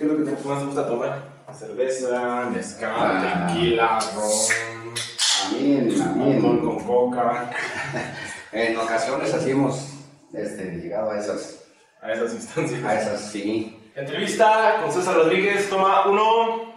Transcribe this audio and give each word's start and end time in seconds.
¿Qué 0.00 0.06
es 0.06 0.12
lo 0.12 0.16
que 0.24 0.48
más 0.48 0.60
te 0.60 0.64
gusta 0.64 0.86
tomar? 0.86 1.22
Cerveza, 1.52 2.48
mezcal, 2.50 2.90
Ah. 2.96 3.46
tequila, 3.52 3.98
ron, 4.14 4.30
Amén, 5.46 6.02
amén. 6.02 6.36
alcohol 6.36 6.60
con 6.62 6.84
coca, 6.84 7.50
En 8.52 8.78
ocasiones 8.78 9.34
así 9.34 9.50
hemos 9.50 9.88
este, 10.32 10.76
llegado 10.76 11.10
a 11.10 11.18
esas, 11.18 11.64
a 12.00 12.12
esas 12.12 12.32
instancias. 12.32 12.82
a 12.82 12.98
esas, 12.98 13.20
sí. 13.20 13.78
Entrevista 13.94 14.78
con 14.80 14.90
César 14.90 15.16
Rodríguez, 15.16 15.68
toma 15.68 16.06
uno. 16.06 16.72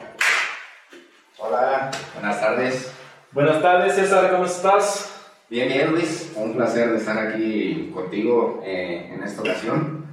Hola, 1.37 1.91
buenas 2.15 2.41
tardes. 2.41 2.91
Buenas 3.31 3.61
tardes, 3.61 3.95
César, 3.95 4.31
¿cómo 4.31 4.47
estás? 4.47 5.11
Bien, 5.49 5.69
bien, 5.69 5.91
Luis. 5.91 6.29
Un 6.35 6.55
placer 6.55 6.91
de 6.91 6.97
estar 6.97 7.17
aquí 7.17 7.89
contigo 7.93 8.61
eh, 8.65 9.11
en 9.13 9.23
esta 9.23 9.41
ocasión. 9.43 10.05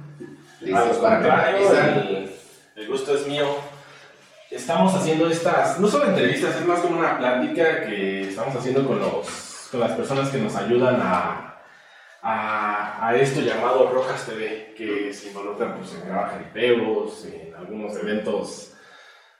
Listos 0.61 0.97
para 0.99 1.19
la. 1.19 2.30
El, 2.81 2.87
gusto 2.87 3.15
es 3.15 3.27
mío. 3.27 3.47
Estamos 4.49 4.93
haciendo 4.93 5.29
estas, 5.29 5.79
no 5.79 5.87
solo 5.87 6.05
entrevistas, 6.05 6.55
es 6.55 6.65
más 6.65 6.79
como 6.79 6.99
una 6.99 7.17
plática 7.17 7.85
que 7.85 8.29
estamos 8.29 8.55
haciendo 8.55 8.85
con, 8.85 8.99
los, 8.99 9.69
con 9.71 9.79
las 9.79 9.91
personas 9.91 10.29
que 10.29 10.39
nos 10.39 10.55
ayudan 10.55 10.99
a, 11.01 11.61
a, 12.21 13.07
a 13.07 13.15
esto 13.15 13.41
llamado 13.41 13.89
Rojas 13.91 14.25
TV, 14.25 14.73
que 14.75 15.13
se 15.13 15.29
involucran 15.29 15.77
pues, 15.77 15.93
en 15.93 16.05
grabar 16.05 16.31
jaripeos, 16.31 17.25
en 17.25 17.55
algunos 17.55 17.95
eventos 17.95 18.73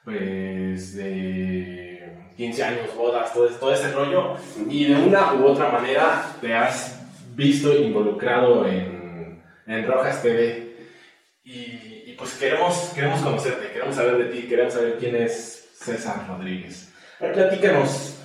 pues, 0.06 0.96
de 0.96 2.32
15 2.38 2.64
años, 2.64 2.96
bodas, 2.96 3.34
todo, 3.34 3.48
todo 3.48 3.74
ese 3.74 3.92
rollo. 3.92 4.36
Y 4.70 4.86
de 4.86 4.96
una 4.96 5.34
u 5.34 5.46
otra 5.46 5.70
manera 5.70 6.26
te 6.40 6.56
has 6.56 7.00
visto 7.36 7.76
involucrado 7.76 8.66
en, 8.66 9.44
en 9.68 9.88
Rojas 9.88 10.22
TV. 10.22 10.72
Y, 11.44 11.91
pues 12.22 12.36
queremos, 12.36 12.92
queremos 12.94 13.20
conocerte, 13.22 13.72
queremos 13.72 13.96
saber 13.96 14.18
de 14.20 14.26
ti, 14.26 14.48
queremos 14.48 14.76
saber 14.76 14.98
quién 15.00 15.16
es 15.16 15.72
César 15.74 16.28
Rodríguez. 16.28 16.94
A 17.20 17.24
ver, 17.24 17.34
platícanos, 17.34 18.20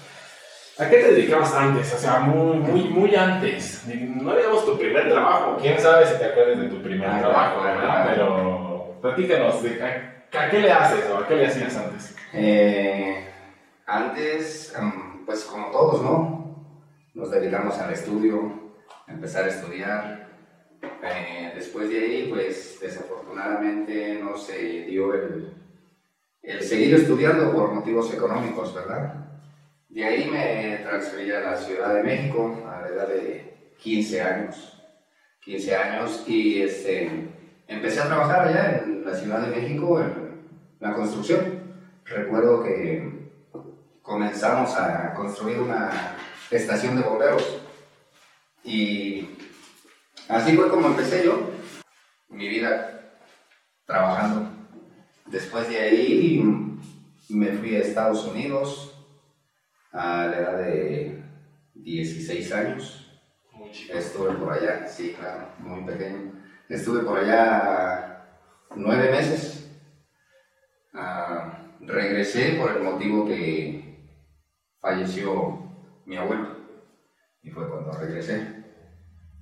¿a 0.78 0.86
qué 0.86 0.96
te 0.98 1.12
dedicabas 1.12 1.54
antes? 1.54 1.94
O 1.94 1.98
sea, 1.98 2.18
muy, 2.18 2.58
muy, 2.58 2.84
muy 2.90 3.16
antes. 3.16 3.84
No 3.86 4.36
digamos 4.36 4.66
tu 4.66 4.76
primer 4.76 5.08
trabajo, 5.08 5.56
quién 5.62 5.80
sabe 5.80 6.04
si 6.06 6.18
te 6.18 6.26
acuerdas 6.26 6.58
de 6.60 6.68
tu 6.68 6.82
primer 6.82 7.08
Ah, 7.08 7.20
trabajo, 7.20 7.62
claro, 7.62 7.78
¿verdad? 7.80 8.06
Pero 8.10 8.98
platícanos, 9.00 9.62
de, 9.62 9.82
a, 9.82 10.40
a 10.44 10.50
qué 10.50 10.58
le 10.58 10.70
haces 10.72 11.04
o 11.10 11.16
a 11.16 11.26
qué 11.26 11.34
le 11.36 11.46
hacías 11.46 11.74
antes? 11.78 12.14
Eh, 12.34 13.26
antes, 13.86 14.74
em, 14.78 15.24
pues 15.24 15.42
como 15.44 15.70
todos, 15.70 16.02
¿no? 16.02 16.66
Nos 17.14 17.30
dedicamos 17.30 17.78
al 17.78 17.94
estudio, 17.94 18.74
a 19.06 19.12
empezar 19.12 19.44
a 19.44 19.48
estudiar. 19.48 20.25
Eh, 21.02 21.52
después 21.54 21.88
de 21.88 21.98
ahí, 21.98 22.26
pues 22.28 22.78
desafortunadamente 22.80 24.18
no 24.22 24.36
se 24.36 24.84
dio 24.84 25.14
el, 25.14 25.52
el 26.42 26.62
seguir 26.62 26.94
estudiando 26.94 27.52
por 27.52 27.72
motivos 27.72 28.12
económicos, 28.12 28.74
¿verdad? 28.74 29.26
De 29.88 30.04
ahí 30.04 30.28
me 30.30 30.78
transferí 30.84 31.30
a 31.30 31.40
la 31.40 31.56
Ciudad 31.56 31.94
de 31.94 32.02
México 32.02 32.62
a 32.68 32.82
la 32.82 32.88
edad 32.88 33.08
de 33.08 33.72
15 33.78 34.22
años. 34.22 34.72
15 35.40 35.76
años 35.76 36.24
y 36.26 36.60
este, 36.60 37.28
empecé 37.68 38.00
a 38.00 38.06
trabajar 38.06 38.48
allá 38.48 38.82
en 38.84 39.04
la 39.04 39.14
Ciudad 39.14 39.40
de 39.40 39.56
México 39.60 40.00
en 40.00 40.40
la 40.80 40.92
construcción. 40.92 41.62
Recuerdo 42.04 42.62
que 42.62 43.30
comenzamos 44.02 44.74
a 44.76 45.14
construir 45.14 45.60
una 45.60 46.16
estación 46.50 46.96
de 46.96 47.02
bomberos 47.02 47.60
y 48.62 49.28
así 50.28 50.56
fue 50.56 50.70
como 50.70 50.88
empecé 50.88 51.24
yo 51.24 51.50
mi 52.28 52.48
vida 52.48 53.18
trabajando. 53.84 54.50
Después 55.26 55.68
de 55.68 55.78
ahí 55.78 56.42
me 57.28 57.52
fui 57.52 57.74
a 57.74 57.80
Estados 57.80 58.24
Unidos 58.26 58.94
a 59.92 60.26
la 60.26 60.36
edad 60.36 60.58
de 60.58 61.22
16 61.74 62.52
años. 62.52 63.20
Muy 63.52 63.70
chico. 63.70 63.96
Estuve 63.96 64.34
por 64.34 64.52
allá, 64.52 64.86
sí, 64.86 65.14
claro, 65.18 65.48
muy 65.58 65.82
pequeño. 65.84 66.32
Estuve 66.68 67.02
por 67.02 67.18
allá 67.18 68.26
nueve 68.74 69.10
meses. 69.10 69.70
Ah, 70.92 71.58
regresé 71.80 72.56
por 72.58 72.72
el 72.72 72.82
motivo 72.82 73.26
que 73.26 74.08
falleció 74.80 75.72
mi 76.04 76.16
abuelo. 76.16 76.56
Y 77.42 77.50
fue 77.50 77.68
cuando 77.68 77.92
regresé. 77.92 78.55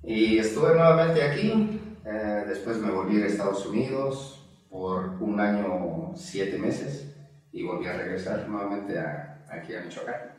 Y 0.05 0.37
estuve 0.39 0.75
nuevamente 0.75 1.23
aquí. 1.23 1.81
eh, 2.07 2.43
después 2.47 2.77
me 2.77 2.91
volví 2.91 3.19
a 3.21 3.25
Estados 3.25 3.65
Unidos 3.65 4.47
por 4.69 5.05
un 5.21 5.39
año, 5.39 6.11
siete 6.15 6.57
meses. 6.59 7.11
Y 7.51 7.63
volví 7.63 7.87
a 7.87 7.93
regresar 7.93 8.47
nuevamente 8.47 8.99
a- 8.99 9.43
aquí 9.49 9.75
a 9.75 9.81
Michoacán. 9.81 10.33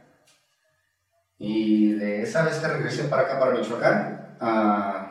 Y 1.38 1.94
de 1.94 2.22
esa 2.22 2.44
vez 2.44 2.58
que 2.58 2.68
regresé 2.68 3.04
para 3.04 3.22
acá, 3.22 3.38
para 3.40 3.52
Michoacán, 3.52 4.36
ah, 4.40 5.10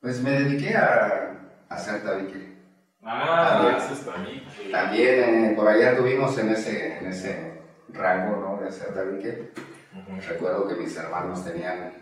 pues 0.00 0.20
me 0.22 0.30
dediqué 0.32 0.76
a, 0.76 1.38
a 1.68 1.74
hacer 1.74 2.02
tabique. 2.02 2.58
Ah, 3.02 3.54
También. 3.54 3.74
haces 3.76 4.04
también. 4.04 4.42
También 4.70 5.44
eh, 5.44 5.52
por 5.56 5.66
allá 5.68 5.96
tuvimos 5.96 6.36
en 6.38 6.50
ese, 6.50 6.98
en 6.98 7.06
ese 7.06 7.60
rango 7.88 8.36
¿no? 8.36 8.60
de 8.62 8.68
hacer 8.68 8.92
tabique. 8.92 9.50
Ujú. 9.96 10.20
Recuerdo 10.28 10.68
que 10.68 10.74
mis 10.74 10.94
hermanos 10.96 11.42
tenían 11.44 11.92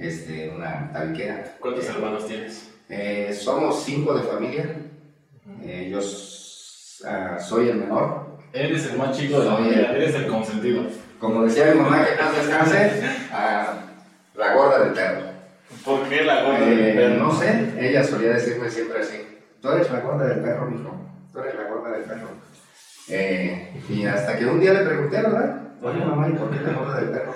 este, 0.00 0.50
una 0.50 0.90
tabiquera. 0.92 1.44
¿Cuántos 1.60 1.84
Eh, 1.84 1.90
hermanos 1.94 2.26
tienes? 2.26 2.70
eh, 2.88 3.32
somos 3.38 3.82
cinco 3.84 4.14
de 4.14 4.22
familia. 4.22 4.74
Eh, 5.62 5.88
yo 5.92 5.98
ah, 7.08 7.38
soy 7.38 7.68
el 7.68 7.76
menor. 7.76 8.38
Eres 8.52 8.86
el 8.90 8.98
más 8.98 9.16
chico 9.16 9.38
de 9.40 9.46
la 9.46 9.56
familia, 9.56 9.90
el- 9.90 9.96
eres 9.96 10.14
el 10.14 10.26
consentido. 10.26 10.82
Como 11.18 11.44
decía 11.44 11.66
mi 11.74 11.80
mamá, 11.80 12.04
que 12.04 12.22
no 12.22 12.32
descanse, 12.32 13.02
ah, 13.32 13.74
la 14.34 14.54
gorda 14.54 14.84
del 14.84 14.92
perro. 14.94 15.30
¿Por 15.84 16.08
qué 16.08 16.24
la 16.24 16.42
gorda 16.44 16.66
Eh, 16.68 16.74
del 16.74 16.94
perro? 16.96 17.24
no 17.24 17.32
sé, 17.38 17.74
ella 17.78 18.02
solía 18.02 18.30
decirme 18.30 18.68
siempre 18.70 19.00
así, 19.02 19.38
tú 19.62 19.70
eres 19.70 19.90
la 19.90 20.00
gorda 20.00 20.26
del 20.26 20.40
perro, 20.40 20.66
mijo, 20.66 20.92
tú 21.32 21.38
eres 21.40 21.54
la 21.54 21.64
gorda 21.68 21.90
del 21.92 22.02
perro. 22.04 22.28
Eh, 23.08 23.82
y 23.88 24.04
hasta 24.06 24.36
que 24.38 24.46
un 24.46 24.60
día 24.60 24.72
le 24.72 24.84
pregunté, 24.84 25.16
¿verdad? 25.16 25.60
Oye, 25.82 26.04
mamá, 26.04 26.28
¿y 26.28 26.32
por 26.32 26.50
qué 26.50 26.60
la 26.64 26.72
gorda 26.72 27.00
del 27.00 27.10
perro? 27.10 27.34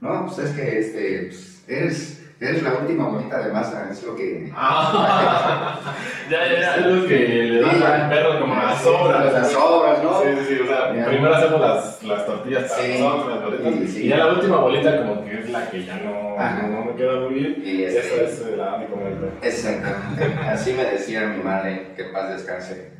No, 0.00 0.26
pues 0.26 0.38
es 0.38 0.56
que 0.56 0.78
este, 0.78 1.22
pues, 1.28 1.64
eres, 1.68 2.32
eres 2.40 2.62
la 2.62 2.72
última 2.74 3.08
bolita 3.08 3.38
de 3.46 3.52
masa, 3.52 3.88
es 3.90 4.02
lo 4.02 4.16
que... 4.16 4.50
Ah, 4.56 5.78
ya, 6.30 6.46
ya, 6.46 6.60
ya, 6.60 6.76
es 6.76 6.86
lo 6.86 7.06
que 7.06 7.18
le 7.18 7.60
dan 7.60 7.76
Sí, 7.76 7.82
al 7.84 8.08
perro 8.08 8.40
como 8.40 8.54
las 8.54 8.78
Sí, 8.78 8.84
sobras. 8.84 9.32
Las 9.32 9.52
sobras, 9.52 10.02
¿no? 10.02 10.20
Sí, 10.22 10.28
sí, 10.38 10.54
sí, 10.54 10.60
o 10.62 10.66
sea, 10.66 10.94
Ya. 10.96 11.04
primero 11.06 11.34
hacemos 11.34 11.60
las, 11.60 12.02
las 12.02 12.24
tortillas 12.26 12.70
para 12.72 12.82
Sí. 12.82 12.98
nosotros, 12.98 13.28
las 13.28 13.44
bolitas, 13.44 13.74
Sí, 13.74 13.88
sí. 13.88 14.06
y 14.06 14.08
ya 14.08 14.16
la 14.16 14.32
última 14.32 14.56
bolita 14.56 14.96
como 14.96 15.24
que 15.24 15.38
es 15.40 15.50
la 15.50 15.70
que 15.70 15.84
ya 15.84 15.96
no, 15.96 16.36
Ajá. 16.38 16.62
no 16.66 16.84
me 16.86 16.94
queda 16.96 17.20
muy 17.20 17.34
bien, 17.34 17.62
Y 17.62 17.82
esa 17.84 17.98
este- 18.00 18.24
es 18.24 18.40
eh, 18.40 18.56
la 18.56 18.78
de 18.78 18.86
comer. 18.86 19.12
Exactamente, 19.42 20.38
así 20.48 20.72
me 20.72 20.84
decía 20.84 21.26
mi 21.28 21.42
madre, 21.42 21.92
que 21.94 22.04
paz 22.04 22.30
descanse. 22.30 22.90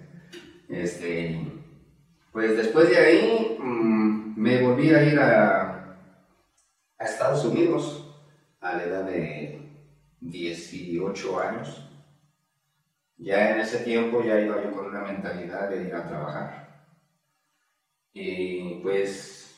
Este, 0.69 1.41
pues 2.33 2.57
después 2.57 2.91
de 2.91 2.97
ahí 2.99 3.57
mm, 3.59 4.35
me 4.41 4.61
volví 4.63 4.91
a 4.95 5.03
ir 5.03 5.19
a, 5.19 5.70
a 7.01 7.05
Estados 7.05 7.45
Unidos 7.47 8.07
a 8.61 8.77
la 8.77 8.85
edad 8.85 9.05
de 9.05 9.59
18 10.21 11.41
años. 11.41 11.91
Ya 13.17 13.53
en 13.53 13.61
ese 13.61 13.79
tiempo 13.79 14.23
ya 14.23 14.39
iba 14.39 14.63
yo 14.63 14.71
con 14.73 14.87
una 14.87 15.01
mentalidad 15.01 15.71
de 15.71 15.85
ir 15.85 15.95
a 15.95 16.07
trabajar. 16.07 16.85
Y 18.13 18.81
pues 18.83 19.57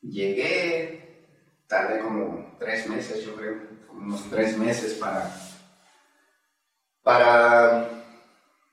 llegué, 0.00 1.26
tardé 1.66 1.98
como 1.98 2.56
tres 2.60 2.88
meses, 2.88 3.24
yo 3.24 3.34
creo, 3.34 3.60
unos 3.92 4.30
tres 4.30 4.56
meses 4.56 4.94
para 4.94 5.32
para 7.02 7.88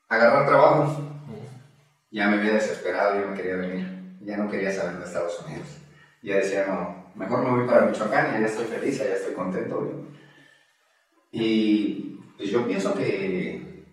agarrar 0.08 0.46
trabajo. 0.46 1.02
Ya 2.12 2.28
me 2.28 2.38
había 2.38 2.54
desesperado, 2.54 3.20
yo 3.20 3.28
me 3.30 3.36
quería 3.36 3.56
venir. 3.56 4.18
Ya 4.22 4.38
no 4.38 4.50
quería 4.50 4.72
saber 4.72 5.00
de 5.00 5.06
Estados 5.06 5.42
Unidos. 5.42 5.68
Ya 6.22 6.36
decía, 6.36 6.68
no, 6.68 7.01
mejor 7.16 7.44
me 7.44 7.52
voy 7.52 7.68
para 7.68 7.88
Michoacán, 7.88 8.40
ya 8.40 8.46
estoy 8.46 8.66
feliz, 8.66 8.98
ya 8.98 9.06
estoy 9.06 9.34
contento. 9.34 9.82
güey. 9.82 9.94
Y 11.32 12.20
pues 12.38 12.50
yo 12.50 12.68
pienso 12.68 12.94
que 12.94 13.86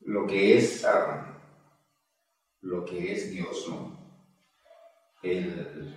lo 0.00 0.26
que 0.26 0.58
es, 0.58 0.84
ah, 0.84 1.38
lo 2.62 2.84
que 2.84 3.12
es 3.12 3.30
Dios, 3.30 3.66
¿no? 3.68 3.98
El, 5.22 5.94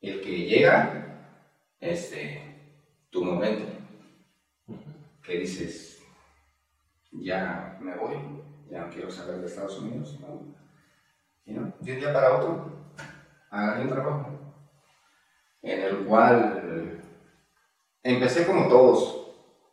el 0.00 0.20
que 0.20 0.44
llega, 0.46 1.34
este, 1.80 2.48
tu 3.10 3.24
momento, 3.24 3.66
que 5.22 5.38
dices, 5.38 6.00
ya 7.12 7.78
me 7.80 7.96
voy, 7.96 8.16
ya 8.70 8.86
no 8.86 8.90
quiero 8.90 9.10
saber 9.10 9.40
de 9.40 9.46
Estados 9.46 9.78
Unidos. 9.80 10.18
¿no? 10.20 10.54
Y 11.44 11.52
no, 11.52 11.72
de 11.80 11.92
un 11.92 11.98
día 11.98 12.12
para 12.12 12.36
otro, 12.36 12.72
agarré 13.50 13.82
un 13.82 13.88
trabajo 13.88 14.37
en 15.62 15.80
el 15.82 16.04
cual 16.04 17.02
empecé 18.02 18.46
como 18.46 18.68
todos. 18.68 19.14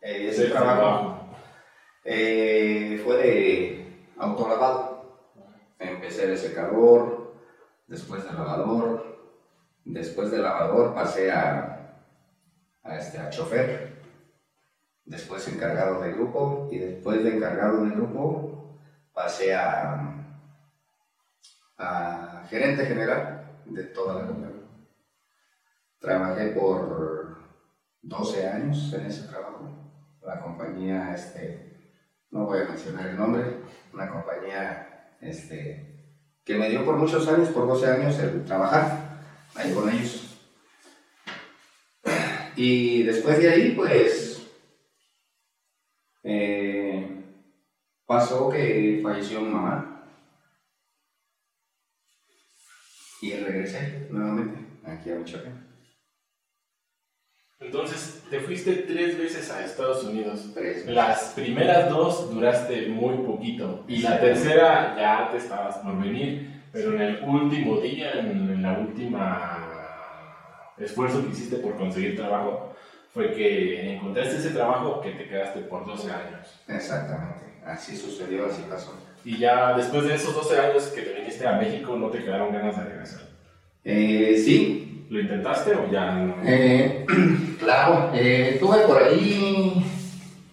Eh, 0.02 0.28
ese 0.30 0.46
Sí, 0.46 0.52
trabajo 0.52 1.30
eh, 2.04 3.02
fue 3.04 3.18
de 3.18 4.12
autolavado. 4.18 4.96
empecé 5.80 6.28
de 6.28 6.38
secador, 6.38 7.34
después 7.88 8.24
de 8.24 8.34
lavador, 8.34 9.20
después 9.84 10.32
de 10.32 10.40
lavador 10.40 10.94
pasé 10.94 11.32
a, 11.32 11.98
a, 12.84 12.98
este, 12.98 13.18
a 13.20 13.30
chofer, 13.30 14.02
después 15.06 15.48
encargado 15.48 16.02
de 16.02 16.12
grupo 16.14 16.68
y 16.72 16.78
después 16.80 17.24
de 17.24 17.36
encargado 17.36 17.84
de 17.84 17.92
grupo 17.92 18.80
pasé 19.14 19.54
a, 19.56 20.12
a 21.78 22.44
gerente 22.50 22.86
general 22.86 23.62
de 23.66 23.84
toda 23.86 24.16
la 24.22 24.28
compañía. 24.28 24.55
Trabajé 26.00 26.48
por 26.48 27.38
12 28.02 28.48
años 28.48 28.94
en 28.94 29.06
ese 29.06 29.28
trabajo. 29.28 29.70
La 30.22 30.42
compañía, 30.42 31.14
este, 31.14 31.94
no 32.32 32.46
voy 32.46 32.62
a 32.62 32.66
mencionar 32.66 33.08
el 33.08 33.18
nombre, 33.18 33.62
una 33.94 34.10
compañía 34.10 35.16
este, 35.22 35.96
que 36.44 36.56
me 36.56 36.70
dio 36.70 36.86
por 36.86 36.98
muchos 36.98 37.28
años, 37.28 37.50
por 37.50 37.68
12 37.68 37.92
años, 37.92 38.20
el 38.20 38.46
trabajar 38.46 39.22
ahí 39.56 39.74
con 39.74 39.90
ellos. 39.90 40.26
Y 42.56 43.04
después 43.04 43.40
de 43.40 43.50
ahí, 43.50 43.72
pues, 43.76 44.48
eh, 46.24 47.24
pasó 48.06 48.50
que 48.50 49.00
falleció 49.04 49.42
mi 49.42 49.50
mamá. 49.50 50.10
Y 53.22 53.34
regresé 53.34 54.08
nuevamente 54.12 54.60
aquí 54.86 55.12
a 55.12 55.16
Michoacán. 55.16 55.65
Entonces, 57.60 58.24
te 58.30 58.40
fuiste 58.40 58.74
tres 58.74 59.18
veces 59.18 59.52
a 59.52 59.64
Estados 59.64 60.04
Unidos. 60.04 60.52
Tres. 60.54 60.86
Las 60.88 61.34
primeras 61.36 61.90
dos 61.90 62.34
duraste 62.34 62.88
muy 62.88 63.18
poquito. 63.26 63.84
Y 63.88 63.98
la 64.00 64.20
tercera 64.20 64.96
ya 64.98 65.30
te 65.32 65.38
estabas 65.38 65.78
por 65.78 66.00
venir. 66.02 66.64
Pero 66.72 66.94
en 66.96 67.02
el 67.02 67.24
último 67.24 67.80
día, 67.80 68.12
en, 68.20 68.28
en 68.28 68.62
la 68.62 68.78
última 68.80 69.76
esfuerzo 70.78 71.24
que 71.24 71.32
hiciste 71.32 71.58
por 71.58 71.78
conseguir 71.78 72.18
trabajo, 72.18 72.76
fue 73.14 73.34
que 73.34 73.96
encontraste 73.96 74.36
ese 74.36 74.50
trabajo 74.50 75.00
que 75.00 75.12
te 75.12 75.28
quedaste 75.28 75.62
por 75.62 75.86
12 75.86 76.12
años. 76.12 76.62
Exactamente, 76.68 77.46
así 77.66 77.96
sucedió, 77.96 78.46
así 78.48 78.64
pasó. 78.70 78.94
Y 79.24 79.38
ya 79.38 79.76
después 79.78 80.04
de 80.06 80.16
esos 80.16 80.36
12 80.36 80.60
años 80.60 80.84
que 80.88 81.02
te 81.02 81.14
viniste 81.14 81.48
a 81.48 81.54
México, 81.54 81.96
¿no 81.96 82.10
te 82.10 82.20
quedaron 82.20 82.52
ganas 82.52 82.76
de 82.78 82.84
regresar? 82.84 83.22
Eh, 83.86 84.42
sí, 84.44 84.95
¿Lo 85.10 85.20
intentaste 85.20 85.76
o 85.76 85.90
ya 85.92 86.16
no? 86.16 86.36
eh, 86.44 87.06
claro, 87.60 88.12
eh, 88.14 88.58
tuve 88.60 88.80
por 88.88 89.02
ahí, 89.02 89.84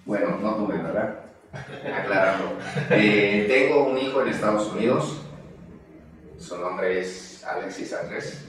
bueno, 0.04 0.38
no 0.40 0.54
tuve, 0.56 0.76
¿verdad? 0.76 1.20
Aclarando. 1.52 2.58
Eh, 2.90 3.46
tengo 3.48 3.86
un 3.86 3.98
hijo 3.98 4.22
en 4.22 4.28
Estados 4.28 4.70
Unidos, 4.72 5.22
su 6.38 6.58
nombre 6.58 7.00
es 7.00 7.44
Alexis 7.44 7.92
Andrés 7.94 8.48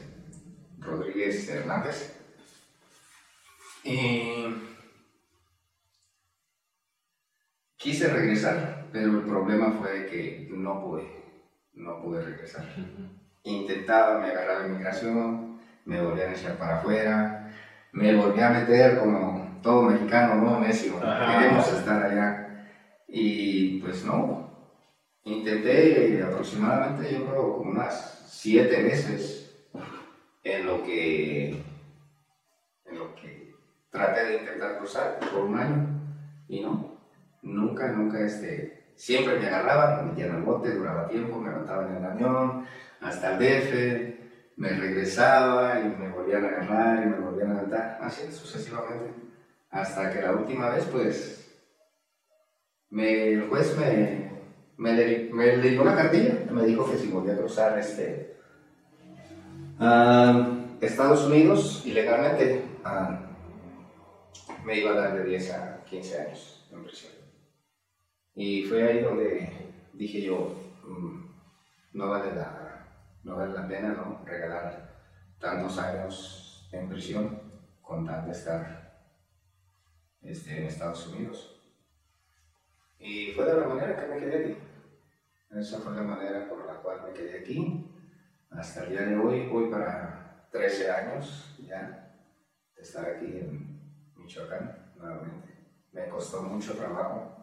Rodríguez 0.80 1.50
Hernández. 1.50 2.20
Quise 7.84 8.08
regresar, 8.08 8.88
pero 8.94 9.12
el 9.20 9.26
problema 9.26 9.74
fue 9.74 10.06
que 10.06 10.48
no 10.52 10.82
pude, 10.82 11.06
no 11.74 12.02
pude 12.02 12.24
regresar. 12.24 12.66
Intentaba, 13.44 14.20
me 14.20 14.28
agarraba 14.28 14.68
inmigración, 14.68 15.53
me 15.86 16.02
volvían 16.02 16.30
a 16.30 16.34
echar 16.34 16.58
para 16.58 16.78
afuera, 16.78 17.52
me 17.92 18.16
volví 18.16 18.40
a 18.42 18.50
meter 18.50 19.00
como 19.00 19.60
todo 19.62 19.84
mexicano, 19.84 20.36
¿no? 20.36 20.60
Necio, 20.60 21.00
queremos 21.00 21.72
estar 21.72 22.04
allá. 22.04 22.68
Y 23.08 23.80
pues 23.82 24.04
no, 24.06 24.50
intenté 25.24 26.24
aproximadamente, 26.24 27.14
yo 27.14 27.26
creo, 27.26 27.58
como 27.58 27.72
unas 27.72 28.26
siete 28.28 28.82
veces 28.82 29.56
en 30.44 30.66
lo 30.66 30.84
que, 30.84 31.50
en 32.86 33.00
lo 33.00 33.16
que 33.16 33.54
traté 33.90 34.26
de 34.26 34.38
intentar 34.40 34.78
cruzar 34.80 35.20
por 35.20 35.46
un 35.46 35.58
año 35.58 35.88
y 36.48 36.62
no, 36.62 36.98
nunca, 37.42 37.88
nunca, 37.90 38.20
este, 38.20 38.84
siempre 38.96 39.40
me 39.40 39.48
agarraban, 39.48 39.98
me 39.98 40.12
metían 40.12 40.36
al 40.36 40.42
bote, 40.42 40.74
duraba 40.74 41.08
tiempo, 41.08 41.40
me 41.40 41.50
levantaban 41.50 41.92
en 41.92 41.98
el 41.98 42.06
avión, 42.06 42.66
hasta 43.00 43.34
el 43.34 43.40
DF, 43.40 44.23
me 44.63 44.69
regresaba 44.69 45.77
y 45.81 45.83
me 46.00 46.07
volvían 46.10 46.45
a 46.45 46.48
agarrar 46.48 47.04
y 47.04 47.10
me 47.10 47.18
volvían 47.19 47.51
a 47.51 47.54
levantar, 47.56 48.00
así 48.01 48.31
sucesivamente, 48.31 49.13
hasta 49.69 50.10
que 50.13 50.21
la 50.21 50.31
última 50.31 50.69
vez, 50.69 50.86
pues, 50.86 51.54
el 52.92 53.50
juez 53.50 53.77
me, 54.77 54.94
le- 54.94 55.30
me 55.33 55.57
le 55.57 55.69
dio 55.69 55.81
una 55.81 55.95
cartilla, 55.98 56.45
me 56.50 56.63
dijo 56.65 56.89
que 56.89 56.98
si 56.98 57.10
volvía 57.10 57.33
a 57.33 57.38
cruzar, 57.38 57.77
este, 57.77 58.38
Estados 60.80 61.25
Unidos 61.25 61.83
ilegalmente, 61.86 62.63
ah, 62.86 63.19
me 64.63 64.77
iba 64.80 64.92
a 64.92 64.95
dar 64.95 65.18
de 65.18 65.25
10 65.25 65.51
a 65.51 65.83
15 65.83 66.21
años 66.21 66.65
en 66.71 66.83
prisión. 66.86 67.12
Y 68.36 68.63
fue 68.63 68.81
ahí 68.88 69.01
donde 69.01 69.50
dije 69.92 70.21
yo, 70.21 70.56
mm, 70.88 71.25
no 71.98 72.10
vale 72.10 72.33
la, 72.33 72.62
no 73.24 73.36
vale 73.38 73.54
la 73.54 73.68
pena 73.68 73.90
¿no? 73.90 74.22
regalar 74.25 74.94
tantos 75.40 75.78
años 75.80 76.70
en 76.72 76.90
prisión 76.90 77.42
con 77.81 78.06
tal 78.06 78.25
de 78.25 78.31
estar 78.31 78.84
este, 80.22 80.58
en 80.58 80.64
Estados 80.66 81.08
Unidos. 81.08 81.62
Y 83.00 83.31
fue 83.31 83.46
de 83.46 83.60
la 83.60 83.68
manera 83.68 84.00
que 84.00 84.08
me 84.08 84.20
quedé 84.20 84.44
aquí. 84.44 84.58
Esa 85.52 85.80
fue 85.80 85.94
la 85.94 86.04
manera 86.04 86.48
por 86.48 86.66
la 86.66 86.81
cual 86.81 87.04
me 87.04 87.14
quedé 87.14 87.40
aquí. 87.40 87.90
Hasta 88.50 88.84
el 88.84 88.90
día 88.92 89.02
de 89.02 89.18
hoy, 89.18 89.48
voy 89.50 89.70
para 89.70 90.48
13 90.52 90.92
años 90.92 91.56
ya 91.60 92.16
de 92.75 92.81
estar 92.81 93.06
aquí 93.06 93.25
en 93.25 94.14
Michoacán 94.16 94.94
nuevamente. 94.96 95.50
Me 95.92 96.08
costó 96.08 96.44
mucho 96.44 96.75
trabajo 96.75 97.34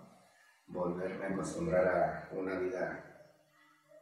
volverme 0.66 1.26
a 1.26 1.28
acostumbrar 1.30 1.86
a 1.88 2.28
una 2.32 2.58
vida 2.58 3.04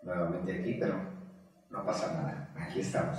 nuevamente 0.02 0.60
aquí, 0.60 0.76
pero 0.78 1.17
no 1.70 1.84
pasa 1.84 2.12
nada, 2.14 2.48
aquí 2.58 2.80
estamos. 2.80 3.18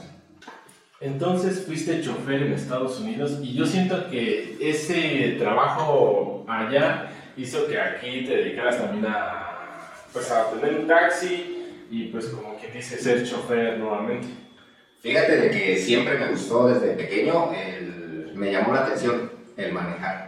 Entonces 1.01 1.63
fuiste 1.65 2.01
chofer 2.01 2.43
en 2.43 2.53
Estados 2.53 2.99
Unidos 2.99 3.39
y 3.41 3.53
yo 3.53 3.65
siento 3.65 4.09
que 4.09 4.57
ese 4.59 5.35
trabajo 5.39 6.45
allá 6.47 7.09
hizo 7.37 7.67
que 7.67 7.79
aquí 7.79 8.25
te 8.25 8.35
dedicaras 8.35 8.77
también 8.79 9.05
a, 9.07 9.91
pues, 10.11 10.29
a 10.29 10.49
tener 10.51 10.79
un 10.81 10.87
taxi 10.87 11.55
y 11.89 12.07
pues 12.07 12.25
como 12.27 12.57
quien 12.57 12.73
dice 12.73 12.97
ser 12.97 13.23
chofer 13.25 13.77
nuevamente. 13.77 14.27
Fíjate 15.01 15.37
de 15.37 15.51
que 15.51 15.77
siempre 15.77 16.17
me 16.17 16.31
gustó 16.31 16.67
desde 16.67 16.95
pequeño, 16.95 17.53
el- 17.53 18.31
me 18.35 18.51
llamó 18.51 18.73
la 18.73 18.81
atención 18.85 19.31
el 19.55 19.71
manejar. 19.71 20.27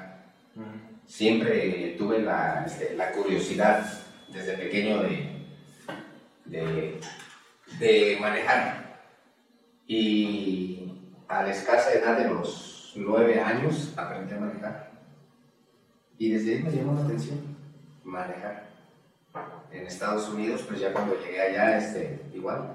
Siempre 1.06 1.96
tuve 1.98 2.20
la, 2.22 2.64
este, 2.66 2.96
la 2.96 3.12
curiosidad 3.12 3.86
desde 4.30 4.54
pequeño 4.54 5.04
de, 5.04 5.28
de, 6.46 7.00
de 7.80 8.18
manejar. 8.20 9.00
Y 9.88 10.94
a 11.28 11.44
la 11.44 11.52
escasa 11.52 11.94
edad 11.94 12.18
de 12.18 12.30
los 12.30 12.94
nueve 12.96 13.40
años 13.40 13.94
aprendí 13.98 14.34
a 14.34 14.40
manejar. 14.40 14.92
Y 16.18 16.32
desde 16.32 16.56
ahí 16.56 16.64
me 16.64 16.72
llamó 16.72 16.94
la 16.94 17.06
atención 17.06 17.40
manejar. 18.04 18.70
En 19.72 19.88
Estados 19.88 20.28
Unidos, 20.30 20.64
pues 20.68 20.80
ya 20.82 20.92
cuando 20.92 21.16
llegué 21.16 21.42
allá, 21.42 21.78
este, 21.78 22.20
igual, 22.34 22.74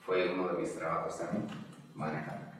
fue 0.00 0.32
uno 0.34 0.48
de 0.48 0.60
mis 0.60 0.74
trabajos 0.76 1.16
también, 1.18 1.46
manejar. 1.94 2.52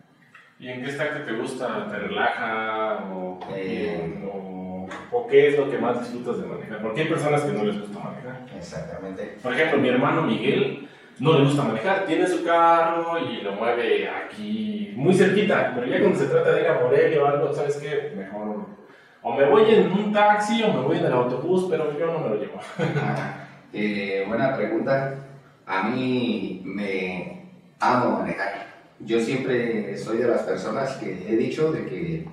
¿Y 0.60 0.68
en 0.68 0.84
qué 0.84 0.90
está 0.90 1.12
que 1.12 1.24
te 1.24 1.32
gusta? 1.32 1.88
¿Te 1.90 1.98
relaja? 1.98 3.04
¿O, 3.12 3.40
Eh. 3.52 4.24
o, 4.32 4.88
o 5.10 5.26
qué 5.26 5.48
es 5.48 5.58
lo 5.58 5.68
que 5.68 5.78
más 5.78 5.98
disfrutas 5.98 6.40
de 6.40 6.46
manejar? 6.46 6.80
Porque 6.80 7.00
hay 7.02 7.08
personas 7.08 7.42
que 7.42 7.52
no 7.52 7.64
les 7.64 7.80
gusta 7.80 7.98
manejar. 7.98 8.46
Exactamente. 8.56 9.38
Por 9.42 9.52
ejemplo, 9.52 9.78
mi 9.80 9.88
hermano 9.88 10.22
Miguel 10.22 10.88
no 11.22 11.38
le 11.38 11.44
gusta 11.44 11.62
manejar, 11.62 12.04
tiene 12.04 12.26
su 12.26 12.44
carro 12.44 13.16
y 13.18 13.42
lo 13.42 13.52
mueve 13.52 14.08
aquí 14.08 14.92
muy 14.96 15.14
cerquita, 15.14 15.72
pero 15.72 15.86
ya 15.86 16.00
cuando 16.00 16.18
se 16.18 16.26
trata 16.26 16.52
de 16.52 16.62
ir 16.62 16.66
a 16.66 16.80
Morelia 16.80 17.22
o 17.22 17.26
algo, 17.26 17.52
¿sabes 17.52 17.76
qué? 17.76 18.12
Mejor 18.16 18.66
o 19.22 19.32
me 19.36 19.44
voy 19.48 19.72
en 19.72 19.92
un 19.92 20.12
taxi 20.12 20.64
o 20.64 20.72
me 20.72 20.80
voy 20.80 20.98
en 20.98 21.06
el 21.06 21.12
autobús, 21.12 21.68
pero 21.70 21.96
yo 21.96 22.06
no 22.06 22.18
me 22.18 22.28
lo 22.28 22.36
llevo. 22.36 22.58
Eh, 23.74 24.26
buena 24.28 24.54
pregunta. 24.54 25.14
A 25.64 25.84
mí 25.84 26.60
me 26.62 27.46
amo 27.80 28.18
manejar. 28.18 28.66
Yo 29.00 29.18
siempre 29.18 29.96
soy 29.96 30.18
de 30.18 30.28
las 30.28 30.42
personas 30.42 30.96
que 30.96 31.26
he 31.26 31.36
dicho 31.38 31.72
de 31.72 31.86
que 31.86 32.28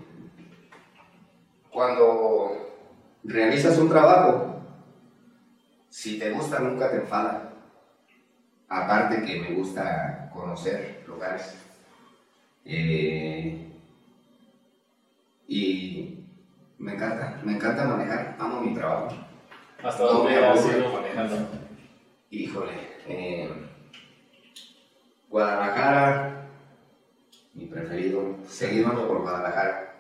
cuando 1.71 2.75
realizas 3.23 3.77
un 3.77 3.87
trabajo, 3.87 4.59
si 5.87 6.19
te 6.19 6.29
gusta 6.31 6.59
nunca 6.59 6.91
te 6.91 6.97
enfada. 6.97 7.48
Aparte 8.69 9.23
que 9.23 9.41
me 9.41 9.55
gusta 9.55 10.29
conocer 10.31 11.03
lugares. 11.07 11.55
Eh, 12.65 13.67
y 15.47 16.23
me 16.77 16.93
encanta, 16.93 17.39
me 17.43 17.53
encanta 17.53 17.85
manejar, 17.85 18.35
amo 18.37 18.61
mi 18.61 18.75
trabajo. 18.75 19.15
Hasta 19.83 20.03
dónde 20.03 20.45
has 20.45 20.65
ido 20.65 20.93
manejando. 20.93 21.47
Híjole, 22.29 22.73
eh, 23.07 23.49
Guadalajara, 25.29 26.45
mi 27.55 27.65
preferido, 27.65 28.35
seguido 28.47 29.07
por 29.07 29.21
Guadalajara. 29.21 29.95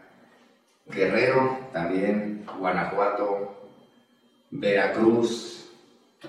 Guerrero 0.85 1.59
también, 1.71 2.45
Guanajuato, 2.59 3.55
Veracruz. 4.51 5.58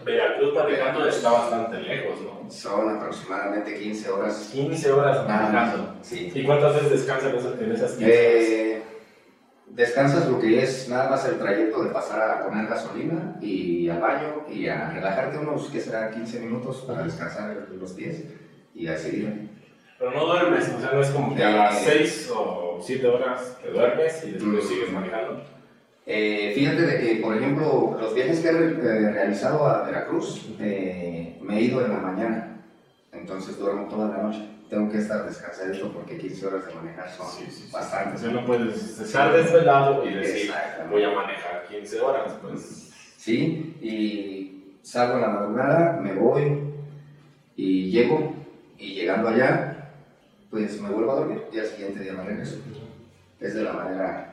Veracruz 0.04 0.54
manejando 0.54 1.09
está 1.09 1.32
bastante 1.32 1.78
lejos, 1.80 2.20
¿no? 2.23 2.50
Son 2.50 2.97
aproximadamente 2.97 3.75
15 3.78 4.11
horas. 4.11 4.49
15 4.52 4.92
horas 4.92 5.26
manejando. 5.26 5.94
Sí. 6.02 6.30
¿Y 6.35 6.44
cuántas 6.44 6.75
veces 6.75 6.90
descansas 6.90 7.32
en 7.61 7.73
esas 7.73 7.92
15 7.92 8.04
horas? 8.04 8.16
Eh, 8.18 8.82
descansas 9.66 10.28
lo 10.28 10.38
que 10.40 10.62
es 10.62 10.88
nada 10.88 11.11
más 11.11 11.25
el 11.26 11.38
trayecto 11.38 11.82
de 11.82 11.90
pasar 11.90 12.30
a 12.30 12.44
poner 12.44 12.66
gasolina 12.66 13.37
y 13.40 13.88
al 13.88 14.00
baño 14.00 14.44
y 14.49 14.68
a 14.68 14.90
relajarte 14.90 15.38
unos, 15.38 15.68
que 15.70 15.80
será 15.80 16.11
15 16.11 16.40
minutos 16.40 16.85
para 16.87 17.02
descansar 17.02 17.66
los 17.73 17.92
pies 17.92 18.25
y 18.75 18.87
a 18.87 18.97
seguir. 18.97 19.49
Pero 19.99 20.12
no 20.12 20.25
duermes, 20.26 20.68
o 20.76 20.80
sea, 20.80 20.92
no 20.92 21.00
es 21.02 21.11
como 21.11 21.35
que 21.37 21.44
a 21.44 21.50
las 21.50 21.82
6 21.82 22.32
o 22.35 22.78
7 22.82 23.06
horas 23.06 23.59
te 23.62 23.70
duermes 23.70 24.25
y 24.25 24.30
después 24.32 24.64
Mm. 24.64 24.68
sigues 24.68 24.92
manejando. 24.92 25.42
Eh, 26.07 26.52
fíjate 26.54 26.83
de 26.83 26.99
que, 27.00 27.16
por 27.23 27.37
ejemplo, 27.37 27.97
los 28.00 28.14
viajes 28.14 28.40
que 28.40 28.49
he 28.49 28.52
re- 28.52 29.12
realizado 29.12 29.66
a 29.66 29.83
Veracruz, 29.83 30.47
eh, 30.59 31.38
me 31.42 31.59
he 31.59 31.62
ido 31.62 31.85
en 31.85 31.92
la 31.92 31.99
mañana, 31.99 32.57
entonces 33.12 33.59
duermo 33.59 33.87
toda 33.88 34.09
la 34.16 34.23
noche. 34.25 34.47
Tengo 34.69 34.90
que 34.90 34.99
estar 34.99 35.25
descansadito 35.26 35.92
porque 35.92 36.16
15 36.16 36.47
horas 36.47 36.66
de 36.66 36.75
manejar 36.75 37.11
son 37.11 37.26
Sí, 37.26 37.45
sí, 37.50 37.64
sí. 37.66 37.73
bastantes. 37.73 38.23
No 38.23 38.45
puedes 38.47 39.00
estar 39.00 39.33
desvelado 39.33 40.09
y 40.09 40.14
decir, 40.14 40.52
voy 40.88 41.02
a 41.02 41.11
manejar 41.11 41.66
15 41.69 42.00
horas, 42.00 42.35
pues. 42.40 42.87
Sí, 43.16 43.76
y 43.83 44.76
salgo 44.83 45.16
en 45.16 45.21
la 45.23 45.28
madrugada, 45.28 45.99
me 46.00 46.12
voy 46.14 46.62
y 47.57 47.90
llego, 47.90 48.33
y 48.78 48.95
llegando 48.95 49.28
allá, 49.28 49.90
pues 50.50 50.80
me 50.80 50.88
vuelvo 50.88 51.12
a 51.12 51.16
dormir 51.16 51.42
y 51.52 51.59
al 51.59 51.66
siguiente 51.66 52.00
día 52.02 52.12
me 52.14 52.25
regreso. 52.25 52.57
Es 53.40 53.54
de 53.54 53.62
la 53.62 53.73
manera 53.73 54.29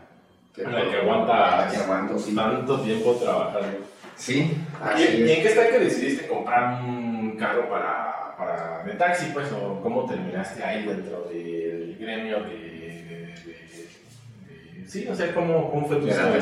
que, 0.65 0.71
la 0.71 0.89
que 0.89 0.97
aguanta 0.97 1.67
que 1.71 1.77
aguanto, 1.77 2.17
sí. 2.19 2.35
tanto 2.35 2.81
tiempo 2.81 3.13
trabajando. 3.15 3.85
Sí, 4.15 4.51
¿Y, 4.97 5.03
en 5.31 5.41
qué 5.43 5.47
está 5.47 5.69
que 5.69 5.79
decidiste 5.79 6.27
comprar 6.27 6.81
un 6.83 7.37
carro 7.37 7.69
para, 7.69 8.35
para 8.37 8.83
de 8.83 8.93
taxi, 8.93 9.27
pues? 9.33 9.51
¿O 9.51 9.79
cómo 9.81 10.05
terminaste 10.07 10.63
ahí 10.63 10.85
dentro 10.85 11.29
del 11.31 11.95
gremio 11.99 12.39
de... 12.41 12.49
de- 12.49 12.67
de- 13.07 13.27
de- 13.45 14.87
sí, 14.87 15.07
o 15.07 15.13
sea, 15.15 15.33
¿cómo, 15.35 15.69
cómo 15.69 15.87
fue 15.87 15.97
tu 15.97 16.07
historia? 16.07 16.41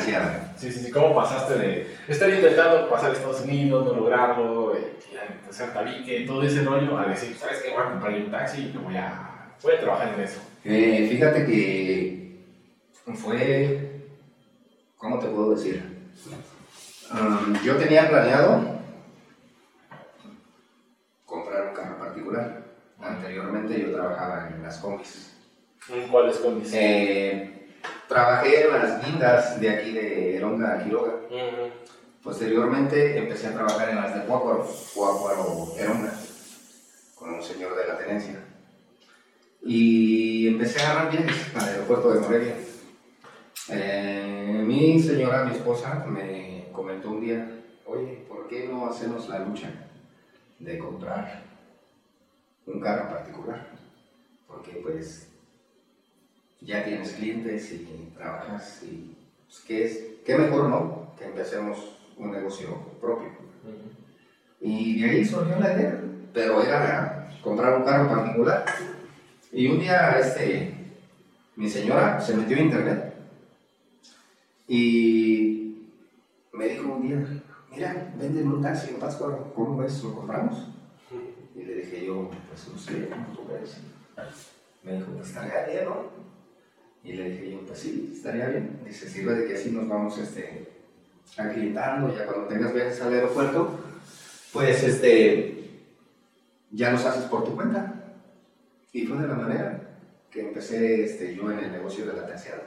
Sí, 0.55 0.71
sí, 0.71 0.79
sí, 0.85 0.91
¿cómo 0.91 1.13
pasaste 1.13 1.55
de 1.57 1.87
estar 2.07 2.29
intentando 2.29 2.89
pasar 2.89 3.09
a 3.09 3.13
Estados 3.13 3.41
Unidos, 3.41 3.85
no 3.85 3.93
lograrlo, 3.93 4.73
eh, 4.77 4.93
hacer 5.49 5.73
tabique, 5.73 6.21
todo 6.25 6.43
ese 6.43 6.63
rollo, 6.63 6.97
a 6.97 7.07
decir, 7.07 7.35
¿sabes 7.35 7.61
qué? 7.61 7.71
Voy 7.71 7.81
a 7.81 7.89
comprar 7.91 8.13
un 8.13 8.31
taxi 8.31 8.71
y 8.73 8.77
voy 8.77 8.95
a, 8.95 9.49
voy 9.61 9.73
a 9.73 9.79
trabajar 9.81 10.13
en 10.17 10.21
eso. 10.23 10.39
Eh, 10.63 11.07
fíjate 11.11 11.45
que 11.45 12.39
fue, 13.15 13.84
¿cómo 15.05 15.19
te 15.19 15.27
puedo 15.27 15.51
decir? 15.51 15.83
Um, 17.11 17.53
yo 17.63 17.77
tenía 17.77 18.09
planeado 18.09 18.79
comprar 21.27 21.67
un 21.67 21.75
carro 21.75 21.99
particular. 21.99 22.63
Anteriormente 22.99 23.79
yo 23.79 23.93
trabajaba 23.93 24.49
en 24.49 24.63
las 24.63 24.79
combis. 24.79 25.35
¿En 25.89 26.07
¿Cuáles 26.07 26.37
condiciones? 26.37 26.81
Eh, 26.81 27.69
trabajé 28.07 28.65
en 28.65 28.73
las 28.73 29.05
guindas 29.05 29.61
de 29.61 29.69
aquí 29.69 29.91
de 29.91 30.37
Eronga 30.37 30.73
a 30.73 30.83
Quiroga. 30.83 31.13
Posteriormente 32.23 33.19
empecé 33.19 33.47
a 33.47 33.53
trabajar 33.53 33.89
en 33.89 33.97
las 33.97 34.15
de 34.15 34.21
Cuácuaro, 34.21 34.67
Cuácuaro 34.95 35.67
Eronga, 35.77 36.13
con 37.13 37.35
un 37.35 37.43
señor 37.43 37.75
de 37.77 37.87
la 37.87 37.97
tenencia. 37.99 38.39
Y 39.61 40.47
empecé 40.47 40.81
a 40.81 40.89
agarrar 40.89 41.11
viajes 41.11 41.55
al 41.55 41.69
aeropuerto 41.69 42.11
de 42.11 42.19
Morelia. 42.21 42.55
Eh, 43.67 44.61
mi 44.63 44.99
señora, 44.99 45.45
mi 45.45 45.55
esposa, 45.55 46.05
me 46.07 46.67
comentó 46.71 47.09
un 47.09 47.21
día, 47.21 47.63
oye, 47.87 48.23
¿por 48.27 48.47
qué 48.47 48.67
no 48.67 48.85
hacemos 48.85 49.27
la 49.27 49.39
lucha 49.39 49.71
de 50.59 50.77
comprar 50.77 51.41
un 52.67 52.79
carro 52.79 53.09
particular? 53.09 53.67
Porque 54.47 54.73
pues 54.83 55.29
ya 56.61 56.83
tienes 56.83 57.13
clientes 57.13 57.71
y 57.71 58.11
trabajas 58.15 58.83
y 58.83 59.15
pues, 59.45 59.59
¿qué 59.67 59.85
es? 59.85 60.03
¿Qué 60.23 60.37
mejor 60.37 60.69
no? 60.69 61.15
Que 61.17 61.25
empecemos 61.25 61.97
un 62.17 62.31
negocio 62.31 62.69
propio. 63.01 63.29
Y 64.61 65.01
de 65.01 65.09
ahí 65.09 65.25
surgió 65.25 65.59
la 65.59 65.73
idea, 65.73 66.01
pero 66.33 66.61
era 66.61 67.29
comprar 67.41 67.77
un 67.77 67.83
carro 67.83 68.09
particular. 68.09 68.65
Y 69.51 69.67
un 69.67 69.79
día 69.79 70.19
este, 70.19 70.71
mi 71.55 71.67
señora 71.67 72.21
se 72.21 72.35
metió 72.35 72.57
a 72.57 72.61
internet 72.61 73.14
y 74.67 75.91
me 76.53 76.67
dijo 76.69 76.93
un 76.93 77.07
día, 77.07 77.43
mira, 77.71 78.13
venden 78.17 78.47
un 78.47 78.61
taxi 78.61 78.89
en 78.89 78.99
Pátzcuaro, 78.99 79.53
¿cómo 79.53 79.77
ves? 79.77 80.03
¿Lo 80.03 80.15
compramos? 80.15 80.67
Y 81.55 81.63
le 81.63 81.75
dije 81.75 82.05
yo, 82.05 82.29
pues 82.49 82.67
no 82.71 82.77
sé, 82.77 83.09
¿cómo 83.09 83.27
tú 83.35 83.53
ves? 83.53 83.77
Me 84.83 84.93
dijo, 84.93 85.11
pues 85.13 85.29
estaría 85.29 85.65
bien, 85.67 85.85
¿no? 85.85 86.25
Y 87.03 87.13
le 87.13 87.29
dije 87.29 87.51
yo, 87.51 87.59
pues 87.61 87.79
sí, 87.79 88.11
estaría 88.15 88.47
bien. 88.47 88.79
Dice, 88.85 89.07
sirve 89.07 89.35
de 89.35 89.47
que 89.47 89.55
así 89.55 89.71
nos 89.71 89.87
vamos 89.87 90.17
este, 90.17 90.67
acreditando, 91.37 92.15
ya 92.15 92.25
cuando 92.25 92.47
tengas 92.47 92.73
viajes 92.73 93.01
al 93.01 93.13
aeropuerto, 93.13 93.79
pues 94.51 94.83
este, 94.83 95.69
ya 96.71 96.91
los 96.91 97.05
haces 97.05 97.25
por 97.25 97.43
tu 97.43 97.55
cuenta. 97.55 97.93
Y 98.91 99.05
fue 99.05 99.17
de 99.17 99.27
la 99.27 99.35
manera 99.35 99.81
que 100.31 100.47
empecé 100.47 101.03
este, 101.03 101.35
yo 101.35 101.51
en 101.51 101.59
el 101.59 101.71
negocio 101.71 102.05
de 102.05 102.13
la 102.13 102.25
taxiada. 102.25 102.63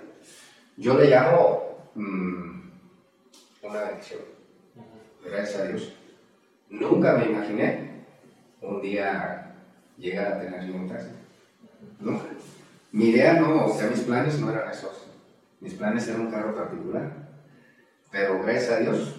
Yo 0.76 0.96
le 0.96 1.10
llamo 1.10 1.67
mm, 1.98 2.70
una 3.62 3.82
bendición, 3.82 4.20
gracias 5.24 5.60
a 5.60 5.64
Dios. 5.68 5.94
Nunca 6.70 7.16
me 7.16 7.26
imaginé 7.26 8.04
un 8.60 8.80
día 8.80 9.54
llegar 9.96 10.32
a 10.32 10.40
tener 10.40 10.66
yo 10.66 10.74
un 10.74 10.88
taxi. 10.88 11.08
Nunca. 12.00 12.24
Mi 12.92 13.10
idea 13.10 13.34
no, 13.34 13.66
o 13.66 13.74
sea, 13.76 13.90
mis 13.90 14.00
planes 14.00 14.38
no 14.38 14.50
eran 14.50 14.70
esos. 14.70 15.08
Mis 15.60 15.74
planes 15.74 16.06
eran 16.08 16.22
un 16.22 16.30
carro 16.30 16.54
particular. 16.54 17.10
Pero 18.10 18.42
gracias 18.42 18.70
a 18.70 18.80
Dios, 18.80 19.17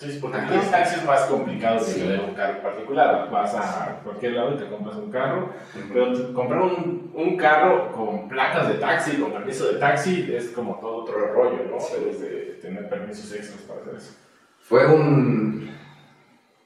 Sí, 0.00 0.18
porque 0.20 0.38
aquí 0.38 0.54
el 0.54 0.70
taxi 0.70 0.94
es 1.00 1.04
más 1.04 1.20
complicado 1.26 1.78
que 1.78 1.84
Sí. 1.84 2.00
tener 2.00 2.20
un 2.20 2.34
carro 2.34 2.62
particular. 2.62 3.30
Vas 3.30 3.54
a 3.54 4.00
cualquier 4.02 4.32
lado 4.32 4.54
y 4.54 4.56
te 4.58 4.66
compras 4.68 4.96
un 4.96 5.10
carro. 5.10 5.50
Pero 5.92 6.12
t- 6.14 6.32
comprar 6.32 6.62
un, 6.62 7.12
un 7.14 7.36
carro 7.36 7.92
con 7.92 8.26
placas 8.26 8.68
de 8.68 8.74
taxi, 8.74 9.18
con 9.18 9.30
permiso 9.32 9.70
de 9.70 9.78
taxi, 9.78 10.32
es 10.34 10.48
como 10.50 10.76
todo 10.80 11.02
otro 11.02 11.34
rollo, 11.34 11.64
¿no? 11.70 11.78
Sí. 11.78 11.94
Debes 12.00 12.20
de 12.22 12.28
tener 12.62 12.88
permisos 12.88 13.30
extras 13.34 13.60
para 13.62 13.80
hacer 13.82 13.94
eso. 13.96 14.14
fue 14.62 14.86
un. 14.86 15.70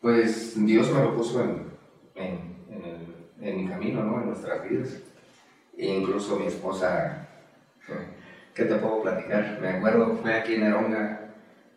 Pues 0.01 0.55
Dios 0.65 0.91
me 0.93 1.01
lo 1.03 1.17
puso 1.17 1.43
en, 1.43 1.71
en, 2.15 2.57
en, 2.71 2.85
el- 2.85 3.49
en 3.49 3.57
mi 3.57 3.69
camino, 3.69 4.03
¿no? 4.05 4.21
En 4.21 4.27
nuestras 4.29 4.63
vidas. 4.69 5.01
E 5.77 5.87
incluso 5.87 6.37
mi 6.39 6.47
esposa, 6.47 7.27
¿qué 8.55 8.65
te 8.65 8.77
puedo 8.77 9.03
platicar? 9.03 9.59
Me 9.61 9.71
acuerdo, 9.71 10.17
fue 10.23 10.35
aquí 10.35 10.55
en 10.55 10.65
Eronga 10.65 11.24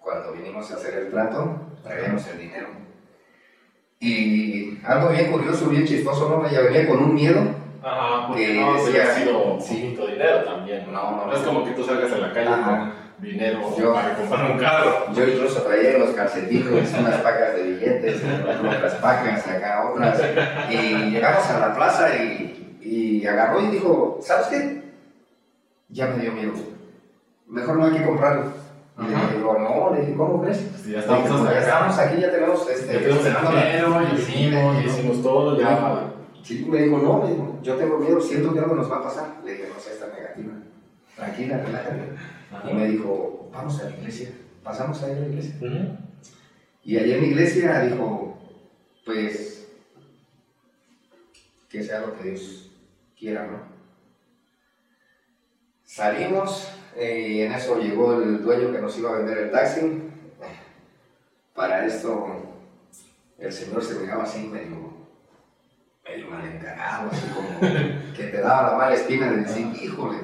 cuando 0.08 0.32
vinimos 0.32 0.72
a 0.72 0.76
hacer 0.76 0.94
el 0.94 1.10
trato, 1.10 1.60
traíamos 1.84 2.26
el 2.28 2.40
dinero. 2.40 2.68
Y 4.00 4.80
algo 4.86 5.10
bien 5.10 5.30
curioso, 5.34 5.68
bien 5.70 5.86
chistoso, 5.86 6.30
¿no? 6.30 6.48
Ella 6.48 6.62
venía 6.62 6.88
con 6.88 7.04
un 7.04 7.14
miedo. 7.14 7.42
Ajá, 7.84 8.28
porque 8.28 8.48
Que 8.48 8.54
no 8.62 8.74
decía- 8.76 8.90
hubiera 8.90 9.16
sido 9.16 9.58
sí. 9.60 9.98
dinero 9.98 10.44
también. 10.46 10.90
No, 10.94 11.12
no, 11.12 11.26
No 11.28 11.34
es 11.34 11.40
como 11.42 11.66
que 11.66 11.72
tú 11.72 11.84
salgas 11.84 12.10
a 12.14 12.18
la 12.20 12.32
calle 12.32 12.48
Ajá. 12.48 12.94
con 13.18 13.24
dinero 13.26 13.60
Yo- 13.78 13.94
para 13.94 14.16
comprar 14.16 14.52
un 14.52 14.58
carro. 14.60 15.12
Yo 15.14 15.24
incluso 15.28 15.62
traía 15.64 15.98
los 15.98 16.12
calcetines 16.12 16.94
unas 16.98 17.16
pacas 17.22 17.56
de 17.58 17.64
billetes, 17.64 18.22
otras 18.50 18.94
pacas, 18.96 19.46
acá 19.46 19.90
otras. 19.92 20.22
Y 20.70 20.78
llegamos 21.12 21.46
a 21.50 21.60
la 21.60 21.76
plaza 21.76 22.16
y, 22.16 22.78
y 22.82 23.28
agarró 23.28 23.60
y 23.62 23.68
dijo, 23.72 24.20
¿sabes 24.22 24.48
qué? 24.48 24.82
Ya 25.90 26.08
me 26.08 26.22
dio 26.22 26.32
miedo. 26.32 26.54
Mejor 27.48 27.76
no 27.78 27.86
hay 27.88 27.92
que 27.92 28.06
comprarlo. 28.06 28.67
Y 29.00 29.04
le 29.04 29.38
digo, 29.38 29.58
no, 29.60 29.94
le 29.94 30.02
dije, 30.02 30.16
¿cómo 30.16 30.42
crees? 30.42 30.58
Pues 30.58 30.86
ya 30.86 30.92
Le 30.94 31.00
estamos 31.00 31.24
dije, 31.24 31.36
hasta 31.36 31.50
"Pues 31.52 31.64
estamos 31.68 31.98
aquí, 32.00 32.22
ya 32.22 32.32
tenemos 32.32 32.70
este. 32.70 32.94
Ya 32.94 33.00
tenemos 33.00 33.26
el 33.26 33.50
dinero, 33.52 34.02
ya 34.02 34.14
hicimos, 34.14 34.76
ya 34.78 34.84
hicimos 34.84 35.22
todo, 35.22 35.60
ya. 35.60 36.14
Sí, 36.44 36.66
me 36.70 36.82
dijo, 36.82 36.98
no, 36.98 37.22
me 37.22 37.30
dijo, 37.32 37.60
yo 37.62 37.76
tengo 37.76 37.98
miedo, 38.00 38.20
siento 38.22 38.54
que 38.54 38.60
algo 38.60 38.76
nos 38.76 38.92
va 38.92 38.98
a 38.98 39.04
pasar. 39.04 39.36
Le 39.44 39.52
dije, 39.52 39.70
no 39.74 39.80
seas 39.80 40.00
tan 40.00 40.10
negativa. 40.12 40.54
Tranquila, 41.16 41.58
relájate. 41.58 42.72
Y 42.72 42.74
me 42.74 42.88
dijo, 42.88 43.50
vamos 43.52 43.80
a 43.82 43.90
la 43.90 43.96
iglesia. 43.98 44.30
Pasamos 44.64 45.02
a 45.04 45.12
ir 45.12 45.18
a 45.18 45.20
la 45.20 45.28
iglesia. 45.28 45.56
Y 46.84 46.98
allá 46.98 47.16
en 47.16 47.22
la 47.22 47.28
iglesia 47.28 47.80
dijo, 47.82 48.38
pues, 49.06 49.68
que 51.70 51.84
sea 51.84 52.00
lo 52.00 52.18
que 52.18 52.30
Dios 52.30 52.72
quiera, 53.20 53.46
¿no? 53.46 53.60
Salimos, 55.84 56.70
y 57.00 57.42
en 57.42 57.52
eso 57.52 57.80
llegó 57.80 58.14
el 58.22 58.42
dueño 58.44 58.72
que 58.72 58.80
nos 58.80 58.98
iba 58.98 59.12
a 59.12 59.18
vender 59.18 59.38
el 59.38 59.52
taxi. 59.52 60.04
Para 61.54 61.86
esto, 61.86 62.28
el 63.38 63.52
señor 63.52 63.84
se 63.84 63.96
miraba 63.96 64.24
así 64.24 64.48
medio, 64.48 64.94
medio 66.04 66.28
mal 66.28 66.46
encarado, 66.46 67.10
así 67.12 67.28
como 67.30 67.60
que 68.16 68.24
te 68.24 68.42
daba 68.42 68.72
la 68.72 68.78
mala 68.78 68.96
espina 68.96 69.32
de 69.32 69.38
decir, 69.38 69.68
híjole, 69.82 70.18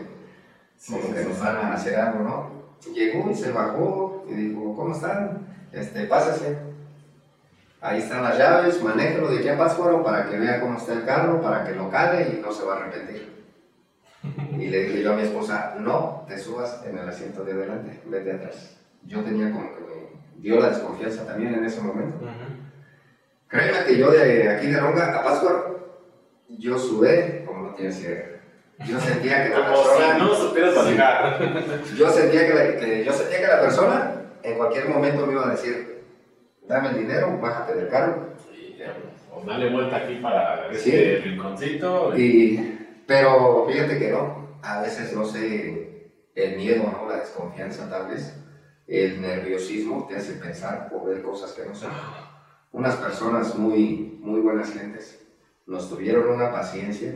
como 0.87 1.13
que 1.13 1.23
nos 1.23 1.39
van 1.39 1.57
a 1.57 1.73
hacer 1.73 1.99
algo, 1.99 2.19
¿no? 2.23 2.93
Llegó 2.93 3.29
y 3.29 3.35
se 3.35 3.51
bajó 3.51 4.25
y 4.29 4.33
dijo, 4.33 4.75
¿cómo 4.75 4.93
están? 4.93 5.47
Este, 5.71 6.05
pásase. 6.05 6.57
Ahí 7.81 7.99
están 7.99 8.23
las 8.23 8.37
llaves, 8.37 8.81
manéjalo 8.81 9.29
de 9.29 9.39
aquí 9.39 9.49
a 9.49 9.57
Pátzcuaro 9.57 10.03
para 10.03 10.29
que 10.29 10.37
vea 10.37 10.61
cómo 10.61 10.77
está 10.77 10.93
el 10.93 11.05
carro, 11.05 11.41
para 11.41 11.65
que 11.65 11.75
lo 11.75 11.89
cale 11.89 12.29
y 12.29 12.41
no 12.41 12.51
se 12.51 12.63
va 12.63 12.75
a 12.75 12.77
arrepentir. 12.77 13.42
Y 14.57 14.67
le 14.69 14.83
dije 14.85 15.03
yo 15.03 15.11
a 15.13 15.15
mi 15.15 15.23
esposa, 15.23 15.75
no 15.79 16.25
te 16.27 16.37
subas 16.37 16.81
en 16.87 16.97
el 16.97 17.07
asiento 17.09 17.43
de 17.43 17.51
adelante, 17.53 17.99
vete 18.05 18.31
atrás. 18.31 18.77
Yo 19.05 19.19
tenía 19.21 19.51
como 19.51 19.69
que 19.75 19.81
me 19.81 20.41
dio 20.41 20.59
la 20.61 20.69
desconfianza 20.69 21.25
también 21.25 21.53
en 21.55 21.65
ese 21.65 21.81
momento. 21.81 22.19
Créeme 23.47 23.85
que 23.85 23.97
yo 23.97 24.11
de 24.11 24.49
aquí 24.49 24.67
de 24.67 24.79
Ronga 24.79 25.19
a 25.19 25.23
Pátzcuaro, 25.23 25.99
yo 26.49 26.77
sudé 26.77 27.43
como 27.45 27.67
no 27.67 27.73
tienes 27.75 27.99
idea. 28.01 28.29
Yo 28.87 28.99
sentía 28.99 29.43
que 29.43 29.49
la 29.51 29.67
persona... 29.69 30.13
si 30.15 30.19
no 30.21 30.35
supieras 30.35 30.75
manejar. 30.75 31.39
Yo 31.97 32.09
sentía 32.09 32.47
que, 32.47 32.53
la, 32.53 32.77
que- 32.77 33.03
yo 33.05 33.13
sentía 33.13 33.39
que 33.41 33.47
la 33.47 33.61
persona 33.61 34.11
en 34.41 34.57
cualquier 34.57 34.89
momento 34.89 35.25
me 35.27 35.33
iba 35.33 35.47
a 35.47 35.51
decir, 35.51 36.03
dame 36.67 36.89
el 36.89 36.97
dinero, 36.97 37.37
bájate 37.39 37.75
del 37.75 37.89
carro. 37.89 38.29
Y 38.51 38.77
ya, 38.77 38.93
O 39.33 39.43
dale 39.45 39.69
vuelta 39.69 39.97
aquí 39.97 40.15
para 40.15 40.67
Sí. 40.73 40.89
este 40.91 41.21
rinconcito. 41.23 42.17
Y, 42.17 42.72
pero 43.07 43.65
fíjate 43.67 43.99
que 43.99 44.11
no, 44.11 44.59
a 44.61 44.81
veces 44.81 45.13
no 45.13 45.25
sé, 45.25 46.11
el 46.35 46.57
miedo, 46.57 46.83
¿no? 46.91 47.07
la 47.09 47.17
desconfianza 47.17 47.89
tal 47.89 48.07
vez, 48.07 48.35
el 48.87 49.21
nerviosismo 49.21 50.07
te 50.07 50.17
hace 50.17 50.33
pensar 50.33 50.91
o 50.93 51.05
ver 51.05 51.21
cosas 51.21 51.51
que 51.53 51.65
no 51.65 51.75
son. 51.75 51.91
Unas 52.71 52.95
personas 52.95 53.55
muy, 53.55 54.17
muy 54.21 54.41
buenas 54.41 54.73
gentes 54.73 55.19
nos 55.65 55.89
tuvieron 55.89 56.29
una 56.29 56.51
paciencia, 56.51 57.13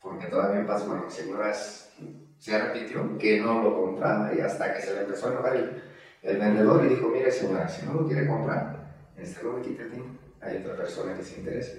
porque 0.00 0.26
todavía 0.26 0.60
en 0.60 0.66
paz, 0.66 0.86
bueno, 0.86 1.08
señoras 1.08 1.92
se 2.38 2.58
repitió 2.58 3.16
que 3.18 3.40
no 3.40 3.62
lo 3.62 3.76
compraba 3.76 4.34
y 4.34 4.40
hasta 4.40 4.74
que 4.74 4.82
se 4.82 4.94
le 4.94 5.02
empezó 5.02 5.28
a 5.28 5.32
enojar 5.32 5.56
el, 6.22 6.38
vendedor 6.38 6.84
y 6.84 6.88
dijo, 6.88 7.08
mire 7.08 7.30
señora, 7.30 7.68
si 7.68 7.86
no 7.86 7.94
lo 7.94 8.06
quiere 8.06 8.26
comprar, 8.26 8.96
este 9.16 9.42
no 9.44 9.52
me 9.52 9.62
quite 9.62 9.82
el 9.82 9.90
tiempo, 9.90 10.18
hay 10.40 10.56
otra 10.58 10.76
persona 10.76 11.16
que 11.16 11.22
se 11.22 11.38
interesa. 11.38 11.72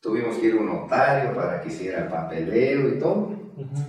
Tuvimos 0.00 0.36
que 0.38 0.46
ir 0.46 0.54
a 0.54 0.56
un 0.60 0.66
notario 0.66 1.34
para 1.34 1.60
que 1.60 1.68
hiciera 1.68 2.04
el 2.04 2.08
papeleo 2.08 2.88
y 2.88 2.98
todo. 2.98 3.36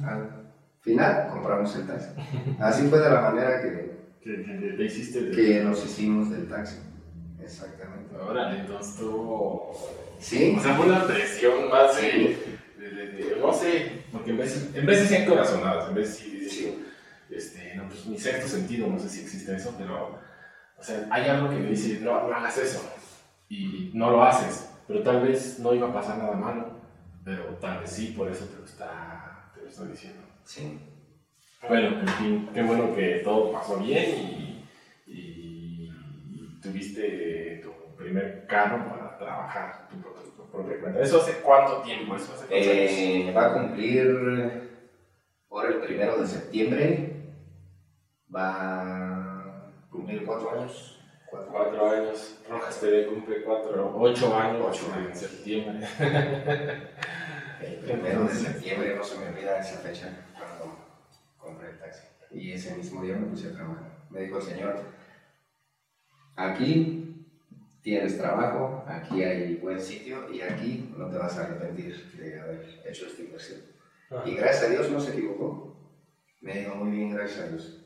Al 0.06 0.52
final 0.82 1.28
compramos 1.30 1.76
el 1.76 1.88
taxi. 1.88 2.08
Así 2.60 2.88
fue 2.88 3.00
de 3.00 3.10
la 3.10 3.22
manera 3.22 3.62
que, 3.62 3.92
Que, 4.22 4.76
que 4.78 4.84
hiciste 4.84 5.22
de... 5.24 5.32
que 5.32 5.64
nos 5.64 5.84
hicimos 5.86 6.30
del 6.30 6.48
taxi. 6.50 6.78
Exactamente. 7.42 8.16
Órale, 8.18 8.60
entonces 8.60 8.96
tuvo... 8.98 9.72
Sí, 10.20 10.56
O 10.58 10.62
sea, 10.62 10.76
fue 10.76 10.86
una 10.86 11.06
presión 11.08 11.70
más 11.70 11.96
de, 11.96 12.38
de- 12.78 12.90
de- 12.90 13.08
de- 13.14 13.36
no 13.40 13.52
sé, 13.54 14.04
porque 14.12 14.32
en 14.32 14.38
veces, 14.38 14.70
en 14.76 14.86
veces 14.86 15.08
sí 15.08 15.16
hay 15.16 15.26
corazonadas, 15.26 15.88
en 15.90 15.96
veces 15.96 16.16
sí, 16.18 16.48
sí, 16.50 16.86
este, 17.32 17.74
no, 17.76 17.88
pues 17.88 18.06
mi 18.06 18.20
sexto 18.20 18.48
sentido, 18.48 18.86
no 18.88 19.00
sé 19.00 19.10
si 19.10 19.22
existe 19.22 19.56
eso, 19.56 19.74
pero, 19.80 20.20
o 20.78 20.84
sea, 20.84 21.08
hay 21.10 21.28
algo 21.28 21.50
que 21.50 21.56
me 21.56 21.70
dice, 21.70 22.00
no, 22.02 22.28
no 22.28 22.36
hagas 22.36 22.56
eso, 22.60 22.88
y 23.50 23.90
no 23.96 24.12
lo 24.12 24.24
haces, 24.24 24.70
pero 24.92 25.04
tal 25.04 25.22
vez 25.22 25.60
no 25.60 25.74
iba 25.74 25.88
a 25.88 25.94
pasar 25.94 26.18
nada 26.18 26.34
malo, 26.36 26.68
pero 27.24 27.44
tal 27.62 27.80
vez 27.80 27.90
sí, 27.92 28.08
por 28.18 28.30
eso 28.30 28.46
te 28.46 28.58
lo, 28.60 28.66
está, 28.66 29.50
te 29.56 29.62
lo 29.62 29.68
estoy 29.70 29.88
diciendo. 29.90 30.22
sí. 30.44 30.80
Bueno, 31.68 32.00
en 32.02 32.08
fin, 32.08 32.50
qué 32.54 32.64
bueno 32.64 32.94
que 32.96 33.22
todo 33.24 33.52
pasó 33.54 33.78
bien 33.78 34.58
y, 35.06 35.92
tuviste 36.62 37.62
tu 37.64 37.72
primer 37.96 38.46
carro 38.48 38.88
para 38.90 39.18
trabajar 39.18 39.88
tu, 39.90 39.98
pro- 40.02 40.14
tu 40.14 40.44
propia 40.52 40.80
cuenta. 40.80 41.00
¿Eso 41.02 41.22
hace 41.22 41.34
cuánto 41.42 41.82
tiempo? 41.84 42.16
¿Eso 42.16 42.34
hace? 42.34 42.46
Eh, 42.50 43.32
va 43.32 43.48
a 43.48 43.54
cumplir 43.54 44.72
por 45.48 45.68
el 45.72 45.78
primero 45.82 46.20
de 46.22 46.28
septiembre. 46.28 47.24
Va 48.34 48.56
a 48.82 49.72
cumplir 49.90 50.26
cuatro 50.26 50.60
años. 50.60 51.01
Cuatro. 51.32 51.52
Cuatro 51.52 51.90
años. 51.90 52.40
Rojas 52.50 52.80
TV 52.82 53.08
cumple 53.08 53.42
cuatro, 53.44 53.96
ocho 53.98 54.38
años 54.38 54.68
Ocho 54.70 54.94
en 54.98 55.06
años. 55.06 55.18
septiembre. 55.18 55.88
El 57.62 57.76
primero 57.78 58.24
de 58.26 58.34
septiembre, 58.36 58.96
no 58.96 59.04
se 59.04 59.18
me 59.20 59.28
olvida 59.30 59.60
esa 59.60 59.78
fecha 59.80 60.26
cuando 60.38 60.78
compré 61.38 61.70
el 61.70 61.80
taxi. 61.80 62.04
Y 62.32 62.52
ese 62.52 62.76
mismo 62.76 63.02
día 63.04 63.16
me 63.16 63.28
puse 63.28 63.48
a 63.50 63.54
trabajar. 63.54 63.92
Me 64.10 64.22
dijo 64.22 64.38
el 64.38 64.44
señor, 64.44 64.76
aquí 66.36 67.28
tienes 67.82 68.18
trabajo, 68.18 68.84
aquí 68.88 69.24
hay 69.24 69.56
buen 69.58 69.80
sitio 69.80 70.30
y 70.34 70.42
aquí 70.42 70.92
no 70.98 71.08
te 71.10 71.18
vas 71.18 71.38
a 71.38 71.44
arrepentir 71.46 72.12
de 72.14 72.40
haber 72.40 72.82
hecho 72.86 73.06
esta 73.06 73.22
inversión. 73.22 73.62
Y 74.26 74.36
gracias 74.36 74.64
a 74.64 74.70
Dios 74.70 74.90
no 74.92 75.00
se 75.00 75.12
equivocó. 75.12 75.78
Me 76.42 76.58
dijo 76.60 76.76
muy 76.76 76.92
bien, 76.98 77.12
gracias 77.14 77.40
a 77.46 77.48
Dios. 77.50 77.86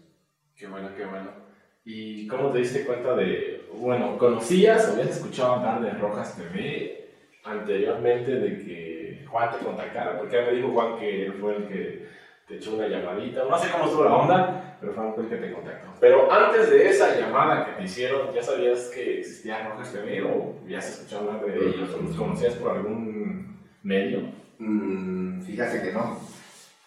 Qué 0.55 0.67
bueno, 0.67 0.89
qué 0.95 1.05
bueno. 1.05 1.44
¿Y 1.86 2.26
cómo 2.28 2.50
te 2.50 2.60
diste 2.60 2.84
cuenta 2.84 3.15
de, 3.15 3.69
bueno, 3.74 4.17
conocías 4.17 4.89
o 4.89 4.93
habías 4.93 5.17
escuchado 5.17 5.54
hablar 5.54 5.82
de 5.82 5.91
Rojas 5.91 6.36
TV 6.36 7.10
anteriormente 7.43 8.32
de 8.32 8.65
que 8.65 9.26
Juan 9.28 9.52
te 9.52 9.63
contactara? 9.63 10.17
Porque 10.17 10.41
me 10.41 10.54
dijo 10.54 10.69
Juan 10.69 10.98
que 10.98 11.28
él 11.28 11.34
fue 11.34 11.58
el 11.58 11.67
que 11.67 12.08
te 12.48 12.56
echó 12.56 12.76
una 12.76 12.88
llamadita, 12.88 13.43
no 13.48 13.58
sé 13.58 13.69
cómo 13.71 13.86
estuvo 13.86 14.04
la 14.04 14.15
onda, 14.15 14.78
pero 14.82 14.93
Juan 14.93 15.13
fue 15.13 15.26
el 15.26 15.30
que 15.30 15.36
te 15.36 15.54
contactó. 15.54 15.89
Pero 16.00 16.32
antes 16.32 16.71
de 16.71 16.89
esa 16.89 17.19
llamada 17.19 17.65
que 17.67 17.71
te 17.74 17.84
hicieron, 17.84 18.34
¿ya 18.34 18.41
sabías 18.41 18.89
que 18.89 19.19
existía 19.19 19.69
Rojas 19.69 19.93
TV 19.93 20.24
o 20.24 20.56
ya 20.67 20.80
has 20.80 20.89
escuchado 20.89 21.30
hablar 21.30 21.45
de 21.45 21.69
ellos 21.69 21.93
o 21.93 22.02
los 22.02 22.15
conocías 22.15 22.56
por 22.56 22.78
algún 22.78 23.60
medio? 23.84 24.21
Mm, 24.58 25.39
fíjate 25.41 25.84
que 25.84 25.93
no. 25.93 26.19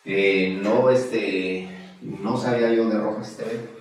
Eh, 0.04 0.58
no, 0.60 0.90
este, 0.90 1.68
no 2.02 2.36
sabía 2.36 2.72
yo 2.72 2.88
de 2.88 2.98
Rojas 2.98 3.36
TV. 3.36 3.78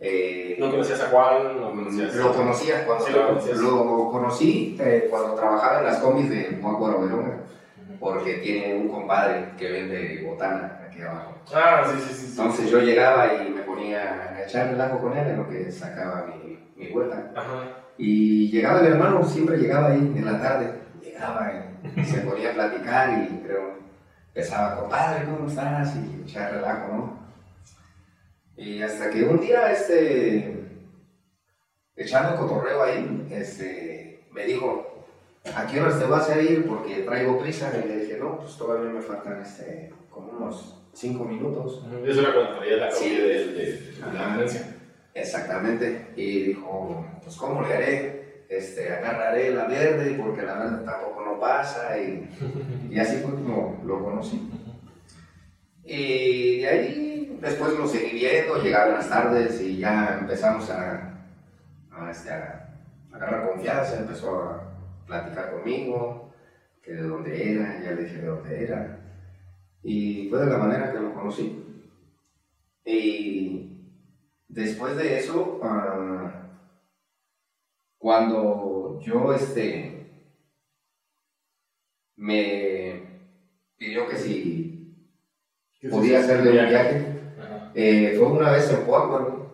Eh, 0.00 0.56
¿No 0.60 0.70
conocías 0.70 1.00
a 1.00 1.08
Juan? 1.08 1.60
¿No 1.60 1.70
conocías 1.70 2.14
Lo 2.14 2.32
conocía 2.32 2.86
cuando 2.86 3.04
Sí, 3.04 3.12
lo 3.60 4.10
conocí 4.10 4.76
eh, 4.80 5.08
cuando 5.10 5.34
trabajaba 5.34 5.78
en 5.80 5.84
las 5.86 5.98
combis 5.98 6.30
de 6.30 6.56
Mócuaro 6.60 7.00
Verona, 7.00 7.40
porque 7.98 8.34
tiene 8.34 8.76
un 8.76 8.88
compadre 8.88 9.50
que 9.58 9.70
vende 9.70 10.22
botana 10.24 10.80
aquí 10.86 11.02
abajo. 11.02 11.34
Ah, 11.52 11.82
sí, 11.84 12.00
sí, 12.00 12.14
sí. 12.14 12.26
sí. 12.26 12.40
Entonces 12.40 12.70
yo 12.70 12.78
llegaba 12.80 13.34
y 13.34 13.50
me 13.50 13.62
ponía 13.62 14.34
a 14.36 14.44
echar 14.44 14.68
relajo 14.68 14.98
con 14.98 15.16
él 15.16 15.26
en 15.26 15.36
lo 15.38 15.48
que 15.48 15.70
sacaba 15.72 16.26
mi, 16.26 16.58
mi 16.76 16.92
vuelta. 16.92 17.32
Ajá. 17.34 17.64
Y 17.96 18.50
llegaba 18.52 18.82
mi 18.82 18.88
hermano, 18.88 19.24
siempre 19.24 19.56
llegaba 19.58 19.88
ahí 19.88 19.98
en 19.98 20.24
la 20.24 20.40
tarde, 20.40 20.74
llegaba 21.02 21.52
y 21.96 22.04
se 22.04 22.20
ponía 22.20 22.50
a 22.50 22.54
platicar 22.54 23.28
y 23.28 23.38
creo, 23.44 23.78
empezaba, 24.28 24.76
compadre, 24.76 25.24
¿cómo 25.24 25.48
estás? 25.48 25.96
Y 25.96 26.22
echar 26.22 26.52
relajo, 26.52 26.92
¿no? 26.92 27.17
Y 28.58 28.82
hasta 28.82 29.08
que 29.10 29.22
un 29.24 29.40
día, 29.40 29.72
este, 29.72 30.52
echando 31.96 32.36
cotorreo 32.36 32.82
ahí, 32.82 33.26
este, 33.30 34.24
me 34.32 34.44
dijo, 34.44 35.06
¿a 35.54 35.66
qué 35.66 35.80
horas 35.80 35.98
te 35.98 36.04
vas 36.06 36.28
a 36.28 36.42
ir? 36.42 36.66
Porque 36.66 37.02
traigo 37.02 37.38
prisa. 37.38 37.72
Y 37.84 37.88
le 37.88 37.96
dije, 38.04 38.18
no, 38.18 38.38
pues 38.38 38.56
todavía 38.56 38.90
me 38.90 39.00
faltan, 39.00 39.40
este, 39.40 39.92
como 40.10 40.32
unos 40.32 40.76
cinco 40.92 41.24
minutos. 41.24 41.84
Eso 42.04 42.20
era 42.20 42.34
cuando 42.34 42.58
traía 42.58 42.76
la 42.78 42.90
Sí. 42.90 43.04
comida 43.04 43.22
de, 43.22 43.46
de, 43.46 43.72
de 43.72 44.12
la 44.12 44.26
ambulancia. 44.26 44.74
Exactamente. 45.14 46.06
Y 46.16 46.40
dijo, 46.44 47.06
pues 47.22 47.36
¿cómo 47.36 47.62
le 47.62 47.74
haré? 47.74 48.18
Este, 48.48 48.90
agarraré 48.92 49.50
la 49.54 49.66
verde 49.66 50.16
porque 50.20 50.42
la 50.42 50.58
verde 50.58 50.84
tampoco 50.84 51.24
no 51.24 51.38
pasa. 51.38 51.96
Y, 51.98 52.28
y 52.90 52.98
así 52.98 53.18
fue 53.18 53.32
como 53.34 53.80
lo 53.84 54.02
conocí. 54.02 54.50
Y 55.84 56.58
de 56.60 56.68
ahí 56.68 57.17
después 57.40 57.78
lo 57.78 57.86
seguí 57.86 58.12
viendo, 58.18 58.62
llegaban 58.62 58.94
las 58.94 59.08
tardes 59.08 59.60
y 59.60 59.78
ya 59.78 60.18
empezamos 60.20 60.68
a, 60.70 61.24
a, 61.90 62.10
este, 62.10 62.30
a 62.30 62.74
agarrar 63.12 63.48
confianza, 63.48 63.98
empezó 63.98 64.42
a 64.42 64.62
platicar 65.06 65.52
conmigo, 65.52 66.32
que 66.82 66.92
de 66.92 67.02
dónde 67.02 67.52
era, 67.52 67.80
ya 67.82 67.92
le 67.92 68.04
dije 68.04 68.18
de 68.18 68.26
dónde 68.26 68.64
era. 68.64 69.00
Y 69.82 70.28
fue 70.28 70.40
de 70.40 70.46
la 70.46 70.58
manera 70.58 70.92
que 70.92 71.00
lo 71.00 71.14
conocí. 71.14 71.64
Y 72.84 73.92
después 74.48 74.96
de 74.96 75.18
eso, 75.18 75.60
ah, 75.62 76.48
cuando 77.98 79.00
yo 79.00 79.32
este, 79.34 80.10
me 82.16 83.02
pidió 83.76 84.08
que 84.08 84.16
si 84.16 84.68
podía 85.90 86.20
hacerle 86.20 86.50
un 86.50 86.68
viaje. 86.68 87.17
Eh, 87.80 88.14
fue 88.18 88.26
una 88.26 88.50
vez 88.50 88.70
en 88.70 88.84
Pueblo, 88.84 89.46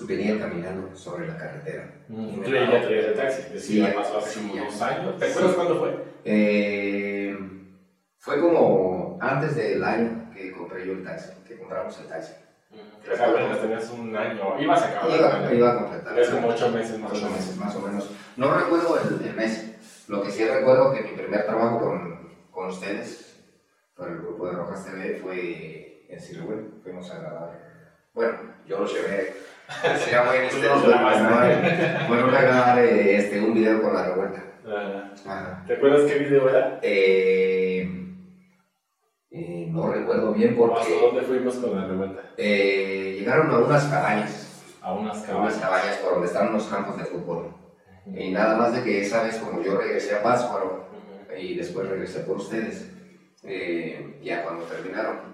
venía 0.00 0.38
caminando 0.38 0.94
sobre 0.96 1.28
la 1.28 1.36
carretera. 1.38 1.90
Tú 2.08 2.50
ya 2.50 2.82
traías 2.82 3.06
el 3.06 3.14
taxi. 3.14 3.42
Sí, 3.52 3.58
Sí, 3.60 3.78
ya 3.78 3.94
pasó 3.94 4.18
hace 4.18 4.40
sí, 4.40 4.52
ya. 4.54 4.64
dos 4.64 4.82
años. 4.82 5.18
¿Te 5.18 5.26
Sí. 5.26 5.30
acuerdas 5.32 5.54
cuándo 5.56 5.78
fue? 5.80 6.04
Eh, 6.24 7.38
fue 8.18 8.40
como 8.40 9.18
antes 9.20 9.56
del 9.56 9.82
año 9.82 10.30
que 10.34 10.52
compré 10.52 10.86
yo 10.86 10.92
el 10.92 11.04
taxi, 11.04 11.30
que 11.46 11.56
compramos 11.58 11.98
el 12.00 12.06
taxi. 12.08 12.32
O 12.72 13.16
sea, 13.16 13.28
apenas 13.30 13.60
tenías 13.60 13.90
un 13.90 14.16
año, 14.16 14.60
ibas 14.60 14.82
a 14.82 14.88
acabar 14.88 15.10
el 15.10 15.18
Iba, 15.20 15.34
año. 15.36 15.54
iba 15.54 15.72
a 15.72 15.78
completar. 15.78 16.14
Tenías 16.14 16.28
como 16.30 16.48
ocho 16.48 16.70
meses 16.70 16.98
más 16.98 17.12
o 17.12 17.14
Ocho 17.14 17.24
menos. 17.24 17.38
meses 17.40 17.56
más 17.58 17.74
o 17.76 17.80
menos. 17.80 18.10
No 18.36 18.54
recuerdo 18.54 18.98
el, 19.00 19.26
el 19.26 19.34
mes. 19.34 20.04
Lo 20.08 20.22
que 20.22 20.30
sí 20.30 20.44
recuerdo 20.44 20.92
que 20.92 21.02
mi 21.02 21.10
primer 21.16 21.44
trabajo 21.46 21.78
con, 21.80 22.28
con 22.50 22.66
ustedes, 22.68 23.36
por 23.94 24.08
el 24.08 24.18
grupo 24.18 24.46
de 24.46 24.52
Rojas 24.52 24.84
TV, 24.86 25.18
fue 25.22 25.91
en 26.12 26.20
Sirwell. 26.20 26.70
Fuimos 26.82 27.10
a 27.10 27.18
grabar. 27.18 27.60
Bueno, 28.14 28.38
yo 28.66 28.80
lo 28.80 28.86
llevé. 28.86 29.34
Muy 29.82 30.48
Tú 30.50 30.56
ustedes 30.56 30.64
lo 30.64 30.80
fueron 30.80 31.04
a 31.06 31.14
grabar, 31.14 32.06
fueron 32.06 32.34
a 32.34 32.40
grabar 32.42 32.78
este, 32.80 33.40
un 33.40 33.54
video 33.54 33.80
con 33.80 33.94
la 33.94 34.04
revuelta. 34.08 34.42
Ah. 35.26 35.64
¿Te 35.66 35.74
acuerdas 35.74 36.02
qué 36.10 36.18
video 36.18 36.48
era? 36.48 36.78
Eh, 36.82 37.88
eh, 39.30 39.66
no 39.70 39.90
recuerdo 39.92 40.32
bien 40.34 40.50
¿Hasta 40.50 40.66
porque 40.66 41.00
dónde 41.00 41.22
fuimos 41.22 41.56
con 41.56 41.74
la 41.80 41.86
revuelta? 41.86 42.22
eh, 42.36 43.16
llegaron 43.18 43.50
a 43.50 43.58
unas 43.58 43.84
cabañas. 43.84 44.48
A 44.82 44.92
unas 44.92 45.16
a 45.28 45.36
unas 45.36 45.54
cabañas. 45.56 45.58
cabañas 45.58 45.96
por 45.98 46.12
donde 46.12 46.26
están 46.26 46.52
los 46.52 46.66
campos 46.66 46.98
de 46.98 47.04
fútbol. 47.04 47.54
Y 48.06 48.30
nada 48.32 48.56
más 48.56 48.74
de 48.74 48.82
que 48.82 49.00
esa 49.00 49.22
vez 49.22 49.36
como 49.36 49.62
yo 49.62 49.78
regresé 49.78 50.16
a 50.16 50.22
Pátzcuaro 50.22 50.86
y 51.38 51.54
después 51.56 51.88
regresé 51.88 52.20
por 52.20 52.36
ustedes, 52.36 52.90
eh, 53.44 54.18
ya 54.22 54.42
cuando 54.42 54.64
terminaron. 54.64 55.31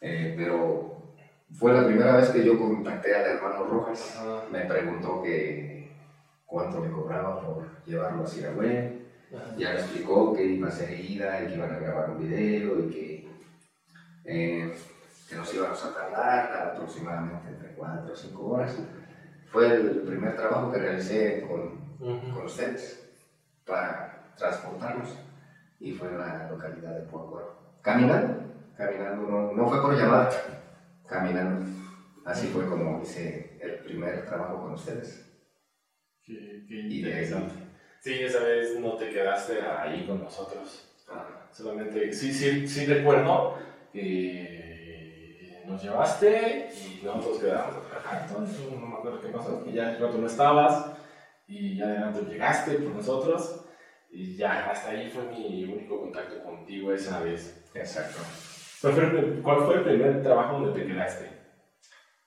Eh, 0.00 0.34
pero 0.36 1.14
fue 1.52 1.72
la 1.72 1.86
primera 1.86 2.16
vez 2.16 2.30
que 2.30 2.44
yo 2.44 2.58
contacté 2.58 3.14
al 3.14 3.26
hermano 3.36 3.64
Rojas. 3.64 4.16
Ajá. 4.18 4.42
Me 4.50 4.60
preguntó 4.66 5.22
que 5.22 5.90
cuánto 6.44 6.80
me 6.80 6.90
cobraba 6.90 7.40
por 7.40 7.84
llevarlo 7.84 8.24
a 8.24 8.26
Siragüe. 8.26 9.06
Ya 9.58 9.70
me 9.72 9.80
explicó 9.80 10.32
que 10.34 10.44
iba 10.44 10.68
a 10.68 10.72
ser 10.72 10.98
ida 11.00 11.42
y 11.42 11.46
que 11.48 11.54
iban 11.56 11.74
a 11.74 11.78
grabar 11.78 12.10
un 12.10 12.18
video 12.20 12.78
y 12.78 12.90
que, 12.90 13.28
eh, 14.24 14.74
que 15.28 15.34
nos 15.34 15.52
íbamos 15.52 15.84
a 15.84 15.92
tardar 15.92 16.68
aproximadamente 16.72 17.48
entre 17.48 17.70
4 17.74 18.12
o 18.12 18.16
5 18.16 18.46
horas. 18.46 18.76
Fue 19.50 19.66
el 19.66 20.02
primer 20.02 20.36
trabajo 20.36 20.70
que 20.70 20.78
realicé 20.78 21.44
con, 21.48 21.80
Ujú. 22.00 22.34
con 22.34 22.46
ustedes 22.46 23.02
para 23.66 24.32
transportarnos 24.36 25.08
y 25.80 25.92
fue 25.92 26.08
en 26.08 26.18
la 26.18 26.48
localidad 26.50 26.94
de 26.94 27.02
Pueblo. 27.02 27.56
Caminando, 27.82 28.45
caminando, 28.76 29.22
no, 29.28 29.52
no 29.52 29.68
fue 29.68 29.80
por 29.82 29.96
llamada, 29.96 30.30
caminando. 31.08 31.66
Así 32.24 32.48
fue 32.48 32.68
como 32.68 33.00
hice 33.02 33.58
el 33.60 33.78
primer 33.80 34.26
trabajo 34.26 34.62
con 34.62 34.72
ustedes. 34.72 35.24
Qué, 36.24 36.64
qué 36.68 36.80
interesante. 36.80 37.54
Sí, 38.00 38.14
esa 38.22 38.40
vez 38.40 38.78
no 38.78 38.96
te 38.96 39.10
quedaste 39.10 39.60
ahí 39.62 40.06
con 40.06 40.22
nosotros. 40.22 40.82
Solamente, 41.52 42.12
sí, 42.12 42.32
sí, 42.32 42.68
sí 42.68 42.84
recuerdo 42.86 43.56
que 43.92 45.62
nos 45.66 45.82
llevaste 45.82 46.68
y 46.72 47.04
nosotros 47.04 47.38
quedamos 47.40 47.76
a 47.76 47.80
trabajar. 47.80 48.26
Entonces, 48.28 48.60
no 48.72 48.86
me 48.86 48.96
acuerdo 48.96 49.20
qué 49.20 49.28
pasó, 49.28 49.64
que 49.64 49.72
ya 49.72 49.96
rato 49.98 50.18
no 50.18 50.26
estabas 50.26 50.92
y 51.46 51.76
ya 51.76 51.86
de 51.86 51.98
rato 52.00 52.28
llegaste 52.28 52.72
por 52.74 52.94
nosotros 52.94 53.64
y 54.10 54.36
ya 54.36 54.70
hasta 54.70 54.90
ahí 54.90 55.10
fue 55.10 55.24
mi 55.24 55.64
único 55.64 56.00
contacto 56.00 56.42
contigo 56.42 56.92
esa 56.92 57.20
vez. 57.20 57.64
Exacto. 57.74 58.18
¿Cuál 58.82 58.92
fue 59.64 59.76
el, 59.76 59.82
primer 59.84 60.22
trabajo 60.22 60.60
donde 60.60 60.80
te 60.80 60.86
quedaste? 60.86 61.30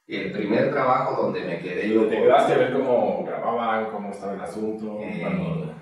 El 0.08 0.32
primer 0.32 0.72
trabajo 0.72 1.24
donde 1.24 1.42
me 1.42 1.60
quedé 1.60 1.90
yo 1.90 2.08
¿Te 2.08 2.18
quedaste 2.18 2.54
a 2.54 2.58
ver 2.58 2.74
cómo 2.74 3.24
grababan, 3.26 3.92
cómo 3.92 4.12
estaba 4.12 4.34
el 4.34 4.42
asunto? 4.42 5.00
Eh, 5.02 5.20
cuando- 5.22 5.74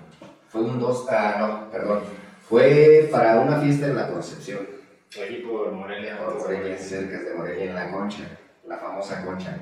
fue 0.48 0.62
un 0.62 0.78
dos, 0.80 1.06
ah, 1.10 1.36
no, 1.38 1.70
perdón, 1.70 2.00
fue 2.42 3.08
para 3.10 3.40
una 3.40 3.60
fiesta 3.60 3.86
en 3.86 3.96
la 3.96 4.08
Concepción, 4.08 4.66
equipo 5.16 5.64
de 5.64 5.70
Morelia. 5.72 6.18
por 6.18 6.38
Morelia, 6.38 6.76
cerca 6.76 7.20
de 7.20 7.34
Morelia, 7.34 7.64
en 7.64 7.74
la 7.74 7.90
Concha, 7.90 8.24
la 8.66 8.76
famosa 8.78 9.24
Concha. 9.24 9.56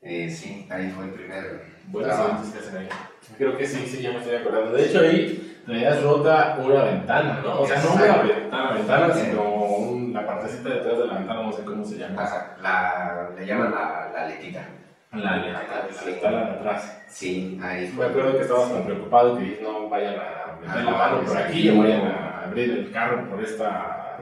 Eh, 0.00 0.30
sí, 0.30 0.66
ahí 0.70 0.90
fue 0.90 1.04
el 1.06 1.10
primer 1.10 1.62
Buenos 1.88 2.14
trabajo. 2.14 2.52
que 2.52 2.58
hacen 2.58 2.76
ahí. 2.76 2.88
Creo 3.36 3.56
que 3.56 3.66
sí, 3.66 3.84
sí, 3.86 4.02
ya 4.02 4.12
me 4.12 4.18
estoy 4.18 4.36
acordando. 4.36 4.72
De 4.72 4.86
hecho, 4.86 5.00
ahí 5.00 5.57
traías 5.68 6.02
rota 6.02 6.58
una 6.64 6.82
ventana, 6.84 7.40
¿no? 7.44 7.60
O 7.60 7.66
sea, 7.66 7.80
no 7.82 7.94
una 7.94 8.22
ventana, 8.22 8.72
ventana, 8.72 9.14
sino 9.14 9.42
un- 9.42 10.12
la 10.12 10.26
partecita 10.26 10.68
detrás 10.70 10.98
de 10.98 11.06
la 11.06 11.14
ventana, 11.14 11.42
no 11.42 11.52
sé 11.52 11.62
cómo 11.64 11.84
se 11.84 11.98
llama. 11.98 12.22
Ajá, 12.24 12.56
la, 12.62 13.30
le 13.38 13.46
llaman 13.46 13.70
la, 13.70 14.10
la 14.14 14.26
letita. 14.26 14.66
La 15.12 15.32
aleta, 15.34 15.62
la 15.96 16.04
ventana 16.04 16.38
de 16.44 16.50
atrás. 16.58 17.02
Sí, 17.08 17.58
ahí 17.62 17.92
Me 17.96 18.04
acuerdo 18.04 18.32
que 18.36 18.42
estabas 18.42 18.72
tan 18.72 18.84
preocupado 18.84 19.38
que 19.38 19.58
no 19.62 19.88
vayan 19.88 20.16
a 20.16 20.58
meter 20.60 20.84
la 20.84 20.90
mano 20.90 21.20
por 21.22 21.36
aquí 21.38 21.70
o 21.70 21.78
vayan 21.78 22.02
a 22.06 22.42
abrir 22.44 22.70
el 22.70 22.92
carro 22.92 23.28
por 23.30 23.42
esta. 23.42 24.18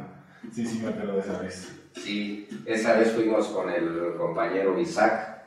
Sí, 0.53 0.65
sí, 0.65 0.81
me 0.83 0.91
acuerdo 0.91 1.15
de 1.15 1.21
esa 1.21 1.39
vez. 1.39 1.73
Sí, 1.97 2.49
esa 2.67 2.95
vez 2.95 3.13
fuimos 3.13 3.49
con 3.49 3.69
el 3.71 4.15
compañero 4.17 4.79
Isaac 4.79 5.39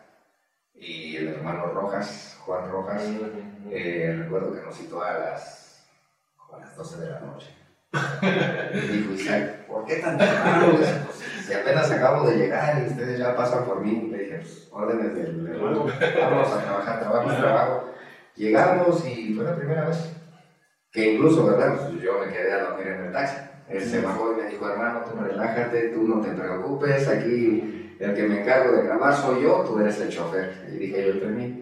y 0.75 1.15
el 1.15 1.27
hermano 1.29 1.67
Rojas, 1.67 2.38
Juan 2.45 2.69
Rojas. 2.69 3.03
Eh, 3.71 4.15
recuerdo 4.23 4.53
que 4.53 4.62
nos 4.62 4.75
citó 4.75 5.01
a 5.01 5.13
las 5.13 5.59
12 6.80 7.02
de 7.02 7.10
la 7.10 7.20
noche. 7.20 7.54
Y 8.72 8.88
dijo 8.98 9.13
Isaac, 9.13 9.65
¿por 9.68 9.86
qué 9.86 9.96
tan 9.96 10.18
temprano? 10.18 10.68
Pues, 10.78 11.46
si 11.46 11.54
apenas 11.54 11.92
acabo 11.92 12.30
de 12.30 12.38
llegar 12.38 12.82
y 12.82 12.92
ustedes 12.92 13.18
ya 13.18 13.36
pasan 13.36 13.65
por 13.65 13.82
mí, 13.82 14.08
le 14.12 14.20
dije, 14.20 14.38
pues, 14.38 14.70
órdenes 14.72 15.15
del 15.15 15.48
hermano, 15.48 15.88
vamos 15.88 16.54
a 16.54 16.62
trabajar, 16.62 17.00
trabajo, 17.00 17.30
trabajo. 17.30 17.94
Llegamos 18.36 19.06
y 19.06 19.34
fue 19.34 19.44
la 19.44 19.56
primera 19.56 19.88
vez 19.88 19.98
que 20.92 21.13
incluso, 21.13 21.48
¿verdad? 21.48 21.76
Pues, 21.76 22.02
yo 22.02 22.20
me 22.20 22.32
quedé 22.32 22.54
a 22.54 22.63
dormir 22.63 22.88
en 22.88 23.06
el 23.06 23.12
taxi. 23.12 23.38
Él 23.68 23.82
se 23.82 24.02
bajó 24.02 24.32
y 24.32 24.42
me 24.42 24.50
dijo, 24.50 24.70
hermano, 24.70 25.02
tú 25.02 25.20
relájate, 25.20 25.89
tú 25.89 26.08
no 26.08 26.22
te 26.22 26.32
preocupes, 26.32 27.08
aquí 27.08 27.96
el 28.00 28.13
que 28.13 28.24
me 28.24 28.42
encargo 28.42 28.72
de 28.72 28.84
grabar 28.84 29.13
soy 29.13 29.44
yo, 29.44 29.65
tú 29.68 29.80
eres 29.80 30.00
el 30.00 30.10
chofer. 30.10 30.54
Y 30.72 30.78
dije 30.78 31.20
yo, 31.20 31.28
mí 31.30 31.59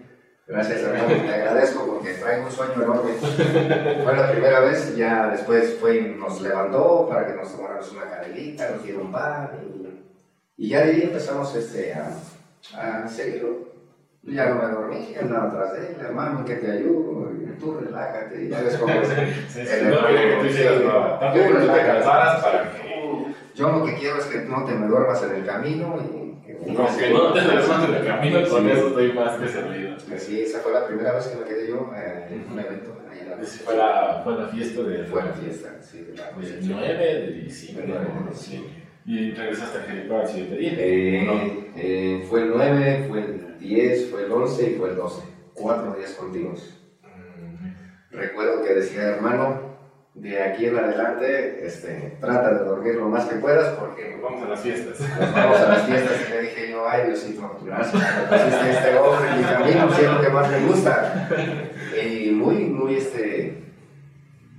Gracias, 0.47 0.81
hermano, 0.81 1.07
te 1.07 1.33
agradezco 1.33 1.85
porque 1.85 2.13
traigo 2.13 2.45
un 2.45 2.51
sueño 2.51 2.81
enorme. 2.81 3.11
Fue 3.13 4.15
la 4.15 4.31
primera 4.31 4.61
vez, 4.61 4.95
ya 4.95 5.27
después 5.27 5.75
fue 5.79 5.97
y 5.97 6.15
nos 6.17 6.39
levantó 6.41 7.05
para 7.09 7.27
que 7.27 7.33
nos 7.33 7.53
tomáramos 7.53 7.91
una 7.91 8.09
canelita, 8.09 8.69
nos 8.71 8.83
dieron 8.83 9.11
pan 9.11 9.49
y, 10.57 10.65
y 10.65 10.69
ya 10.69 10.85
de 10.85 10.91
ahí 10.91 11.01
empezamos 11.03 11.53
este, 11.53 11.93
a, 11.93 12.13
a 13.03 13.07
seguirlo. 13.07 13.67
Ya 14.23 14.45
no 14.49 14.55
me 14.55 14.73
dormí, 14.73 15.15
andaba 15.19 15.47
atrás 15.47 15.73
de 15.73 15.87
él, 15.87 15.97
hermano, 16.01 16.43
que 16.43 16.55
te 16.55 16.71
ayudo, 16.71 17.31
y 17.31 17.57
tú 17.59 17.79
relájate, 17.79 18.49
ya 18.49 18.61
ves 18.61 18.77
cómo 18.77 18.93
es. 18.93 19.07
Sí, 19.49 19.61
no 19.83 20.07
que 20.07 20.37
tú 20.39 20.45
hicieras 20.45 20.81
nada. 20.81 21.19
Tampoco 21.19 21.47
que 21.47 21.53
tú 21.65 21.73
te 21.73 21.85
cansaras 21.85 22.43
para 22.43 22.71
que. 22.71 22.87
Yo 23.55 23.71
lo 23.71 23.85
que 23.85 23.95
quiero 23.95 24.17
es 24.17 24.25
que 24.25 24.39
no 24.39 24.63
te 24.65 24.73
me 24.73 24.87
duermas 24.87 25.23
en 25.23 25.35
el 25.35 25.45
camino 25.45 25.97
y 26.01 26.26
Con 26.65 26.97
que 26.97 27.09
no 27.11 27.33
te 27.33 27.41
duermas 27.41 27.89
en 27.89 27.95
el 27.95 28.05
camino, 28.05 28.47
con 28.49 28.69
eso 28.69 28.87
estoy 28.87 29.13
más 29.13 29.39
que 29.39 29.47
servido. 29.47 29.97
Sí, 30.17 30.41
esa 30.41 30.59
fue 30.59 30.73
la 30.73 30.87
primera 30.87 31.13
vez 31.13 31.27
que 31.27 31.37
me 31.39 31.45
quedé 31.45 31.67
yo 31.69 31.91
eh, 31.95 32.27
en 32.31 32.51
un 32.51 32.59
evento. 32.59 32.97
Ahí 33.09 33.19
en 33.21 33.29
la 33.29 33.41
Esa 33.41 33.63
fue 33.63 33.77
la, 33.77 34.21
fue 34.23 34.35
la 34.35 34.47
fiesta 34.47 34.81
del 34.83 35.05
Fue 35.05 35.23
la 35.23 35.33
fiesta, 35.33 35.69
sí, 35.81 36.01
de 36.01 36.15
la 36.15 36.25
del 36.25 36.33
Concepción. 36.33 36.79
9 36.79 36.97
de 37.05 37.31
diciembre. 37.31 37.83
El 37.85 37.89
9 37.91 38.05
de 38.05 38.19
¿no? 38.25 38.29
diciembre. 38.31 38.71
Sí. 38.73 38.83
Y 39.09 39.31
regresaste 39.31 39.77
a 39.77 39.81
Jericó 39.83 40.17
al 40.19 40.27
siguiente 40.27 40.57
día. 40.57 40.73
Eh, 40.77 41.23
¿no? 41.25 41.41
eh, 41.77 42.25
fue 42.27 42.41
el 42.43 42.49
9, 42.49 43.05
fue 43.07 43.19
el 43.19 43.57
10, 43.59 44.09
fue 44.09 44.25
el 44.25 44.31
11 44.31 44.71
y 44.71 44.75
fue 44.75 44.89
el 44.89 44.95
12. 44.97 45.21
Cuatro 45.53 45.95
días 45.95 46.11
continuos. 46.13 46.73
Mm, 47.03 48.15
Recuerdo 48.15 48.63
que 48.63 48.73
decía, 48.73 49.03
hermano, 49.03 49.76
de 50.17 50.41
aquí 50.41 50.65
en 50.65 50.77
adelante, 50.77 51.65
este, 51.65 52.17
trata 52.19 52.53
de 52.53 52.65
dormir 52.65 52.95
lo 52.95 53.07
más 53.07 53.25
que 53.25 53.35
puedas 53.35 53.77
porque 53.77 54.15
Nos 54.15 54.23
vamos 54.23 54.45
a 54.45 54.49
las 54.49 54.59
fiestas. 54.61 54.99
nos 55.19 55.33
vamos 55.33 55.59
a 55.59 55.69
las 55.69 55.83
fiestas 55.83 56.17
y 56.27 56.31
le 56.31 56.41
dije 56.41 56.71
yo, 56.71 56.89
ay 56.89 57.07
Diosito, 57.07 57.59
gracias, 57.63 58.03
pusiste 58.27 58.71
este 58.71 58.97
hombre 58.97 59.29
en 59.29 59.37
mi 59.37 59.43
camino, 59.43 59.91
si 59.93 60.01
es 60.01 60.11
lo 60.11 60.21
que 60.21 60.29
más 60.29 60.49
me 60.49 60.59
gusta. 60.61 61.29
Y 62.03 62.31
muy, 62.31 62.55
muy, 62.65 62.95
este, 62.95 63.63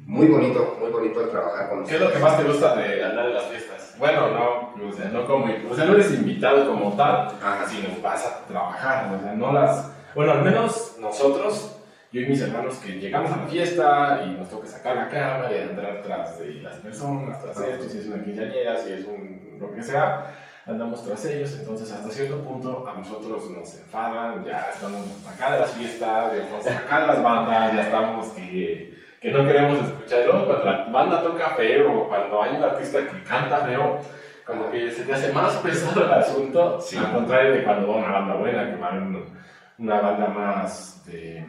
muy 0.07 0.27
bonito, 0.27 0.77
muy 0.81 0.91
bonito 0.91 1.21
el 1.23 1.31
trabajar 1.31 1.69
con 1.71 1.85
¿Qué 1.85 1.97
es 1.97 2.01
lo 2.01 2.13
que 2.13 2.19
más 2.19 2.39
te 2.39 2.45
gusta 2.45 2.77
de 2.77 3.05
andar 3.05 3.27
en 3.27 3.35
las 3.35 3.45
fiestas? 3.47 3.97
Bueno, 3.99 4.31
no, 4.31 4.89
o 4.89 4.93
sea, 4.93 5.09
no 5.09 5.27
como, 5.27 5.53
o 5.69 5.75
sea, 5.75 5.87
no 5.87 5.95
eres 5.95 6.13
invitado 6.13 6.69
como 6.69 6.97
tal, 6.97 7.29
Ajá. 7.43 7.67
sino 7.67 8.01
vas 8.01 8.25
a 8.25 8.47
trabajar, 8.47 9.13
o 9.13 9.21
sea, 9.21 9.35
no 9.35 9.53
las, 9.53 9.91
bueno, 10.15 10.33
al 10.33 10.45
menos 10.45 10.97
nosotros, 11.01 11.78
yo 12.13 12.21
y 12.23 12.27
mis 12.27 12.41
hermanos 12.41 12.77
que 12.79 12.93
llegamos 12.93 13.31
a 13.33 13.37
la 13.37 13.47
fiesta 13.47 14.23
y 14.27 14.31
nos 14.39 14.49
toca 14.49 14.67
sacar 14.67 14.97
la 14.97 15.09
cámara 15.09 15.51
y 15.55 15.61
andar 15.69 16.01
tras 16.03 16.39
de 16.39 16.55
las 16.63 16.77
personas, 16.77 17.43
tras 17.43 17.61
esto, 17.61 17.89
si 17.89 17.99
es 17.99 18.07
una 18.07 18.25
quinceañera, 18.25 18.77
si 18.79 18.93
es 18.93 19.05
un, 19.05 19.59
lo 19.61 19.73
que 19.75 19.83
sea, 19.83 20.35
andamos 20.67 21.05
tras 21.05 21.25
ellos, 21.27 21.55
entonces 21.59 21.93
hasta 21.93 22.09
cierto 22.11 22.39
punto 22.43 22.87
a 22.89 22.95
nosotros 22.99 23.51
nos 23.51 23.75
enfadan, 23.75 24.45
ya 24.45 24.71
estamos 24.73 25.03
acá 25.27 25.53
de 25.53 25.61
las 25.61 25.71
fiestas, 25.73 26.33
ya 26.33 26.43
estamos 26.43 26.67
acá 26.67 27.01
de 27.01 27.07
las 27.09 27.23
bandas, 27.23 27.73
ya 27.75 27.83
estamos 27.83 28.29
que, 28.29 28.95
que 29.21 29.31
no 29.31 29.47
queremos 29.47 29.79
escuchar, 29.87 30.25
luego 30.27 30.47
cuando 30.47 30.65
la 30.65 30.85
banda 30.85 31.23
toca 31.23 31.51
feo 31.51 31.93
o 32.03 32.09
cuando 32.09 32.43
hay 32.43 32.57
un 32.57 32.63
artista 32.65 32.99
que 33.01 33.23
canta 33.23 33.59
feo, 33.67 33.99
como 34.47 34.71
que 34.71 34.91
se 34.91 35.03
te 35.05 35.13
hace 35.13 35.31
más 35.33 35.57
pesado 35.57 36.05
el 36.07 36.13
asunto, 36.13 36.81
Sí. 36.81 36.97
al 36.97 37.13
contrario 37.13 37.53
de 37.53 37.65
cuando 37.65 37.89
va 37.89 37.97
una 37.97 38.13
banda 38.13 38.35
buena, 38.37 38.71
que 38.71 38.77
va 38.77 38.91
un- 38.93 39.37
una 39.79 40.01
banda 40.01 40.27
más 40.29 41.05
de, 41.07 41.47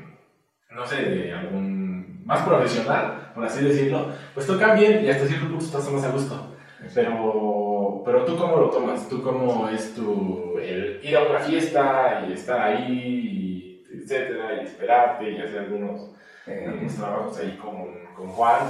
no 0.71 0.85
sé, 0.85 1.01
de 1.03 1.33
algún, 1.33 2.23
más 2.25 2.41
profesional, 2.43 3.31
por 3.33 3.43
así 3.45 3.63
decirlo, 3.63 4.13
pues 4.33 4.45
tocan 4.45 4.77
bien 4.77 5.03
y 5.03 5.09
hasta 5.09 5.25
cierto 5.25 5.47
punto 5.47 5.65
estás 5.65 5.91
más 5.91 6.03
a 6.03 6.11
gusto. 6.11 6.55
Pero 6.93 8.01
pero, 8.05 8.25
tú 8.25 8.37
cómo 8.37 8.57
lo 8.57 8.69
tomas, 8.69 9.07
tú 9.09 9.21
cómo 9.21 9.67
es 9.69 9.93
tu, 9.93 10.57
el 10.59 10.99
ir 11.03 11.17
a 11.17 11.23
una 11.23 11.39
fiesta 11.39 12.25
y 12.27 12.33
estar 12.33 12.61
ahí, 12.61 13.83
y 13.91 13.97
etcétera, 13.97 14.61
y 14.61 14.65
esperarte 14.65 15.31
y 15.31 15.41
hacer 15.41 15.59
algunos, 15.59 16.11
Eh, 16.47 16.65
algunos 16.67 16.95
trabajos 16.95 17.37
ahí 17.37 17.57
con, 17.57 18.05
con 18.15 18.27
Juan, 18.29 18.61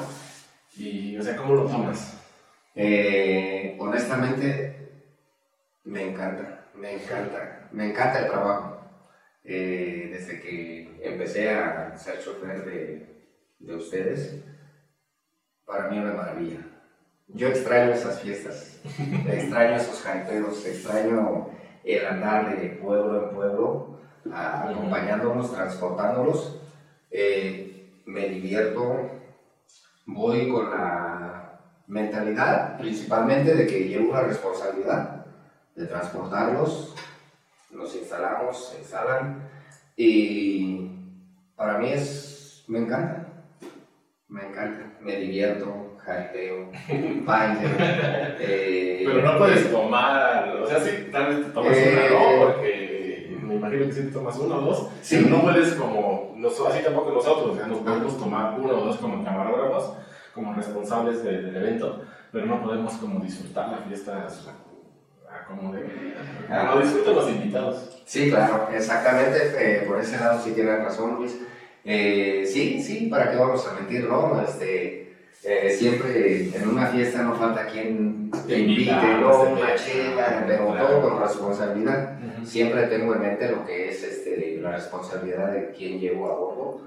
y, 0.77 1.17
o 1.17 1.21
sea, 1.21 1.35
¿cómo 1.37 1.53
lo 1.53 1.65
tomas? 1.65 2.17
Eh, 2.75 3.77
honestamente, 3.79 5.03
me 5.85 6.09
encanta, 6.09 6.65
me 6.75 6.93
encanta, 6.93 7.69
me 7.71 7.89
encanta 7.89 8.19
el 8.19 8.31
trabajo. 8.31 8.68
Eh, 9.51 10.09
desde 10.11 10.39
que 10.41 10.99
empecé 11.03 11.49
a 11.49 11.97
ser 11.97 12.19
chofer 12.23 12.63
de, 12.65 13.25
de 13.57 13.75
ustedes, 13.75 14.43
para 15.65 15.87
mí 15.89 15.97
es 15.97 16.03
una 16.03 16.13
maravilla. 16.13 16.59
Yo 17.29 17.47
extraño 17.47 17.91
esas 17.93 18.21
fiestas, 18.21 18.79
extraño 19.27 19.75
esos 19.77 20.01
jaripeos, 20.03 20.63
extraño 20.67 21.49
el 21.83 22.05
andar 22.05 22.55
de 22.59 22.69
pueblo 22.69 23.23
en 23.29 23.35
pueblo, 23.35 23.99
a- 24.31 24.69
acompañándonos, 24.69 25.51
transportándolos. 25.51 26.61
Eh, 27.09 28.01
me 28.05 28.29
divierto, 28.29 29.09
voy 30.05 30.47
con 30.49 30.69
la 30.69 31.59
mentalidad 31.87 32.77
principalmente 32.77 33.55
de 33.55 33.65
que 33.65 33.87
llevo 33.87 34.11
una 34.11 34.21
responsabilidad 34.21 35.25
de 35.75 35.87
transportarlos, 35.87 36.95
nos 37.71 37.95
instalamos, 37.95 38.69
se 38.69 38.79
instalan 38.79 39.43
y 39.95 40.89
para 41.55 41.77
mí 41.77 41.89
es, 41.91 42.63
me 42.67 42.79
encanta, 42.79 43.27
me 44.27 44.47
encanta, 44.47 44.93
me 45.01 45.15
divierto, 45.17 45.95
jaripeo, 45.97 46.71
baile. 47.25 47.59
eh, 48.39 49.03
Pero 49.05 49.21
no 49.21 49.37
puedes 49.37 49.71
tomar, 49.71 50.57
o 50.61 50.67
sea, 50.67 50.79
sí, 50.79 51.09
tal 51.11 51.27
vez 51.27 51.45
te 51.45 51.51
tomas 51.51 51.75
Eh, 51.77 51.91
una, 51.93 52.19
¿no? 52.19 52.45
Porque 52.53 53.37
me 53.41 53.55
imagino 53.55 53.85
que 53.85 53.91
sí 53.91 54.01
te 54.03 54.11
tomas 54.11 54.37
uno 54.37 54.55
o 54.57 54.61
dos, 54.61 54.89
Sí. 55.01 55.25
no 55.29 55.41
puedes 55.41 55.73
como, 55.73 56.35
así 56.67 56.83
tampoco 56.83 57.11
nosotros, 57.11 57.51
o 57.51 57.55
sea, 57.55 57.67
nos 57.67 57.79
podemos 57.79 58.17
tomar 58.17 58.59
uno 58.59 58.73
o 58.79 58.85
dos 58.85 58.97
como 58.97 59.23
camarógrafos, 59.23 59.93
como 60.33 60.53
responsables 60.53 61.23
de- 61.23 61.41
del 61.41 61.55
evento, 61.57 62.01
pero 62.31 62.45
no 62.45 62.61
podemos 62.63 62.93
como 62.93 63.19
disfrutar 63.19 63.69
la 63.69 63.77
fiesta 63.79 64.27
a 65.31 65.45
como 65.45 65.73
de... 65.73 65.85
Ah. 66.49 66.73
Lo 66.75 66.81
disfrutan 66.81 67.15
los 67.15 67.29
invitados. 67.29 68.01
Sí, 68.05 68.29
claro, 68.29 68.69
exactamente, 68.73 69.37
eh, 69.57 69.83
por 69.87 69.99
ese 69.99 70.17
lado 70.17 70.41
sí 70.43 70.51
tienes 70.51 70.79
razón, 70.79 71.15
Luis. 71.15 71.37
Eh, 71.85 72.43
sí, 72.51 72.81
sí, 72.81 73.07
¿para 73.07 73.31
qué 73.31 73.37
vamos 73.37 73.67
a 73.67 73.73
mentir, 73.73 74.05
no? 74.05 74.41
Este, 74.41 75.13
eh, 75.43 75.69
siempre 75.69 76.49
en 76.55 76.67
una 76.67 76.87
fiesta 76.87 77.21
no 77.21 77.35
falta 77.35 77.67
quien 77.67 78.31
te 78.47 78.59
invite, 78.59 78.91
¿no? 79.21 79.43
Una 79.43 79.75
chela, 79.75 80.43
pero 80.47 80.75
todo 80.77 81.01
con 81.01 81.21
responsabilidad. 81.21 82.19
Siempre 82.43 82.87
tengo 82.87 83.13
en 83.13 83.21
mente 83.21 83.51
lo 83.51 83.65
que 83.65 83.89
es 83.89 84.03
este, 84.03 84.57
la 84.61 84.71
responsabilidad 84.71 85.53
de 85.53 85.71
quién 85.71 85.99
llevo 85.99 86.31
a 86.31 86.35
bordo, 86.35 86.81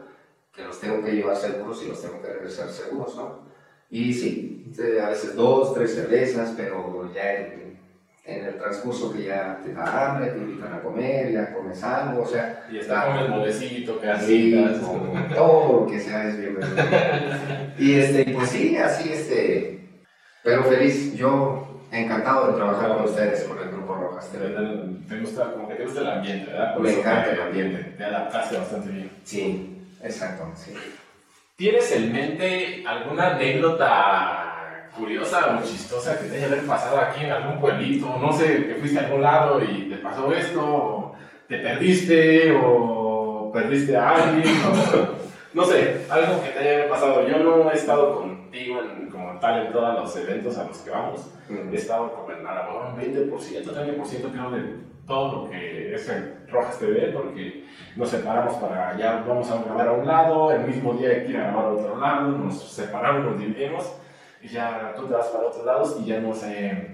que 0.54 0.64
los 0.64 0.80
tengo 0.80 1.02
que 1.02 1.12
llevar 1.12 1.36
seguros 1.36 1.82
y 1.84 1.88
los 1.88 2.02
tengo 2.02 2.20
que 2.20 2.28
regresar 2.28 2.68
seguros, 2.68 3.16
¿no? 3.16 3.52
Y 3.90 4.12
sí, 4.12 4.72
a 5.02 5.10
veces 5.10 5.34
dos, 5.36 5.74
tres 5.74 5.94
cervezas, 5.94 6.54
pero 6.56 7.10
ya 7.14 7.34
en, 7.34 7.61
en 8.24 8.44
el 8.44 8.56
transcurso 8.56 9.12
que 9.12 9.24
ya 9.24 9.58
te 9.64 9.72
da 9.74 10.12
hambre, 10.12 10.30
te 10.30 10.38
invitan 10.38 10.74
a 10.74 10.80
comer, 10.80 11.32
ya 11.32 11.52
comes 11.52 11.82
algo, 11.82 12.22
o 12.22 12.26
sea, 12.26 12.66
Y 12.70 12.78
está 12.78 13.06
con 13.06 13.18
el 13.18 13.28
molecito, 13.30 14.00
con 14.00 15.28
todo 15.34 15.80
lo 15.80 15.86
que 15.86 15.98
sea 15.98 16.28
es 16.28 16.38
bienvenido. 16.38 16.76
y 17.78 17.94
este, 17.94 18.32
pues 18.32 18.48
sí, 18.50 18.76
así 18.76 19.12
este, 19.12 19.88
pero 20.44 20.62
feliz, 20.64 21.14
yo 21.14 21.80
encantado 21.90 22.48
de 22.48 22.54
trabajar 22.54 22.96
con 22.96 23.04
ustedes, 23.04 23.44
con 23.44 23.58
el 23.58 23.70
Grupo 23.70 23.94
Rojas. 23.94 24.30
Te, 24.30 24.38
te 24.38 25.20
gusta, 25.20 25.52
como 25.52 25.68
que 25.68 25.74
te 25.74 25.84
gusta 25.84 26.00
el 26.00 26.08
ambiente, 26.08 26.50
¿verdad? 26.50 26.74
Por 26.74 26.82
Me 26.82 26.92
encanta 26.92 27.30
el 27.30 27.40
ambiente. 27.42 27.82
Te 27.96 28.04
adaptaste 28.04 28.56
bastante 28.56 28.90
bien. 28.90 29.10
Sí, 29.24 29.86
exacto, 30.02 30.50
sí. 30.54 30.74
¿Tienes 31.56 31.92
en 31.92 32.12
mente 32.12 32.84
alguna 32.86 33.34
anécdota 33.34 34.41
curiosa 34.96 35.58
o 35.58 35.62
chistosa 35.66 36.18
que 36.18 36.28
te 36.28 36.44
haya 36.44 36.62
pasado 36.66 36.98
aquí 37.00 37.24
en 37.24 37.32
algún 37.32 37.60
pueblito? 37.60 38.06
No 38.20 38.32
sé, 38.32 38.66
que 38.66 38.74
fuiste 38.76 38.98
a 38.98 39.04
algún 39.06 39.22
lado 39.22 39.60
y 39.62 39.88
te 39.90 39.96
pasó 39.96 40.32
esto, 40.32 40.60
o 40.64 41.14
te 41.48 41.58
perdiste, 41.58 42.52
o 42.62 43.50
perdiste 43.52 43.96
a 43.96 44.10
alguien, 44.10 44.54
o- 44.64 45.22
no 45.54 45.64
sé, 45.64 46.06
algo 46.10 46.42
que 46.42 46.48
te 46.50 46.58
haya 46.58 46.88
pasado. 46.88 47.26
Yo 47.28 47.38
no 47.38 47.70
he 47.70 47.74
estado 47.74 48.16
contigo 48.16 48.80
en- 48.82 49.10
como 49.10 49.38
tal 49.38 49.66
en 49.66 49.72
todos 49.72 49.94
los 50.00 50.16
eventos 50.16 50.56
a 50.58 50.64
los 50.64 50.78
que 50.78 50.90
vamos. 50.90 51.30
He 51.50 51.76
estado 51.76 52.12
como 52.14 52.30
en 52.30 52.46
a 52.46 52.54
lo 52.54 52.62
mejor 52.64 52.86
un 52.86 52.96
20%, 52.96 53.72
30% 53.72 54.30
creo 54.32 54.50
de 54.50 54.76
todo 55.06 55.44
lo 55.44 55.50
que 55.50 55.94
es 55.94 56.08
en 56.08 56.46
Rojas 56.48 56.78
TV, 56.78 57.08
porque 57.12 57.64
nos 57.96 58.08
separamos 58.08 58.54
para 58.56 58.90
allá, 58.90 59.24
vamos 59.26 59.50
a 59.50 59.62
grabar 59.62 59.88
a 59.88 59.92
un 59.92 60.06
lado, 60.06 60.52
el 60.52 60.60
mismo 60.62 60.94
día 60.94 61.08
hay 61.10 61.24
que 61.24 61.30
ir 61.30 61.36
a 61.38 61.48
grabar 61.48 61.64
a 61.64 61.68
otro 61.70 61.98
lado, 61.98 62.28
nos 62.28 62.62
separamos, 62.72 63.24
nos 63.32 63.38
dividimos, 63.40 63.92
ya 64.50 64.92
tú 64.96 65.06
te 65.06 65.14
vas 65.14 65.26
para 65.28 65.46
otros 65.48 65.64
lados 65.64 65.96
y 66.00 66.06
ya 66.06 66.20
no 66.20 66.34
sé, 66.34 66.88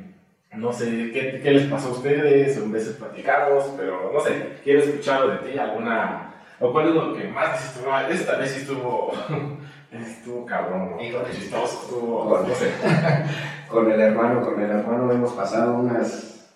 no 0.53 0.73
sé 0.73 1.11
qué, 1.13 1.41
qué 1.43 1.51
les 1.53 1.67
pasó 1.71 1.89
a 1.89 1.93
ustedes, 1.93 2.59
o 2.59 2.69
veces 2.71 2.97
platicamos, 2.97 3.65
pero 3.77 4.11
no 4.13 4.21
sé, 4.21 4.59
quiero 4.65 4.81
escucharlo 4.83 5.29
de 5.29 5.39
ti, 5.53 5.59
alguna, 5.59 6.35
o 6.61 6.73
cuál 6.73 6.89
es 6.89 6.95
lo 6.95 7.15
que 7.15 7.25
más 7.29 7.75
tú, 7.75 7.81
"Ah, 7.91 8.09
esta 8.09 8.37
vez 8.37 8.51
sí 8.51 8.61
estuvo, 8.63 9.13
estuvo 9.93 10.45
cabrón, 10.47 10.91
¿no? 10.93 10.99
Chistoso, 11.31 11.81
estuvo, 11.85 12.25
Bueno. 12.25 12.49
no 12.49 12.55
sé. 12.55 12.71
Con 13.69 13.91
el 13.91 14.01
hermano, 14.01 14.41
con 14.43 14.59
el 14.63 14.71
hermano 14.71 15.13
hemos 15.13 15.33
pasado 15.35 15.75
unas, 15.75 16.49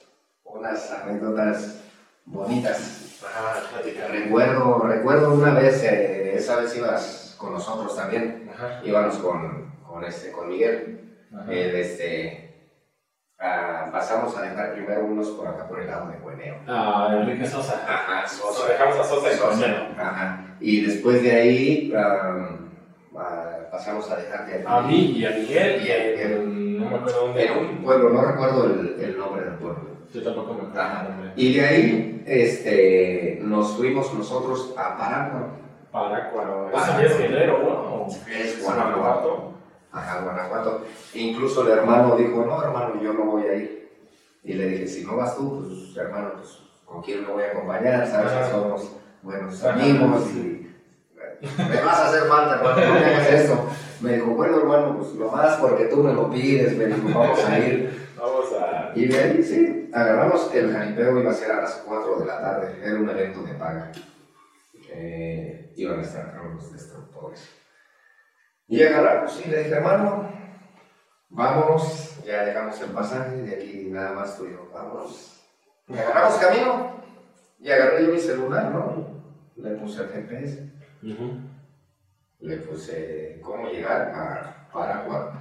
unas 0.45 0.91
anécdotas 0.93 1.83
bonitas. 2.25 3.21
Ah. 3.23 3.55
Recuerdo, 4.11 4.79
recuerdo 4.87 5.35
una 5.35 5.53
vez, 5.53 5.83
eh, 5.85 6.35
esa 6.37 6.57
vez 6.57 6.75
ibas 6.77 7.37
con 7.39 7.53
nosotros 7.53 7.95
también, 7.95 8.51
Ajá, 8.55 8.81
íbamos 8.83 9.17
con, 9.17 9.72
con, 9.93 10.05
este, 10.05 10.33
con 10.33 10.49
Miguel. 10.49 10.99
El, 11.49 11.77
este, 11.77 12.71
pasamos 13.39 14.37
a 14.37 14.43
dejar 14.43 14.75
primero 14.75 15.05
unos 15.05 15.29
por 15.31 15.47
acá 15.49 15.69
por 15.69 15.81
el 15.81 15.87
lado 15.87 16.11
de 16.11 16.19
Bueneo. 16.19 16.57
Ah, 16.67 17.09
Enrique 17.21 17.47
Sosa. 17.47 17.85
Ajá, 17.87 18.27
Sosa, 18.27 18.69
dejamos 18.69 18.99
a 18.99 19.05
Sosa 19.05 19.33
y 19.33 19.37
Sosa. 19.37 19.51
Coñero. 19.51 19.87
Ajá. 19.99 20.57
Y 20.61 20.81
después 20.83 21.23
de 21.23 21.33
ahí 21.33 21.93
ah, 21.97 22.49
ah, 23.17 23.59
pasamos 23.71 24.11
a 24.11 24.17
dejarte 24.17 24.65
A 24.67 24.81
mí 24.83 25.13
y 25.17 25.25
a 25.25 25.31
Miguel 25.31 25.83
Y 25.83 25.91
a 25.91 26.37
y 26.37 26.79
no 26.79 26.91
me 26.91 26.97
acuerdo 26.97 27.27
dónde. 27.27 27.47
en 27.47 27.59
un 27.59 27.83
pueblo, 27.83 28.11
no 28.11 28.23
recuerdo 28.23 28.65
el, 28.67 28.97
el 29.01 29.19
nombre 29.19 29.45
del 29.45 29.55
pueblo. 29.55 29.93
Yo 30.13 30.23
tampoco 30.23 30.55
me 30.55 30.61
acuerdo. 30.61 30.81
Ajá. 30.81 31.07
el. 31.37 31.43
Y 31.43 31.55
de 31.55 31.67
ahí 31.67 32.23
este, 32.27 33.39
nos 33.43 33.77
fuimos 33.77 34.13
nosotros 34.15 34.75
a 34.77 34.97
Parácuaro, 34.97 35.49
Parácuaro. 35.91 36.71
Eso 36.71 36.87
ya 36.99 37.03
es 37.03 37.19
Guerrero, 37.19 37.59
¿no? 37.63 38.07
Es 38.31 38.63
Guanajuato. 38.63 39.53
A 39.93 40.21
Guanajuato. 40.21 40.85
Incluso 41.15 41.63
el 41.63 41.79
hermano 41.79 42.17
dijo, 42.17 42.45
no 42.45 42.63
hermano, 42.63 43.01
yo 43.03 43.13
no 43.13 43.25
voy 43.25 43.43
a 43.43 43.55
ir. 43.55 43.91
Y 44.45 44.55
le 44.55 44.67
dije, 44.69 44.87
si 44.87 45.05
no 45.05 45.17
vas 45.17 45.37
tú, 45.37 45.65
pues 45.67 45.97
hermano, 45.97 46.33
pues 46.35 46.59
con 46.85 47.03
quién 47.03 47.23
me 47.23 47.33
voy 47.33 47.45
a 47.45 47.53
acompañar, 47.53 48.07
sabes 48.07 48.33
que 48.33 48.51
somos 48.51 48.93
buenos 49.23 49.63
amigos 49.65 50.31
y 50.35 50.69
me 51.59 51.83
vas 51.83 51.99
a 51.99 52.09
hacer 52.09 52.23
falta, 52.29 52.57
hermano, 52.57 52.87
no 52.87 53.01
me 53.01 53.07
hagas 53.07 53.31
esto. 53.31 53.69
Me 54.01 54.15
dijo, 54.15 54.27
bueno 54.27 54.59
hermano, 54.59 54.99
pues 54.99 55.13
lo 55.15 55.31
más 55.31 55.57
porque 55.59 55.85
tú 55.85 55.99
me 55.99 56.13
lo 56.13 56.31
pides, 56.31 56.77
me 56.77 56.87
dijo, 56.87 57.19
vamos 57.19 57.45
a 57.45 57.59
ir. 57.59 58.03
Vamos 58.23 58.53
a. 58.53 58.93
Y 58.95 59.07
de 59.07 59.19
ahí 59.19 59.43
sí, 59.43 59.91
agarramos 59.93 60.55
el 60.55 60.73
jaripeo, 60.73 61.19
iba 61.19 61.33
a 61.33 61.35
ser 61.35 61.51
a 61.51 61.63
las 61.63 61.83
4 61.85 62.21
de 62.21 62.27
la 62.27 62.41
tarde, 62.41 62.79
era 62.81 62.95
un 62.95 63.11
evento 63.11 63.43
de 63.43 63.55
paga. 63.55 63.91
Eh, 64.93 65.73
iban 65.75 65.99
a 65.99 66.03
estar 66.03 66.41
los 66.55 66.73
destructores. 66.73 67.62
Y 68.73 68.83
agarramos 68.83 69.39
y 69.45 69.51
le 69.51 69.65
dije, 69.65 69.75
hermano, 69.75 70.31
vámonos, 71.29 72.25
ya 72.25 72.47
dejamos 72.47 72.81
el 72.81 72.89
pasaje, 72.93 73.37
de 73.43 73.55
aquí 73.55 73.89
nada 73.91 74.13
más 74.13 74.39
tú 74.39 74.47
y 74.47 74.53
yo, 74.53 74.71
vámonos. 74.73 75.43
Y 75.89 75.99
agarramos 75.99 76.37
camino, 76.37 76.97
y 77.61 77.71
agarré 77.71 78.07
yo 78.07 78.15
mi 78.15 78.19
celular, 78.19 78.71
¿no? 78.71 79.21
Le 79.57 79.73
puse 79.73 80.05
el 80.05 80.09
GPS, 80.09 80.73
le 82.41 82.57
puse 82.61 83.41
cómo 83.43 83.69
llegar 83.69 84.11
a 84.15 84.71
Paraguay. 84.73 85.35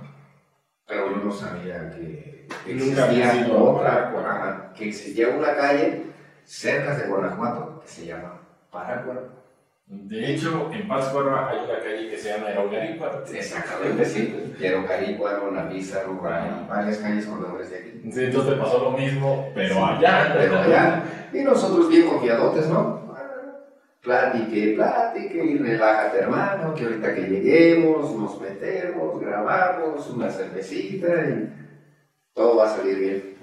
Pero 0.85 1.11
yo 1.11 1.23
no 1.23 1.31
sabía 1.31 1.89
que 1.89 2.49
existía 2.65 3.47
otra, 3.55 4.73
que 4.75 4.89
existía 4.89 5.29
una 5.29 5.55
calle 5.55 6.03
cerca 6.43 6.95
de 6.95 7.07
Guanajuato 7.07 7.79
que 7.79 7.87
se 7.87 8.07
llama 8.07 8.41
Paraguay. 8.69 9.19
De 9.93 10.33
hecho, 10.33 10.69
en 10.71 10.87
Pátzcuaro 10.87 11.35
hay 11.35 11.65
una 11.65 11.79
calle 11.79 12.09
que 12.09 12.17
se 12.17 12.29
llama 12.29 12.51
Erogarícuaro. 12.51 13.25
Exactamente, 13.25 14.05
sí. 14.05 14.53
Quiero 14.57 14.87
Carícuaro, 14.87 15.51
Navízaro, 15.51 16.15
varias 16.15 16.97
calles 16.99 17.25
con 17.25 17.41
nombres 17.41 17.69
de 17.71 17.77
aquí. 17.77 18.09
Sí, 18.09 18.23
entonces 18.23 18.53
pasó 18.53 18.79
lo 18.79 18.91
mismo, 18.91 19.51
pero 19.53 19.85
allá. 19.85 20.33
Pero 20.37 20.59
allá, 20.59 21.03
y 21.33 21.39
nosotros 21.39 21.89
bien 21.89 22.07
confiadotes, 22.07 22.69
¿no? 22.69 23.01
Platique, 24.01 24.75
platique, 24.75 25.43
y 25.43 25.57
relájate, 25.57 26.19
hermano, 26.19 26.73
que 26.73 26.85
ahorita 26.85 27.13
que 27.13 27.21
lleguemos, 27.23 28.15
nos 28.15 28.39
metemos, 28.39 29.19
grabamos 29.19 30.09
una 30.09 30.29
cervecita 30.29 31.07
y 31.07 31.53
todo 32.33 32.55
va 32.55 32.65
a 32.65 32.77
salir 32.77 32.97
bien. 32.97 33.35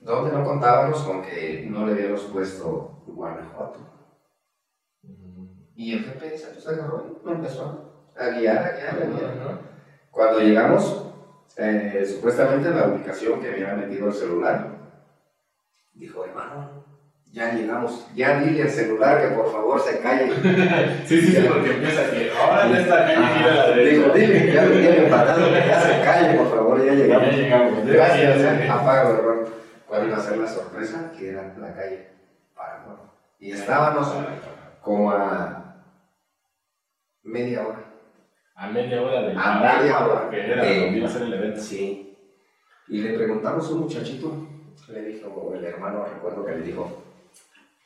Donde 0.00 0.32
no 0.32 0.44
contábamos 0.44 1.02
con 1.02 1.22
que 1.22 1.66
no 1.66 1.86
le 1.86 1.92
habíamos 1.92 2.24
puesto 2.24 3.02
Guanajuato. 3.06 3.94
Y 5.76 5.94
el 5.94 6.04
GPS 6.04 6.48
pues 6.52 6.68
agarró 6.68 7.20
y 7.22 7.26
me 7.26 7.32
empezó 7.32 7.92
a 8.16 8.28
guiar, 8.28 8.58
a 8.58 8.70
guiar, 8.72 9.02
a 9.02 9.06
guiar. 9.06 9.58
Cuando 10.10 10.40
llegamos, 10.40 11.06
eh, 11.56 12.04
supuestamente 12.08 12.70
la 12.70 12.86
ubicación 12.86 13.40
que 13.40 13.50
había 13.50 13.74
metido 13.74 14.08
el 14.08 14.14
celular, 14.14 14.70
dijo, 15.94 16.24
hermano, 16.24 16.84
ya 17.32 17.52
llegamos, 17.52 18.06
ya 18.14 18.38
dile 18.38 18.62
al 18.62 18.70
celular 18.70 19.20
que 19.20 19.34
por 19.34 19.50
favor 19.50 19.80
se 19.80 19.98
calle. 19.98 20.32
sí, 21.06 21.20
sí, 21.20 21.32
sí, 21.32 21.46
porque 21.48 21.72
empieza 21.72 22.08
que 22.08 22.30
ahora 22.30 22.68
ya 22.68 22.78
está 22.78 23.06
calle 23.06 23.26
gira 23.26 23.50
a 23.50 23.54
la 23.54 23.68
derecha. 23.70 23.90
Digo, 23.90 24.14
dile, 24.14 24.52
ya 24.52 24.64
lo 24.64 24.70
tiene 24.70 24.96
empatado, 24.98 25.48
que 25.48 25.66
ya 25.66 25.80
se 25.80 26.04
calle, 26.04 26.38
por 26.38 26.50
favor, 26.50 26.84
ya 26.84 26.92
llegamos. 26.92 27.30
Ya 27.30 27.36
llegamos. 27.36 27.86
Gracias, 27.86 28.40
eh. 28.40 28.68
apago 28.70 29.10
el 29.10 29.18
error. 29.18 29.48
¿Cuál 29.88 30.06
iba 30.06 30.16
a 30.16 30.20
ser 30.20 30.38
la 30.38 30.46
sorpresa? 30.46 31.10
Que 31.18 31.30
era 31.30 31.54
la 31.58 31.74
calle 31.74 32.08
Paraguay. 32.54 32.96
Y 33.40 33.50
estábamos 33.50 34.14
como 34.80 35.10
a 35.10 35.63
media 37.24 37.66
hora. 37.66 37.84
A 38.56 38.68
media 38.70 39.02
hora 39.02 39.22
de 39.22 39.32
A 39.36 39.78
media 39.80 40.06
hora. 40.06 40.30
Que 40.30 40.40
era 40.52 40.62
de- 40.64 40.80
donde 40.80 40.98
iba 40.98 41.08
a 41.08 41.10
ser 41.10 41.22
el 41.22 41.34
evento. 41.34 41.60
Sí. 41.60 42.16
Y 42.88 43.00
le 43.00 43.14
preguntamos 43.14 43.66
a 43.68 43.72
un 43.72 43.80
muchachito, 43.80 44.46
le 44.88 45.02
dijo, 45.02 45.52
el 45.56 45.64
hermano, 45.64 46.04
recuerdo 46.04 46.44
que 46.44 46.52
le 46.52 46.62
dijo, 46.62 47.02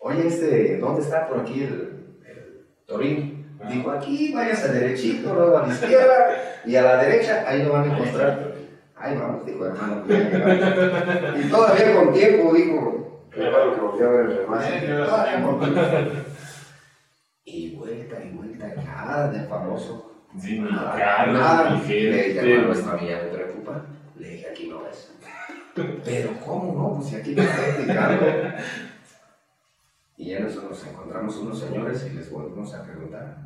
oye, 0.01 0.27
este, 0.27 0.79
¿dónde 0.79 1.03
está 1.03 1.29
por 1.29 1.41
aquí 1.41 1.63
el, 1.63 2.17
el 2.27 2.67
Torín? 2.87 3.47
Ah. 3.63 3.69
Dijo, 3.71 3.91
aquí, 3.93 4.33
váyase 4.35 4.73
derechito, 4.73 5.35
luego 5.35 5.59
a 5.59 5.67
la 5.67 5.73
izquierda 5.73 6.61
y 6.65 6.77
a 6.77 6.83
la 6.83 7.03
derecha, 7.03 7.45
ahí 7.47 7.63
lo 7.63 7.73
van 7.73 7.91
a 7.91 7.95
encontrar. 7.95 8.53
Ahí 8.97 9.17
vamos, 9.17 9.47
dijo 9.47 9.65
hermano. 9.65 10.03
y 10.09 11.49
todavía 11.49 11.95
con 11.95 12.13
tiempo, 12.13 12.53
dijo, 12.53 13.23
claro 13.31 13.75
que 13.75 13.81
volvió 13.81 14.09
a 14.09 14.11
ver 14.11 14.27
el 14.31 14.39
hermano. 14.39 15.61
Nada 19.09 19.29
del 19.31 19.47
famoso. 19.47 20.13
Sí, 20.39 20.59
Nada, 20.61 21.27
nada. 21.27 21.71
Le 21.71 21.81
dije, 21.81 22.35
gente. 22.35 22.53
hermano, 22.55 22.73
esta 22.73 22.97
mía 22.97 23.21
me 23.25 23.37
preocupa. 23.37 23.87
Le 24.19 24.29
dije, 24.29 24.47
aquí 24.51 24.69
no 24.69 24.87
es. 24.87 25.15
Pero, 26.05 26.33
¿cómo 26.45 26.75
no? 26.75 26.97
Pues 26.97 27.09
si 27.09 27.17
aquí 27.17 27.35
me 27.35 27.43
está 27.45 27.81
indicando. 27.81 28.27
Y 30.17 30.33
en 30.33 30.47
eso 30.47 30.63
nos 30.69 30.87
encontramos 30.87 31.37
unos 31.37 31.59
señores 31.61 32.07
y 32.11 32.17
les 32.17 32.31
volvimos 32.31 32.75
a 32.75 32.83
preguntar. 32.83 33.37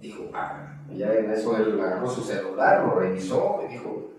Dijo, 0.00 0.30
ah, 0.32 0.78
ya 0.90 1.12
en 1.12 1.30
eso 1.30 1.56
él 1.56 1.78
agarró 1.78 2.08
su 2.08 2.22
celular, 2.22 2.84
lo 2.86 3.00
revisó 3.00 3.62
y 3.68 3.72
dijo, 3.72 4.12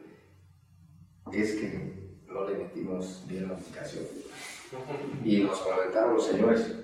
es 1.31 1.55
que 1.55 2.19
no 2.27 2.47
le 2.47 2.57
metimos 2.57 3.23
bien 3.27 3.43
la 3.43 3.49
notificación. 3.53 4.03
Y 5.23 5.39
nos 5.43 5.59
comentaron 5.59 6.13
los 6.15 6.27
señores, 6.27 6.75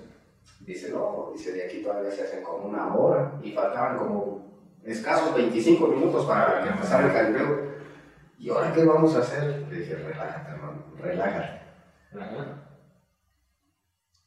dice, 0.68 0.90
no, 0.90 1.30
dice, 1.32 1.52
de 1.52 1.64
aquí 1.64 1.82
todavía 1.82 2.10
se 2.10 2.24
hacen 2.24 2.42
como 2.42 2.68
una 2.68 2.94
hora 2.94 3.40
y 3.42 3.52
faltaban 3.52 3.96
como 3.96 4.68
escasos 4.84 5.34
25 5.34 5.88
minutos 5.88 6.26
para 6.26 6.62
que 6.62 6.68
empezara 6.68 7.06
el 7.06 7.12
calibreo. 7.12 7.68
¿Y 8.38 8.50
ahora 8.50 8.72
qué 8.72 8.84
vamos 8.84 9.16
a 9.16 9.20
hacer? 9.20 9.66
Le 9.68 9.80
dije, 9.80 9.94
relájate, 9.96 10.50
hermano, 10.50 10.84
relájate. 10.98 11.60
Ajá. 12.14 12.68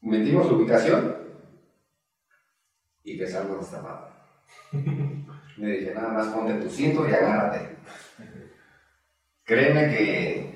Metimos 0.02 0.52
ubicación 0.52 1.16
y 3.04 3.18
que 3.20 3.28
salgo 3.28 3.58
destapado. 3.58 4.10
Le 5.58 5.68
dije, 5.78 5.94
nada 5.94 6.10
más 6.10 6.28
ponte 6.30 6.56
tu 6.56 6.70
cinto 6.70 7.08
y 7.08 7.14
agárrate. 7.14 7.78
Créeme 9.44 9.96
que 9.96 10.51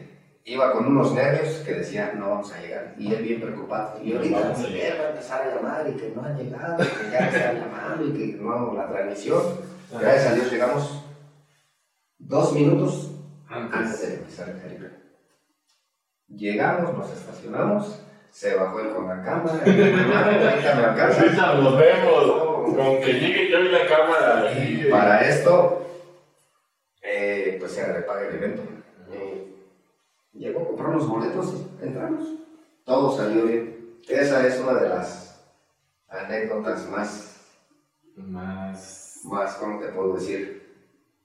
iba 0.45 0.71
con 0.71 0.85
unos 0.85 1.11
nervios 1.13 1.55
que 1.65 1.73
decía, 1.73 2.13
no 2.15 2.29
vamos 2.29 2.53
a 2.53 2.61
llegar. 2.61 2.93
Y 2.97 3.13
él 3.13 3.23
bien 3.23 3.41
preocupado. 3.41 3.99
Y 4.03 4.11
No 4.11 4.17
ahorita 4.17 4.37
él 4.67 4.97
va 4.99 5.05
a 5.05 5.09
empezar 5.09 5.41
a 5.41 5.55
llamar 5.55 5.87
y 5.89 5.93
que 5.93 6.13
no 6.15 6.23
han 6.23 6.37
llegado, 6.37 6.83
y 6.83 6.87
que 6.87 7.11
ya 7.11 7.19
están 7.19 7.59
llamando 7.59 8.07
y 8.07 8.13
que 8.13 8.37
no 8.41 8.73
la 8.73 8.87
transmisión. 8.87 9.41
Gracias 9.99 10.27
a 10.27 10.35
Dios 10.35 10.51
llegamos 10.51 11.03
dos 12.19 12.53
minutos 12.53 13.11
antes 13.49 14.01
de 14.01 14.15
empezar 14.15 14.49
el 14.49 14.61
calibre. 14.61 14.89
Llegamos, 16.27 16.95
nos 16.95 17.11
estacionamos, 17.11 18.03
se 18.29 18.55
bajó 18.55 18.79
él 18.81 18.89
con 18.93 19.07
la 19.07 19.23
cámara, 19.23 19.59
ahorita 19.59 20.75
me 20.75 20.83
alcanza. 20.85 21.21
Ahorita 21.21 21.53
nos 21.55 21.77
vemos. 21.77 22.55
Con 22.65 22.99
que 22.99 23.13
llegue 23.13 23.51
yo 23.51 23.59
y 23.59 23.69
la 23.69 23.87
cámara. 23.87 24.51
Y 24.53 24.87
para 24.89 25.21
esto, 25.27 25.87
eh, 27.01 27.57
pues 27.59 27.71
se 27.71 27.85
repaga 27.85 28.27
el 28.27 28.35
evento. 28.35 28.63
Eh, 29.11 29.54
llegó, 30.35 30.65
compramos 30.67 31.07
boletos, 31.07 31.65
entramos. 31.81 32.23
Todo 32.83 33.15
salió 33.17 33.45
bien. 33.45 33.95
Esa 34.07 34.45
es 34.47 34.59
una 34.59 34.73
de 34.79 34.89
las 34.89 35.43
anécdotas 36.07 36.87
más, 36.89 37.35
Más. 38.15 39.21
más 39.25 39.53
¿cómo 39.55 39.79
te 39.79 39.87
puedo 39.87 40.13
decir? 40.15 40.63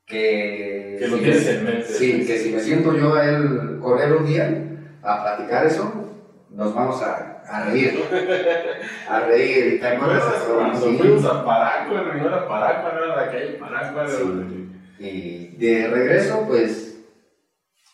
Que, 0.06 0.96
Que 0.98 1.06
lo 1.08 1.16
si 1.18 1.22
tienes 1.22 1.44
me- 1.44 1.50
en 1.52 1.64
mente. 1.64 1.84
Sí, 1.84 2.26
que 2.26 2.38
si 2.38 2.52
me 2.52 2.60
siento 2.60 2.96
yo 2.96 3.14
a 3.14 3.24
él, 3.28 3.78
con 3.80 4.00
él 4.00 4.12
un 4.14 4.26
día 4.26 4.66
a 5.02 5.22
platicar 5.22 5.66
eso, 5.66 5.92
nos 6.48 6.74
vamos 6.74 7.00
a, 7.02 7.42
a 7.46 7.64
reír. 7.66 8.02
A 9.08 9.20
reír. 9.20 9.66
¿Y 9.66 9.70
te 9.72 9.78
¿Te 9.78 9.86
acuerdas 9.86 10.44
cuando 10.44 10.80
Sí. 10.80 10.96
fuimos 10.98 11.24
a 11.26 11.44
Paracuaro? 11.44 12.14
No 12.14 12.26
era 12.26 12.48
Paracuaro, 12.48 13.04
era 13.04 13.16
la 13.16 13.30
calle 13.30 13.52
Paracuaro. 13.52 14.08
Sí. 14.08 14.66
Y 14.98 15.46
de 15.58 15.88
regreso, 15.88 16.44
pues, 16.48 16.98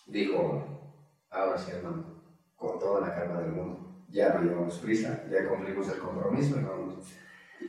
dijo, 0.06 0.75
ahora 1.36 1.58
sí, 1.58 1.70
hermano, 1.72 2.04
con 2.56 2.78
toda 2.78 3.00
la 3.08 3.14
calma 3.14 3.40
del 3.40 3.52
mundo, 3.52 4.04
ya 4.10 4.34
no 4.34 4.42
llevamos 4.42 4.78
prisa, 4.78 5.22
ya 5.30 5.48
cumplimos 5.48 5.88
el 5.88 5.98
compromiso, 5.98 6.56
hermano. 6.56 6.96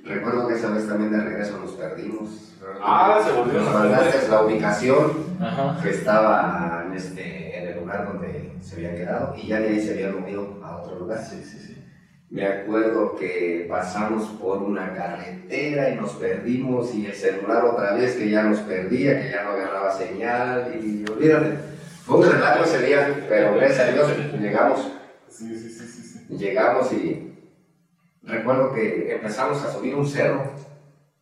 Recuerdo 0.03 0.47
que 0.47 0.53
esa 0.55 0.69
vez 0.69 0.87
también 0.87 1.11
de 1.11 1.21
regreso 1.21 1.57
nos 1.59 1.71
perdimos. 1.73 2.57
Ah, 2.81 3.19
se 3.25 3.31
volvió 3.31 3.59
Nos 3.59 3.67
a 3.67 3.81
perder. 3.81 3.91
mandaste 3.97 4.27
la 4.29 4.41
ubicación 4.43 5.11
Ajá. 5.39 5.79
que 5.81 5.89
estaba 5.89 6.83
en, 6.85 6.93
este, 6.93 7.57
en 7.61 7.67
el 7.69 7.79
lugar 7.79 8.05
donde 8.07 8.53
se 8.61 8.75
habían 8.75 8.95
quedado 8.95 9.35
y 9.35 9.47
ya 9.47 9.59
de 9.59 9.67
ahí 9.69 9.81
se 9.81 9.91
habían 9.93 10.19
movido 10.21 10.59
a 10.63 10.77
otro 10.77 10.99
lugar. 10.99 11.19
Sí, 11.19 11.41
sí, 11.43 11.59
sí. 11.59 11.83
Me 12.29 12.45
acuerdo 12.45 13.15
que 13.15 13.65
pasamos 13.69 14.27
por 14.41 14.57
una 14.61 14.93
carretera 14.93 15.89
y 15.89 15.95
nos 15.95 16.11
perdimos 16.13 16.93
y 16.93 17.05
el 17.05 17.13
celular 17.13 17.63
otra 17.65 17.93
vez 17.93 18.15
que 18.17 18.29
ya 18.29 18.43
nos 18.43 18.59
perdía, 18.59 19.21
que 19.21 19.31
ya 19.31 19.43
no 19.43 19.51
agarraba 19.51 19.91
señal 19.91 20.73
y 20.83 21.05
olvídate. 21.09 21.57
Fue 22.07 22.19
un 22.19 22.31
relajo 22.31 22.63
ese 22.63 22.85
día, 22.85 23.25
pero 23.27 23.55
gracias 23.55 23.89
a 23.89 23.91
Dios 23.91 24.07
llegamos, 24.39 24.93
Sí, 25.27 25.53
sí, 25.59 25.69
sí, 25.69 25.85
sí. 25.85 26.01
sí. 26.29 26.37
llegamos 26.37 26.93
y 26.93 27.33
recuerdo 28.23 28.73
que 28.73 29.13
empezamos 29.13 29.61
a 29.61 29.73
subir 29.73 29.93
un 29.93 30.07
cerro 30.07 30.53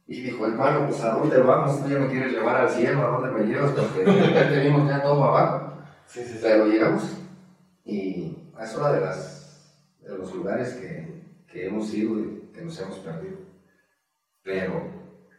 y 0.06 0.22
dijo, 0.22 0.46
hermano, 0.46 0.86
pues 0.88 1.02
¿a 1.02 1.16
dónde 1.16 1.40
vamos? 1.40 1.84
¿Tú 1.84 1.90
ya 1.90 1.98
me 1.98 2.08
quieres 2.08 2.34
llevar 2.34 2.58
al 2.58 2.70
cielo? 2.70 3.02
¿A 3.02 3.18
dónde 3.18 3.32
me 3.32 3.48
llevas? 3.52 3.72
Porque 3.72 4.60
vimos 4.64 4.88
ya 4.88 5.02
todo 5.02 5.24
abajo. 5.24 5.74
Sí, 6.06 6.22
sí, 6.24 6.34
sí. 6.34 6.40
Pero 6.44 6.68
llegamos 6.68 7.18
y 7.84 8.38
es 8.62 8.76
uno 8.76 8.94
de, 8.94 9.02
las, 9.02 9.76
de 10.02 10.16
los 10.16 10.36
lugares 10.36 10.74
que, 10.74 11.24
que 11.52 11.66
hemos 11.66 11.92
ido 11.96 12.20
y 12.20 12.52
que 12.54 12.62
nos 12.62 12.80
hemos 12.80 13.00
perdido. 13.00 13.38
Pero, 14.44 14.84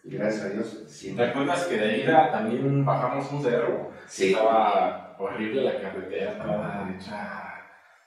gracias 0.03 0.45
a 0.45 0.49
Dios, 0.49 0.83
sí. 0.89 1.13
¿Te 1.15 1.25
acuerdas 1.25 1.67
que 1.67 1.77
de 1.77 1.99
ida 1.99 2.33
también 2.33 2.85
bajamos 2.85 3.31
un 3.31 3.43
cerro? 3.45 3.93
Sí, 4.09 4.33
Estaba 4.33 5.06
horrible 5.19 5.63
la 5.63 5.81
carretera, 5.81 6.33
estaba 6.33 6.91
hecha. 6.97 7.53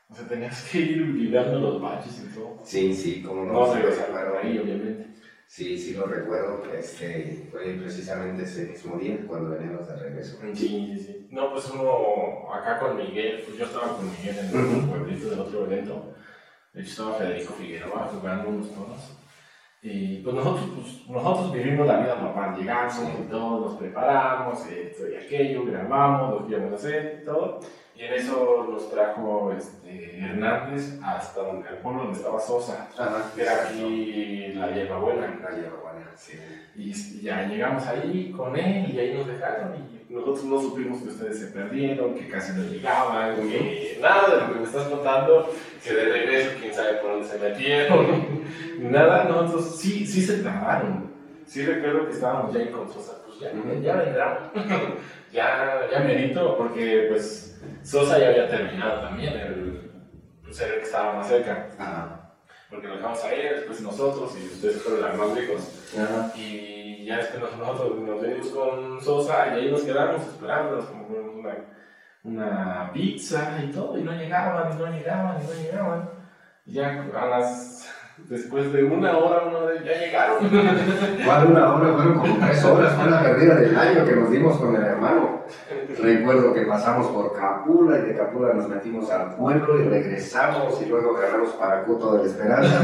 O 0.09 0.15
sea, 0.15 0.27
tenías 0.27 0.69
que 0.71 0.79
ir 0.79 0.97
librando 1.01 1.59
los 1.59 1.81
baches 1.81 2.23
y 2.25 2.33
todo. 2.35 2.59
sí, 2.63 2.93
sí, 2.93 3.21
como 3.21 3.43
no. 3.45 3.53
No 3.53 3.65
sí, 3.73 3.79
regresar 3.79 4.09
lo 4.09 4.13
por 4.15 4.23
recuerdo. 4.23 4.47
ahí, 4.47 4.57
obviamente. 4.59 5.05
Sí, 5.45 5.77
sí 5.77 5.93
lo 5.93 6.05
recuerdo. 6.05 6.63
Este, 6.73 7.47
fue 7.51 7.73
precisamente 7.73 8.43
ese 8.43 8.65
mismo 8.67 8.97
día 8.97 9.17
cuando 9.27 9.49
veníamos 9.51 9.87
de 9.87 9.95
regreso. 9.95 10.37
Sí, 10.53 10.55
sí, 10.57 10.99
sí. 10.99 11.27
No, 11.31 11.51
pues 11.53 11.69
uno 11.71 12.53
acá 12.53 12.79
con 12.79 12.97
Miguel, 12.97 13.43
pues 13.45 13.57
yo 13.57 13.65
estaba 13.65 13.95
con 13.97 14.09
Miguel 14.11 14.37
en 14.39 14.77
Ujú. 14.77 14.87
pueblito 14.89 15.29
del 15.29 15.39
otro 15.39 15.65
evento. 15.65 16.13
De 16.73 16.81
hecho, 16.81 16.89
estaba 16.91 17.13
Federico 17.15 17.53
Figueroa 17.53 18.11
jugando 18.13 18.49
unos 18.49 18.73
tonos. 18.73 19.18
Y 19.81 20.17
pues 20.17 20.35
nosotros, 20.35 20.65
pues 20.75 21.09
nosotros 21.09 21.53
vivimos 21.53 21.87
la 21.87 21.99
vida 21.99 22.15
normal, 22.15 22.57
llegamos 22.57 22.95
y 23.17 23.29
todo, 23.29 23.61
nos 23.61 23.77
preparamos, 23.77 24.67
esto 24.67 25.09
y 25.09 25.15
aquello, 25.15 25.63
grabamos, 25.65 26.41
lo 26.41 26.47
que 26.47 26.55
íbamos 26.55 26.73
a 26.73 26.75
hacer 26.75 27.19
y 27.21 27.25
todo. 27.25 27.59
Y 27.95 28.03
en 28.03 28.13
eso 28.13 28.67
nos 28.69 28.89
trajo 28.89 29.53
este, 29.57 30.19
Hernández 30.19 30.99
hasta 31.03 31.43
donde, 31.43 31.69
el 31.69 31.77
pueblo 31.77 32.03
donde 32.03 32.17
estaba 32.17 32.39
Sosa, 32.39 32.87
Ajá, 32.97 33.31
que 33.35 33.41
era 33.41 33.67
aquí 33.67 34.53
la 34.55 34.71
hierba 34.71 34.99
buena. 34.99 35.39
La 35.41 35.55
hierbabuena, 35.55 36.11
sí. 36.15 36.39
Y 36.75 37.21
ya 37.21 37.47
llegamos 37.47 37.85
ahí 37.87 38.31
con 38.35 38.55
él 38.57 38.93
y 38.93 38.99
ahí 38.99 39.13
nos 39.13 39.27
dejaron 39.27 39.75
y 39.75 39.98
nosotros 40.09 40.43
no 40.45 40.59
supimos 40.59 41.03
que 41.03 41.09
ustedes 41.09 41.39
se 41.39 41.47
perdieron, 41.47 42.15
que 42.15 42.27
casi 42.27 42.53
no 42.53 42.63
llegaban, 42.63 43.35
que 43.47 43.99
nada 44.01 44.27
de 44.27 44.41
lo 44.41 44.53
que 44.53 44.59
me 44.59 44.65
estás 44.65 44.87
contando, 44.87 45.53
que 45.83 45.93
de 45.93 46.05
regreso 46.05 46.51
quién 46.59 46.73
sabe 46.73 46.93
por 46.95 47.11
dónde 47.11 47.27
se 47.27 47.37
metieron, 47.37 48.43
nada, 48.91 49.25
nosotros 49.25 49.77
sí, 49.79 50.07
sí 50.07 50.21
se 50.21 50.39
tardaron. 50.39 51.09
Sí 51.45 51.63
recuerdo 51.65 52.07
que 52.07 52.13
estábamos 52.13 52.53
ya 52.53 52.61
en 52.61 52.71
Consosa, 52.71 53.23
pues 53.25 53.39
ya, 53.39 53.51
ya 53.81 53.95
vendrán, 53.95 54.51
ya, 55.31 55.87
ya 55.91 55.99
merito, 55.99 56.57
porque 56.57 57.07
pues 57.09 57.59
Sosa 57.83 58.19
ya 58.19 58.29
había 58.29 58.49
terminado 58.49 59.01
también, 59.01 59.33
el, 59.33 59.91
pues 60.43 60.59
era 60.59 60.73
el 60.73 60.79
que 60.79 60.85
estaba 60.85 61.13
más 61.13 61.27
cerca. 61.27 61.69
Ajá. 61.77 62.35
Porque 62.69 62.87
lo 62.87 62.97
dejamos 62.97 63.23
ahí, 63.23 63.41
después 63.41 63.81
nosotros 63.81 64.31
y 64.39 64.45
ustedes 64.45 64.81
fueron 64.81 65.01
los 65.01 65.17
más 65.17 65.37
lejos. 65.37 65.93
Ajá. 65.97 66.31
Y 66.35 66.98
ya 67.09 67.17
después 67.17 67.41
nos- 67.41 67.57
nosotros 67.57 67.99
nos 67.99 68.21
venimos 68.21 68.47
con 68.49 69.01
Sosa 69.01 69.47
y 69.47 69.59
ahí 69.59 69.71
nos 69.71 69.81
quedamos 69.83 70.21
esperándonos 70.27 70.85
como 70.85 71.07
una, 71.39 71.55
una 72.23 72.91
pizza 72.93 73.59
y 73.63 73.71
todo, 73.71 73.97
y 73.97 74.03
no 74.03 74.11
llegaban, 74.13 74.71
y 74.73 74.81
no 74.81 74.91
llegaban, 74.91 75.37
y 75.41 75.47
no 75.47 75.53
llegaban. 75.61 76.09
Y 76.65 76.73
ya 76.73 77.05
a 77.19 77.25
las. 77.25 77.95
Después 78.27 78.73
de 78.73 78.83
una 78.83 79.17
hora, 79.17 79.43
una 79.47 79.81
ya 79.81 79.97
llegaron. 79.97 80.37
¿Cuál 81.25 81.47
una 81.51 81.73
hora? 81.73 81.93
Fueron 81.93 82.19
como 82.19 82.45
tres 82.45 82.65
horas, 82.65 82.93
fue 82.93 83.09
la 83.09 83.21
perdida 83.23 83.55
del 83.55 83.77
año 83.77 84.03
que 84.05 84.15
nos 84.17 84.29
dimos 84.29 84.57
con 84.57 84.75
el 84.75 84.83
hermano. 84.83 85.43
Recuerdo 86.01 86.53
que 86.53 86.61
pasamos 86.63 87.07
por 87.07 87.33
Capula 87.33 87.97
y 87.99 88.01
de 88.01 88.17
Capula 88.17 88.53
nos 88.53 88.67
metimos 88.67 89.09
al 89.09 89.35
pueblo 89.35 89.81
y 89.81 89.87
regresamos 89.87 90.81
y 90.81 90.85
luego 90.87 91.15
agarramos 91.17 91.51
para 91.53 91.83
Cuto 91.85 92.15
de 92.17 92.23
la 92.23 92.29
Esperanza. 92.29 92.81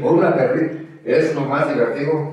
Fue 0.00 0.10
una 0.12 0.34
perdida. 0.34 0.80
Es 1.04 1.34
lo 1.34 1.42
más 1.42 1.68
divertido 1.68 2.32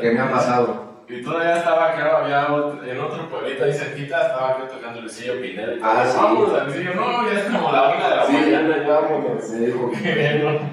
que 0.00 0.10
me 0.12 0.20
ha 0.20 0.30
pasado. 0.30 0.90
Y 1.08 1.22
todavía 1.24 1.56
estaba, 1.56 1.92
creo, 1.96 2.18
había 2.18 2.52
otro- 2.52 2.84
en 2.84 3.00
otro 3.00 3.28
pueblito 3.28 3.64
ahí 3.64 3.72
cerquita, 3.72 4.26
estaba 4.28 4.54
creo, 4.54 4.68
tocando 4.68 5.00
Lucillo 5.00 5.40
Pineda. 5.40 5.72
y 5.74 5.80
Ah, 5.82 6.04
sí. 6.06 6.16
Vamos 6.22 6.52
a 6.54 6.62
Lucillo, 6.64 6.94
no, 6.94 7.28
ya 7.28 7.38
es 7.40 7.44
como 7.46 7.72
la 7.72 7.88
una 7.88 8.08
de 8.10 8.16
la 8.16 8.26
Sí. 8.26 8.32
mañana, 8.32 8.76
ya 8.86 9.00
vámonos. 9.00 9.50
Me 9.50 9.66
dijo 9.66 9.90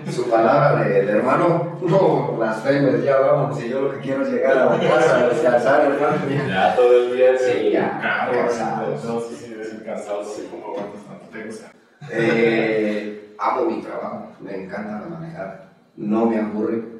¿no? 0.05 0.11
su 0.11 0.29
palabra 0.29 0.83
de, 0.83 1.05
de 1.07 1.11
hermano, 1.11 1.79
no 1.81 2.33
blasfemes, 2.33 3.03
ya 3.03 3.17
vamos, 3.19 3.63
y 3.63 3.69
yo 3.69 3.81
lo 3.81 3.91
que 3.93 3.99
quiero 3.99 4.21
es 4.21 4.29
llegar 4.29 4.57
a 4.59 4.65
la 4.65 4.79
casa 4.79 5.27
descansar, 5.27 5.81
hermano. 5.91 6.17
Ya 6.47 6.75
todo 6.75 6.97
el 6.97 7.15
día 7.17 7.29
Sí, 7.39 7.51
el 7.67 7.73
ya, 7.73 7.99
carro, 7.99 8.33
cansados. 8.33 9.03
No, 9.05 9.19
sí, 9.21 9.35
sí, 9.35 9.55
ser 9.63 9.83
cansado, 9.83 10.21
no 10.21 10.27
sé 10.29 10.47
cómo 10.51 10.67
aguantas 10.67 11.01
tanto, 11.01 11.25
te 11.31 11.43
gusta. 11.45 11.71
Eh, 12.11 13.33
amo 13.39 13.65
mi 13.65 13.81
trabajo, 13.81 14.27
me 14.39 14.53
encanta 14.65 15.03
manejar, 15.09 15.63
no 15.95 16.27
me 16.27 16.39
aburre. 16.39 16.96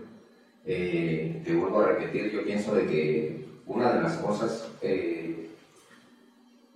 Eh, 0.70 1.41
te 1.45 1.55
vuelvo 1.55 1.80
a 1.80 1.88
repetir, 1.93 2.30
yo 2.30 2.43
pienso 2.43 2.76
de 2.76 2.86
que 2.86 3.45
una 3.65 3.93
de 3.93 4.01
las 4.01 4.18
cosas 4.18 4.70
eh, 4.82 5.49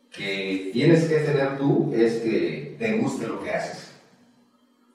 que 0.09 0.69
tienes 0.71 1.09
que 1.09 1.17
tener 1.19 1.57
tú 1.57 1.91
es 1.93 2.19
que 2.19 2.77
te 2.79 2.97
guste 2.97 3.27
lo 3.27 3.43
que 3.43 3.51
haces. 3.51 3.91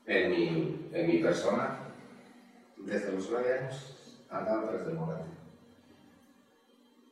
En 0.06 0.30
mi, 0.30 0.88
en 0.94 1.06
mi 1.08 1.18
persona, 1.18 1.78
desde 2.78 3.12
los 3.12 3.28
nueve 3.30 3.58
años, 3.58 4.24
andaba 4.30 4.70
tras 4.70 4.86
del 4.86 4.96
volante. 4.96 5.30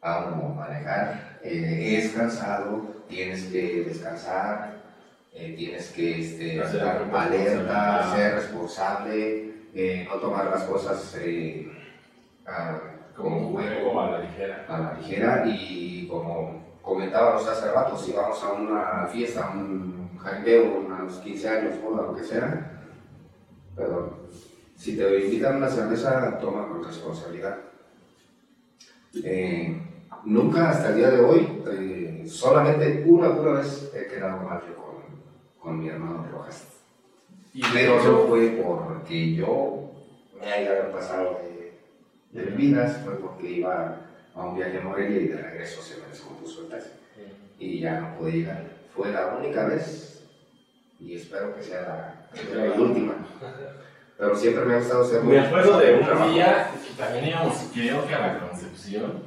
Amo 0.01 0.55
manejar, 0.55 1.39
eh, 1.43 1.99
es 1.99 2.13
cansado, 2.13 3.05
tienes 3.09 3.45
que 3.45 3.85
descansar, 3.85 4.83
eh, 5.35 5.55
tienes 5.55 5.91
que 5.91 6.21
este, 6.21 6.57
estar 6.57 7.11
alerta, 7.13 8.15
ser 8.15 8.35
responsable, 8.37 9.53
eh, 9.75 10.07
no 10.09 10.21
tomar 10.21 10.47
las 10.47 10.63
cosas 10.65 11.17
eh, 11.19 11.69
a- 12.47 12.81
Como 13.17 13.37
un 13.49 13.53
juego 13.53 14.01
a 14.01 14.11
la 14.11 14.19
ligera. 14.21 14.67
a 14.69 14.79
la 14.79 14.95
ligera 14.95 15.45
y 15.47 16.07
como 16.09 16.65
comentábamos 16.83 17.47
hace 17.49 17.71
rato, 17.71 17.97
si 17.97 18.13
vamos 18.13 18.43
a 18.43 18.53
una 18.53 19.07
fiesta, 19.07 19.51
un 19.55 20.11
jangueo, 20.19 20.79
unos 20.81 21.15
15 21.19 21.49
años, 21.49 21.81
boda, 21.83 22.03
lo 22.09 22.15
que 22.17 22.25
sea, 22.25 22.73
perdón, 23.77 24.11
si 24.77 24.97
te 24.97 25.25
invitan 25.25 25.55
a 25.55 25.57
una 25.59 25.69
cerveza, 25.69 26.39
toma 26.41 26.67
con 26.69 26.83
responsabilidad. 26.85 27.57
Eh, 29.23 29.81
nunca 30.25 30.71
hasta 30.71 30.89
el 30.89 30.97
día 30.97 31.11
de 31.11 31.21
hoy, 31.21 31.63
eh, 31.71 32.25
solamente 32.27 33.05
una 33.07 33.35
pura 33.37 33.53
vez 33.53 33.93
he 33.95 34.07
quedado 34.09 34.43
mal 34.43 34.61
con, 34.75 35.23
con 35.61 35.79
mi 35.79 35.89
hermano 35.89 36.27
Rojas. 36.33 36.67
Y 37.53 37.63
Pero 37.73 38.03
no 38.03 38.19
fue 38.27 38.49
porque 38.61 39.35
yo 39.35 39.91
me 40.41 40.53
haya 40.53 40.91
pasado 40.91 41.39
de, 42.35 42.43
bebidas, 42.45 42.99
fue 43.05 43.15
porque 43.19 43.51
iba 43.51 43.97
a 44.35 44.41
un 44.47 44.57
viaje 44.57 44.79
a 44.79 44.83
Morelia 44.83 45.21
y 45.21 45.29
de 45.29 45.37
regreso 45.41 45.81
se 45.81 46.01
me 46.01 46.09
descompuso 46.09 46.63
el 46.63 46.69
taxi 46.69 46.91
y 47.59 47.81
ya 47.81 48.01
no 48.01 48.19
pude 48.19 48.33
llegar. 48.33 48.63
Fue 48.95 49.11
la 49.13 49.27
única 49.37 49.65
vez 49.67 50.25
y 51.01 51.15
espero 51.15 51.55
que 51.55 51.63
sea 51.63 51.83
la, 52.55 52.65
la 52.67 52.73
última. 52.75 53.15
Pero 54.19 54.37
siempre 54.37 54.65
me 54.65 54.75
ha 54.75 54.79
gustado 54.79 55.05
ser 55.05 55.23
Me 55.25 55.41
acuerdo 55.41 55.79
de 55.79 55.95
un 55.95 56.01
trabajo. 56.05 56.31
día 56.33 56.71
que 56.87 57.03
también 57.03 57.27
íbamos, 57.29 57.71
creo 57.75 58.07
que 58.07 58.15
a 58.15 58.27
la 58.35 58.39
Concepción, 58.49 59.23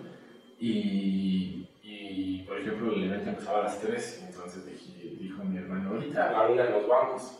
y, 0.59 1.67
y 1.83 2.43
por 2.47 2.57
ejemplo 2.59 2.93
el 2.93 3.03
evento 3.05 3.29
empezaba 3.29 3.59
a 3.59 3.63
las 3.63 3.79
3, 3.79 4.19
y 4.21 4.25
entonces 4.27 4.65
dije- 4.65 5.15
dijo 5.19 5.43
mi 5.43 5.57
hermano, 5.57 5.89
ahorita 5.91 6.29
a 6.29 6.31
la 6.31 6.47
una 6.49 6.69
nos 6.69 6.87
vamos. 6.87 7.39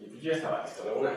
Y 0.00 0.04
pues 0.06 0.22
yo 0.22 0.30
ya 0.30 0.36
estaba 0.36 0.62
listo 0.62 0.82
a 0.82 0.86
la 0.86 0.92
una. 0.92 1.10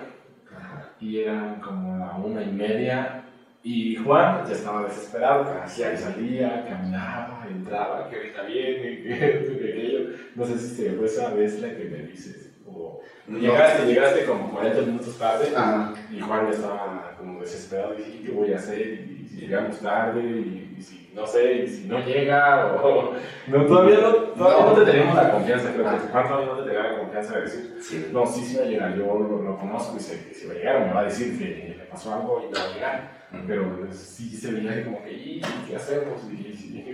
Y 0.99 1.19
eran 1.21 1.59
como 1.61 1.97
la 2.05 2.13
una 2.15 2.43
y 2.43 2.51
media, 2.51 3.23
y 3.63 3.95
Juan 3.95 4.43
ya 4.47 4.53
estaba 4.53 4.83
desesperado, 4.85 5.45
hacía 5.63 5.93
y 5.93 5.97
salía, 5.97 6.65
caminaba, 6.67 7.45
entraba, 7.49 8.09
que 8.09 8.15
ahorita 8.17 8.41
viene, 8.43 9.03
que 9.03 9.13
esto, 9.39 9.57
que 9.59 9.71
aquello. 9.71 9.99
No 10.35 10.45
sé 10.45 10.57
si 10.57 10.89
fue 10.89 11.05
esa 11.05 11.29
vez 11.33 11.59
la 11.61 11.69
que 11.69 11.83
me 11.85 11.97
dices, 12.07 12.51
o 12.65 13.01
No. 13.27 13.37
llegaste, 13.37 13.85
llegaste 13.85 14.25
como 14.25 14.49
40 14.51 14.81
minutos 14.81 15.17
tarde. 15.19 15.49
Ajá. 15.55 15.93
Y 16.11 16.19
Juan 16.19 16.45
ya 16.47 16.51
estaba 16.51 17.15
como 17.17 17.39
desesperado, 17.41 17.93
dije, 17.95 18.21
¿qué 18.25 18.31
voy 18.31 18.51
a 18.53 18.57
hacer? 18.57 18.81
Y 18.81 19.27
si 19.29 19.41
llegamos 19.41 19.79
tarde, 19.79 20.21
y, 20.23 20.75
y 20.77 20.81
si 20.81 21.11
no 21.13 21.27
sé, 21.27 21.53
y 21.63 21.67
si 21.67 21.87
no 21.87 21.99
llega, 21.99 22.65
o... 22.81 23.13
No, 23.47 23.65
todavía 23.65 23.97
no, 24.01 24.13
todavía 24.15 24.65
no. 24.65 24.69
No. 24.71 24.85
te 24.85 24.91
tenemos 24.91 25.15
la 25.15 25.31
confianza, 25.33 25.71
creo 25.73 25.83
que 25.83 25.97
Juan 26.07 26.27
todavía 26.27 26.47
no 26.47 26.57
te 26.57 26.63
tenía 26.69 26.91
la 26.91 26.97
confianza 26.99 27.35
de 27.35 27.41
decir, 27.41 27.77
Sí. 27.81 28.07
no, 28.11 28.25
sí, 28.25 28.41
sí 28.43 28.55
va 28.57 28.63
a 28.63 28.67
llegar, 28.67 28.95
yo 28.95 29.05
lo, 29.05 29.41
lo 29.43 29.57
conozco 29.57 29.97
y 29.97 29.99
sé 29.99 30.27
que 30.27 30.33
si 30.33 30.47
va 30.47 30.53
a 30.53 30.57
llegar 30.57 30.87
me 30.87 30.93
va 30.93 31.01
a 31.01 31.03
decir 31.03 31.37
que 31.37 31.75
le 31.77 31.83
pasó 31.85 32.13
algo 32.15 32.43
y 32.47 32.51
no 32.51 32.59
va 32.59 32.65
a 32.65 32.73
llegar. 32.73 33.20
Pero 33.47 33.65
sí 33.93 34.35
se 34.37 34.51
veía 34.51 34.71
ahí 34.71 34.83
como 34.83 35.03
que, 35.03 35.11
¿y 35.13 35.41
qué 35.67 35.75
hacemos? 35.75 36.21
Y, 36.29 36.33
y- 36.35 36.85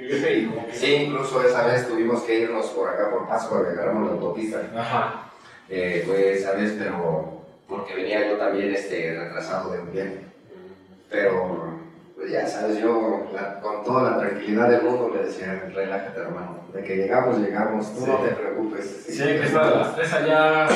y- 0.43 0.45
como 0.47 0.67
que- 0.67 0.73
Sí, 0.73 0.93
incluso 0.93 1.41
esa 1.43 1.65
vez 1.65 1.87
tuvimos 1.87 2.21
que 2.23 2.39
irnos 2.41 2.67
por 2.67 2.89
acá 2.89 3.09
por 3.09 3.27
Paso 3.27 3.49
porque 3.49 3.71
agarramos 3.71 4.05
la 4.07 4.13
autopista. 4.13 4.61
Ajá. 4.75 5.23
Eh, 5.69 6.03
fue 6.05 6.33
esa 6.33 6.53
vez, 6.53 6.75
pero 6.77 7.41
porque 7.67 7.95
venía 7.95 8.29
yo 8.29 8.37
también 8.37 8.73
este, 8.73 9.17
retrasado 9.19 9.71
de 9.73 9.79
un 9.81 9.91
viaje. 9.91 10.19
Pero 11.09 11.75
pues 12.15 12.31
ya 12.31 12.47
sabes, 12.47 12.79
yo 12.79 13.27
la- 13.33 13.59
con 13.59 13.83
toda 13.83 14.11
la 14.11 14.19
tranquilidad 14.19 14.69
del 14.69 14.83
mundo 14.83 15.11
le 15.15 15.23
decía, 15.25 15.69
relájate 15.73 16.19
hermano, 16.19 16.59
de 16.73 16.83
que 16.83 16.95
llegamos, 16.97 17.39
llegamos, 17.39 17.93
tú 17.93 18.01
Sí. 18.05 18.09
no 18.11 18.17
te 18.19 18.29
preocupes. 18.35 19.05
Sí, 19.09 19.21
hay 19.21 19.39
que 19.39 19.45
estar 19.45 19.63
a 19.73 19.75
las 19.77 19.95
3 19.95 20.13
allá. 20.13 20.67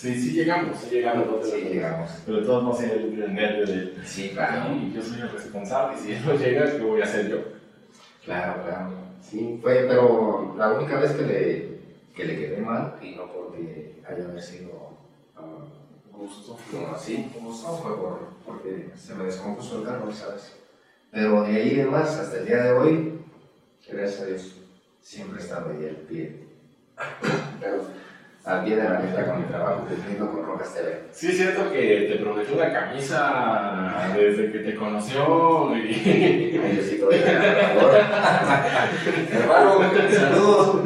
Sí, 0.00 0.14
sí 0.20 0.32
llegamos, 0.32 0.78
sí 0.78 0.90
llegamos. 0.94 1.26
no 1.26 1.42
Sí, 1.42 1.50
preocupes. 1.50 1.72
llegamos. 1.72 2.10
Pero 2.24 2.42
todos 2.46 2.62
modos 2.62 2.82
el, 2.84 3.20
el 3.20 3.34
nervio 3.34 3.66
de... 3.66 3.94
Sí, 4.04 4.30
claro, 4.30 4.72
Y 4.76 4.92
yo 4.92 5.02
soy 5.02 5.20
el 5.20 5.30
responsable, 5.30 5.96
y 5.98 6.00
si 6.00 6.12
él 6.12 6.22
no 6.24 6.34
llega, 6.34 6.70
¿qué 6.70 6.82
voy 6.82 7.00
a 7.00 7.04
hacer 7.04 7.28
yo? 7.28 7.38
claro, 8.24 8.62
claro. 8.62 8.90
Sí, 9.20 9.58
fue, 9.60 9.86
pero 9.88 10.54
la 10.56 10.72
única 10.72 11.00
vez 11.00 11.12
que 11.12 11.22
le, 11.22 11.78
que 12.14 12.24
le 12.24 12.36
quedé 12.38 12.60
mal, 12.60 12.94
y 13.02 13.16
no 13.16 13.26
porque 13.32 14.00
haya 14.08 14.40
sido 14.40 14.70
ah, 15.36 15.64
Gusto. 16.12 16.56
como 16.70 16.94
así, 16.94 17.30
como 17.34 17.50
no 17.50 17.56
fue 17.56 17.96
por, 17.96 18.18
porque 18.46 18.90
se 18.96 19.14
me 19.16 19.24
descompuso 19.24 19.80
el 19.80 19.84
carro, 19.84 20.12
¿sabes? 20.12 20.54
Pero 21.10 21.42
de 21.42 21.56
ahí 21.56 21.80
en 21.80 21.90
más, 21.90 22.16
hasta 22.18 22.38
el 22.38 22.46
día 22.46 22.62
de 22.64 22.72
hoy, 22.72 23.18
gracias 23.90 24.20
a 24.20 24.26
Dios, 24.26 24.52
siempre 25.00 25.40
he 25.40 25.42
estado 25.42 25.70
ahí 25.70 25.88
al 25.88 25.96
pie. 25.96 26.44
Pero 27.60 27.82
al 28.48 28.64
pie 28.64 28.76
de 28.76 28.84
la 28.84 29.00
letra 29.00 29.26
con 29.26 29.40
mi 29.40 29.46
trabajo, 29.46 29.84
cumpliendo 29.86 30.30
con 30.30 30.46
Rojas 30.46 30.74
TV. 30.74 31.02
Sí, 31.12 31.28
es 31.28 31.36
cierto 31.36 31.70
que 31.70 32.08
te 32.10 32.16
prometió 32.16 32.56
una 32.56 32.72
camisa 32.72 34.10
desde 34.16 34.50
que 34.50 34.60
te 34.60 34.74
conoció 34.74 35.76
y... 35.76 35.92
Ay, 36.64 36.72
Diosito, 36.72 37.08
de 37.08 37.18
Hermano, 39.32 39.82
saludos. 40.10 40.80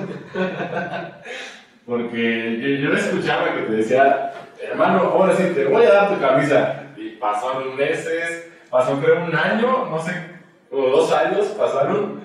Porque 1.86 2.58
yo, 2.60 2.68
yo 2.68 2.90
le 2.90 3.00
escuchaba 3.00 3.54
que 3.54 3.62
te 3.62 3.72
decía, 3.72 4.32
hermano, 4.60 5.00
ahora 5.00 5.34
sí, 5.36 5.44
te 5.54 5.64
voy 5.66 5.84
a 5.84 5.92
dar 5.92 6.14
tu 6.14 6.20
camisa. 6.20 6.82
Y 6.96 7.10
pasaron 7.10 7.76
meses, 7.76 8.48
pasó 8.70 8.98
creo 9.00 9.24
un 9.24 9.36
año, 9.36 9.86
no 9.88 10.02
sé, 10.02 10.12
o 10.70 10.90
dos 10.90 11.12
años 11.12 11.46
pasaron. 11.58 12.22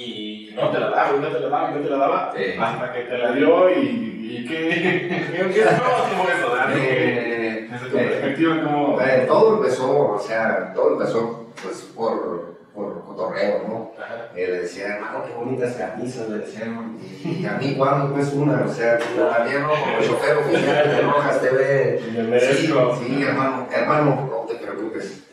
Y 0.00 0.50
no 0.54 0.70
te 0.70 0.78
la 0.80 0.90
daba, 0.90 1.16
y 1.16 1.20
no 1.20 1.28
te 1.28 1.40
la 1.40 1.48
daba, 1.48 1.70
y 1.70 1.74
no 1.74 1.80
te 1.80 1.90
la 1.90 1.96
daba. 1.96 2.32
Sí. 2.34 2.44
Hasta 2.58 2.92
que 2.92 3.00
te 3.00 3.18
la 3.18 3.32
dio 3.32 3.70
y, 3.70 3.82
y 3.82 4.46
¿qué, 4.48 5.30
qué, 5.52 5.60
eso? 5.60 6.56
Eh, 6.74 7.68
Desde 7.70 7.86
tu 7.90 7.98
eh, 7.98 8.02
perspectiva, 8.04 8.62
¿cómo...? 8.64 9.00
eh, 9.00 9.24
todo 9.28 9.56
empezó, 9.56 10.12
o 10.12 10.18
sea, 10.18 10.72
todo 10.74 10.92
empezó 10.94 11.46
pues 11.62 11.82
por, 11.94 12.56
por 12.74 13.04
cotorreo, 13.04 13.64
¿no? 13.68 13.90
Eh, 14.34 14.46
le 14.46 14.60
decía, 14.62 14.94
hermano, 14.94 15.24
qué 15.26 15.34
bonitas 15.34 15.74
camisas, 15.74 16.28
le 16.30 16.38
decían. 16.38 16.96
Y, 17.02 17.42
y 17.42 17.46
a 17.46 17.52
mí, 17.52 17.74
cuando 17.76 18.14
pues 18.14 18.32
una, 18.32 18.64
o 18.64 18.72
sea, 18.72 18.98
también, 18.98 19.62
¿no? 19.62 19.68
Como 19.70 20.00
chofer 20.00 20.36
oficial 20.38 20.88
de 20.88 21.00
Rojas 21.02 21.40
TV. 21.42 22.00
Me. 22.28 22.40
Sí, 22.40 22.66
sí, 22.66 23.22
hermano, 23.22 23.66
hermano, 23.70 24.28
no 24.30 24.46
te 24.46 24.54
preocupes. 24.54 25.24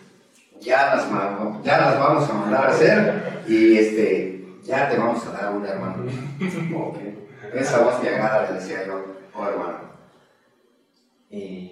Ya 0.59 0.95
las, 0.95 1.07
ya 1.63 1.77
las 1.77 1.99
vamos 1.99 2.29
a 2.29 2.33
mandar 2.33 2.65
a 2.65 2.69
hacer 2.69 3.13
y 3.47 3.77
este, 3.77 4.36
ya 4.67 4.89
te 4.89 4.97
vamos 4.97 5.25
a 5.25 5.31
dar 5.31 5.55
una, 5.55 5.69
hermano. 5.69 6.03
Ok. 6.75 6.97
Esa 7.53 7.79
voz 7.79 8.03
me 8.03 8.09
agrada, 8.09 8.51
le 8.51 8.59
decía 8.59 8.85
yo, 8.85 9.05
oh 9.33 9.47
hermano. 9.47 9.79
Y 11.29 11.71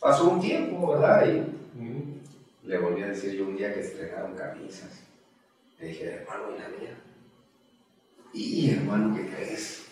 pasó 0.00 0.30
un 0.30 0.40
tiempo, 0.40 0.92
¿verdad? 0.92 1.26
Y 1.26 2.66
le 2.66 2.78
volví 2.78 3.02
a 3.02 3.08
decir 3.08 3.34
yo 3.34 3.44
un 3.44 3.56
día 3.56 3.74
que 3.74 3.80
estrenaron 3.80 4.34
camisas. 4.34 5.02
Le 5.78 5.88
dije, 5.88 6.14
hermano, 6.14 6.44
¿y 6.56 6.60
la 6.60 6.68
mía? 6.68 6.96
Y 8.32 8.70
hermano, 8.70 9.14
¿qué 9.14 9.26
crees? 9.26 9.84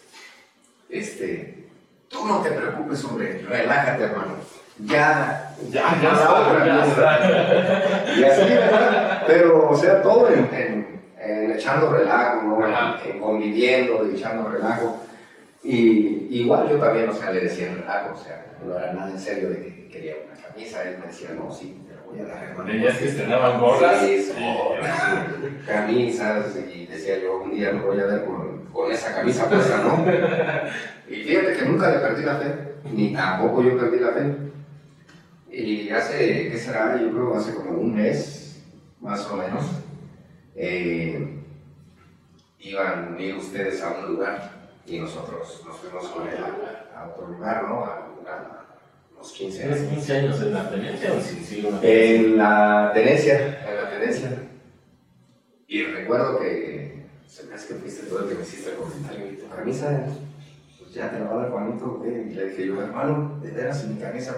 Este, 0.88 1.68
tú 2.08 2.26
no 2.26 2.40
te 2.40 2.50
preocupes, 2.52 3.04
hombre, 3.04 3.44
relájate, 3.46 4.04
hermano. 4.04 4.34
Ya, 4.78 5.54
ya, 5.68 6.00
ya, 6.00 6.12
está, 6.12 6.64
ya 6.64 6.86
está. 6.86 8.18
Y 8.18 8.24
así, 8.24 8.54
¿verdad? 8.54 9.24
Pero, 9.26 9.68
o 9.68 9.76
sea, 9.76 10.00
todo 10.00 10.30
en, 10.30 10.99
en, 11.30 11.52
echando 11.52 11.92
relajo, 11.92 12.42
¿no? 12.42 12.66
En, 12.66 13.20
conviviendo, 13.20 14.06
echando 14.06 14.48
relajo. 14.48 15.04
Y 15.62 16.26
igual 16.30 16.68
yo 16.70 16.76
también, 16.78 17.08
o 17.08 17.12
sea, 17.12 17.30
le 17.32 17.40
decía 17.40 17.74
relajo, 17.74 18.14
o 18.14 18.16
sea, 18.16 18.46
no 18.64 18.78
era 18.78 18.92
nada 18.92 19.10
en 19.10 19.18
serio 19.18 19.50
de 19.50 19.56
que 19.56 19.88
quería 19.88 20.14
una 20.26 20.40
camisa. 20.40 20.82
Él 20.84 20.98
me 20.98 21.06
decía, 21.06 21.30
no, 21.36 21.52
sí, 21.52 21.76
ellas 22.68 22.98
que 22.98 23.08
estrenaban 23.08 23.60
gorras. 23.60 24.00
Sí, 24.00 24.32
camisas, 25.66 26.56
y 26.56 26.86
decía 26.86 27.18
yo, 27.20 27.42
un 27.42 27.50
día 27.52 27.72
me 27.72 27.82
voy 27.82 28.00
a 28.00 28.06
ver 28.06 28.24
con, 28.24 28.64
con 28.72 28.90
esa 28.90 29.14
camisa 29.14 29.48
puesta, 29.48 29.82
¿no? 29.82 30.04
Y 31.08 31.24
fíjate 31.24 31.54
que 31.54 31.64
nunca 31.64 31.90
le 31.90 31.98
perdí 31.98 32.24
la 32.24 32.36
fe, 32.36 32.54
ni 32.92 33.12
tampoco 33.12 33.64
yo 33.64 33.76
perdí 33.76 33.98
la 33.98 34.12
fe. 34.12 34.32
Y 35.50 35.90
hace, 35.90 36.48
¿qué 36.50 36.56
será? 36.56 36.96
Yo 37.00 37.10
creo 37.10 37.34
hace 37.34 37.52
como 37.52 37.70
un 37.72 37.96
mes, 37.96 38.62
más 39.00 39.26
o 39.28 39.36
menos, 39.36 39.64
eh, 40.54 41.40
iban 42.58 43.16
a 43.16 43.22
ir 43.22 43.36
ustedes 43.36 43.82
a 43.82 43.98
un 43.98 44.14
lugar 44.14 44.50
y 44.86 44.98
nosotros 44.98 45.62
nos 45.66 45.76
fuimos 45.76 46.06
con 46.08 46.28
él 46.28 46.38
a, 46.94 47.08
otro 47.08 47.28
lugar, 47.28 47.64
¿no? 47.68 47.84
A, 47.84 48.06
a, 48.26 48.66
15 49.22 49.64
años. 49.64 49.76
¿Tienes 49.76 49.94
15 49.94 50.16
años 50.16 50.40
en 50.40 50.54
la 50.54 50.70
tenencia 50.70 51.12
o 51.12 51.20
si 51.20 51.44
sí, 51.44 51.68
En 51.82 52.38
la 52.38 52.90
tenencia, 52.94 53.68
en 53.68 53.76
la 53.76 53.90
tenencia. 53.90 54.30
Y 55.68 55.84
recuerdo 55.84 56.40
que 56.40 57.04
se 57.26 57.44
me 57.44 57.54
hace 57.54 57.68
que 57.68 57.74
fuiste 57.74 58.06
todo 58.06 58.24
el 58.24 58.30
que 58.30 58.34
me 58.36 58.42
hiciste 58.42 58.70
el 58.70 58.76
comentario 58.76 59.30
y 59.30 59.36
tu 59.36 59.48
camisa, 59.48 60.04
pues 60.04 60.16
ya 60.92 61.10
te 61.10 61.20
la 61.20 61.26
va 61.26 61.34
a 61.34 61.42
dar 61.42 61.50
Juanito, 61.50 62.02
Y 62.04 62.34
le 62.34 62.46
dije 62.46 62.66
yo, 62.66 62.82
hermano, 62.82 63.38
de 63.40 63.50
veras 63.50 63.84
en 63.84 63.94
mi 63.94 64.00
camisa, 64.00 64.36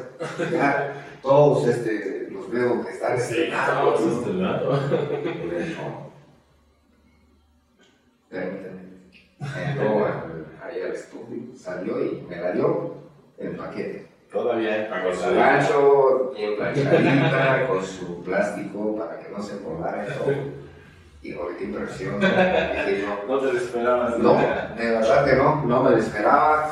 ya 0.51 1.05
todos 1.23 1.67
este, 1.67 2.29
los 2.31 2.51
veo 2.51 2.85
que 2.85 2.91
están 2.93 3.19
sí, 3.19 3.45
estrenados. 3.45 4.81
Y 4.91 5.47
me 5.47 5.59
dijo, 5.61 6.13
permíteme. 8.29 8.83
Entró 9.41 10.07
ahí 10.63 10.83
al 10.83 10.93
estudio, 10.93 11.57
salió 11.57 12.05
y 12.05 12.27
me 12.29 12.37
la 12.37 12.53
dio 12.53 12.95
el 13.39 13.57
paquete. 13.57 14.13
Todavía 14.31 14.89
Con 14.89 15.15
su 15.15 15.35
gancho 15.35 16.33
bien 16.35 16.57
planchadita, 16.57 17.67
con 17.67 17.85
su 17.85 18.23
plástico 18.23 18.97
para 18.97 19.19
que 19.19 19.29
no 19.29 19.43
se 19.43 19.57
y 19.57 19.59
todo. 19.59 20.63
Híjole, 21.23 21.57
qué 21.57 21.65
impresión. 21.65 22.21
no, 23.29 23.39
te 23.39 23.53
lo 23.53 23.59
esperabas. 23.59 24.19
No, 24.19 24.35
de 24.35 24.91
verdad 24.91 25.25
que 25.25 25.37
no, 25.37 25.65
no 25.65 25.83
me 25.85 25.91
lo 25.91 25.97
esperaba. 25.97 26.71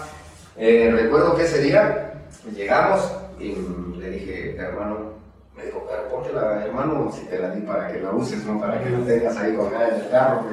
Eh, 0.56 0.90
recuerdo 0.92 1.36
que 1.36 1.44
ese 1.44 1.62
día 1.62 2.14
llegamos 2.54 3.12
y 3.38 3.54
le 3.96 4.10
dije, 4.10 4.56
hermano, 4.56 5.14
me 5.56 5.66
dijo, 5.66 5.86
pero 5.88 6.34
la 6.34 6.64
hermano, 6.64 7.12
si 7.12 7.26
te 7.26 7.38
la 7.38 7.50
di 7.50 7.60
para 7.60 7.92
que 7.92 8.00
la 8.00 8.10
uses, 8.10 8.44
no 8.44 8.60
para 8.60 8.82
que 8.82 8.90
la 8.90 9.06
tengas 9.06 9.36
ahí 9.36 9.54
colgada 9.54 9.88
en 9.88 9.94
el 9.94 10.10
carro. 10.10 10.44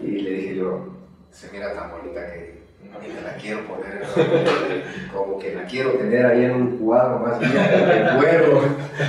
y 0.00 0.06
le 0.06 0.30
dije 0.30 0.56
yo, 0.56 0.86
se 1.30 1.50
mira 1.50 1.74
tan 1.74 1.90
bonita 1.90 2.24
que 2.26 2.62
y 3.02 3.12
me 3.12 3.22
la 3.22 3.34
quiero 3.34 3.60
poner, 3.66 4.02
como 5.12 5.38
que 5.38 5.54
la 5.54 5.64
quiero 5.64 5.92
tener 5.92 6.26
ahí 6.26 6.44
en 6.44 6.54
un 6.54 6.78
cuadro 6.78 7.18
más 7.20 7.38
bien 7.38 7.52
de 7.52 8.16
cuero. 8.18 8.62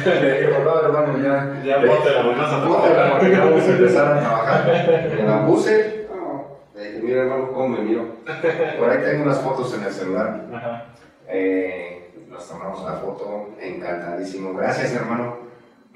Le 0.05 0.41
digo, 0.41 0.59
no, 0.63 0.79
hermano, 0.81 1.17
ya. 1.17 1.61
Ya 1.63 1.75
póntela, 1.81 2.21
vamos 2.23 2.53
a 2.53 2.67
póntela 2.67 3.19
porque 3.19 3.37
vamos 3.37 3.63
a 3.63 3.71
empezar 3.71 4.17
a 4.17 4.19
trabajar. 4.19 5.11
Me 5.15 5.23
la 5.23 5.45
puse, 5.45 6.07
le 6.75 6.83
dije, 6.83 6.99
mira, 7.03 7.21
hermano, 7.23 7.51
cómo 7.51 7.67
me 7.67 7.81
miro. 7.81 8.05
Por 8.79 8.89
ahí 8.89 8.99
tengo 9.03 9.23
unas 9.23 9.39
fotos 9.41 9.73
en 9.75 9.83
el 9.83 9.91
celular. 9.91 10.45
Eh, 11.27 12.11
nos 12.29 12.47
tomamos 12.47 12.83
la 12.85 12.93
foto, 12.93 13.49
encantadísimo. 13.59 14.53
Gracias, 14.53 14.95
hermano. 14.95 15.37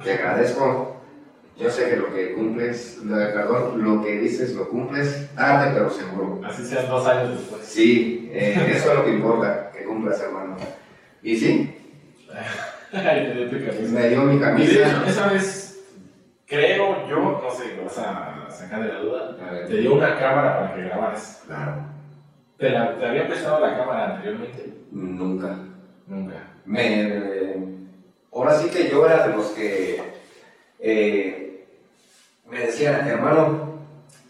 Te 0.03 0.13
agradezco 0.13 0.94
yo 1.57 1.69
sé 1.69 1.89
que 1.89 1.95
lo 1.95 2.13
que 2.13 2.33
cumples, 2.33 2.99
perdón, 3.07 3.83
lo 3.83 4.03
que 4.03 4.19
dices 4.19 4.53
lo 4.55 4.67
cumples 4.67 5.29
tarde 5.35 5.71
pero 5.73 5.89
seguro. 5.89 6.41
Así 6.43 6.65
sean 6.65 6.87
dos 6.89 7.07
años 7.07 7.37
después. 7.37 7.63
Sí, 7.63 8.29
eh, 8.33 8.73
eso 8.75 8.91
es 8.91 8.97
lo 8.97 9.05
que 9.05 9.11
importa, 9.11 9.71
que 9.71 9.85
cumplas, 9.85 10.19
hermano. 10.21 10.57
Y 11.23 11.37
sí, 11.37 11.75
me 13.91 14.09
dio 14.09 14.23
mi 14.23 14.39
camisa. 14.39 15.03
esa 15.07 15.27
vez, 15.27 15.83
creo 16.45 17.07
yo, 17.07 17.41
no 17.41 17.51
sé, 17.51 17.79
vas 17.81 17.97
a 17.99 18.49
sacar 18.49 18.83
de 18.83 18.93
la 18.93 18.99
duda, 18.99 19.37
te 19.67 19.77
dio 19.77 19.93
una 19.93 20.19
cámara 20.19 20.59
para 20.59 20.75
que 20.75 20.81
grabaras. 20.81 21.43
Claro. 21.47 21.95
¿Te, 22.57 22.69
la, 22.69 22.97
¿Te 22.97 23.05
había 23.05 23.27
prestado 23.27 23.59
la 23.59 23.77
cámara 23.77 24.15
anteriormente? 24.15 24.73
Nunca. 24.91 25.57
Nunca. 26.07 26.35
Me, 26.65 27.55
ahora 28.33 28.57
sí 28.57 28.69
que 28.69 28.89
yo 28.89 29.05
era 29.05 29.27
de 29.27 29.35
los 29.35 29.47
que 29.47 30.01
eh, 30.79 31.44
me 32.55 32.67
decía, 32.67 33.05
hermano, 33.05 33.79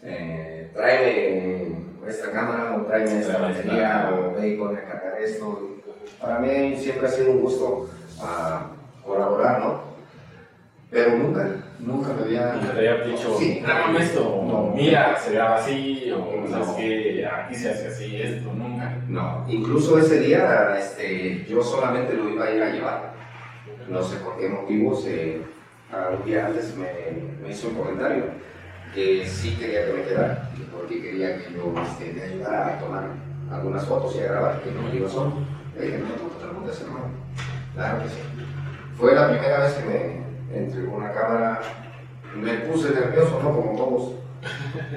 eh, 0.02 0.68
tráeme 0.74 1.76
esta 2.08 2.32
cámara 2.32 2.76
o 2.76 2.80
tráeme 2.84 3.20
esta 3.20 3.38
batería 3.38 4.10
o 4.12 4.34
ve 4.34 4.48
y 4.48 4.60
a 4.60 4.84
cargar 4.84 5.20
esto. 5.22 5.76
Para 6.20 6.40
mí 6.40 6.76
siempre 6.76 7.06
ha 7.06 7.10
sido 7.10 7.30
un 7.30 7.40
gusto 7.40 7.88
uh, 8.18 9.06
colaborar, 9.06 9.60
¿no? 9.60 9.80
Pero 10.90 11.18
nunca, 11.18 11.48
nunca 11.78 12.12
me 12.14 12.22
había... 12.22 12.54
Nunca 12.54 12.72
te 12.72 12.78
había 12.78 13.04
dicho, 13.04 13.36
sí, 13.38 13.60
grábame 13.60 14.02
esto, 14.02 14.42
no, 14.44 14.72
mira, 14.74 15.16
se 15.16 15.32
graba 15.32 15.56
así, 15.56 16.10
o 16.10 16.40
no. 16.40 16.48
sabes 16.48 16.68
que 16.70 17.26
aquí 17.26 17.54
se 17.54 17.70
hace 17.70 17.88
así, 17.88 18.20
esto, 18.20 18.52
nunca. 18.52 18.96
No, 19.08 19.44
incluso 19.48 19.98
ese 19.98 20.18
día 20.18 20.76
este, 20.76 21.44
yo 21.48 21.62
solamente 21.62 22.14
lo 22.14 22.28
iba 22.28 22.44
a 22.44 22.50
ir 22.50 22.62
a 22.62 22.70
llevar. 22.70 23.14
No 23.88 24.02
sé 24.02 24.16
por 24.16 24.36
qué 24.36 24.48
motivos. 24.48 25.04
Eh, 25.06 25.42
un 25.92 26.24
día 26.24 26.46
antes 26.46 26.74
me, 26.76 27.50
hizo 27.50 27.68
un 27.68 27.74
comentario 27.74 28.24
que 28.94 29.26
sí 29.26 29.56
quería 29.56 29.86
que 29.86 29.92
me 29.92 30.02
quedara, 30.02 30.50
porque 30.72 31.02
quería 31.02 31.36
que 31.38 31.52
yo 31.54 31.72
este, 31.82 32.12
me 32.12 32.22
ayudara 32.22 32.68
a 32.68 32.78
tomar 32.78 33.04
algunas 33.52 33.84
fotos 33.84 34.16
y 34.16 34.20
a 34.20 34.32
grabar, 34.32 34.62
que 34.62 34.70
no 34.70 34.82
me 34.82 34.96
iba 34.96 35.08
solo. 35.08 35.34
Le 35.76 35.86
dije, 35.86 35.98
no, 35.98 36.08
no 36.08 36.30
te 36.30 36.44
preguntes, 36.44 36.80
hermano. 36.80 37.06
Claro 37.74 38.02
que 38.02 38.08
sí. 38.08 38.18
Fue 38.96 39.14
la 39.14 39.28
primera 39.28 39.60
vez 39.60 39.74
que 39.74 39.84
me 39.84 40.58
entregó 40.58 40.96
una 40.96 41.12
cámara, 41.12 41.60
me 42.34 42.54
puse 42.60 42.90
nervioso, 42.90 43.38
¿no? 43.42 43.54
Como 43.54 43.76
todos. 43.76 44.12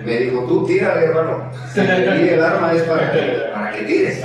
Me 0.05 0.17
dijo, 0.17 0.45
tú 0.45 0.65
tírale, 0.65 1.05
hermano. 1.05 1.51
Si 1.73 1.79
el 1.81 2.43
arma 2.43 2.73
es 2.73 2.83
para 2.83 3.11
que, 3.11 3.49
para 3.53 3.71
que 3.71 3.83
tires. 3.83 4.23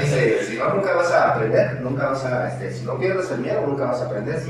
Dice, 0.00 0.44
si 0.44 0.58
no, 0.58 0.74
nunca 0.74 0.94
vas 0.94 1.10
a 1.10 1.34
aprender, 1.34 1.80
nunca 1.80 2.10
vas 2.10 2.24
a, 2.24 2.48
este, 2.48 2.70
si 2.70 2.84
no 2.84 2.98
pierdes 2.98 3.30
el 3.32 3.40
miedo, 3.40 3.66
nunca 3.66 3.86
vas 3.86 4.02
a 4.02 4.06
aprender. 4.06 4.40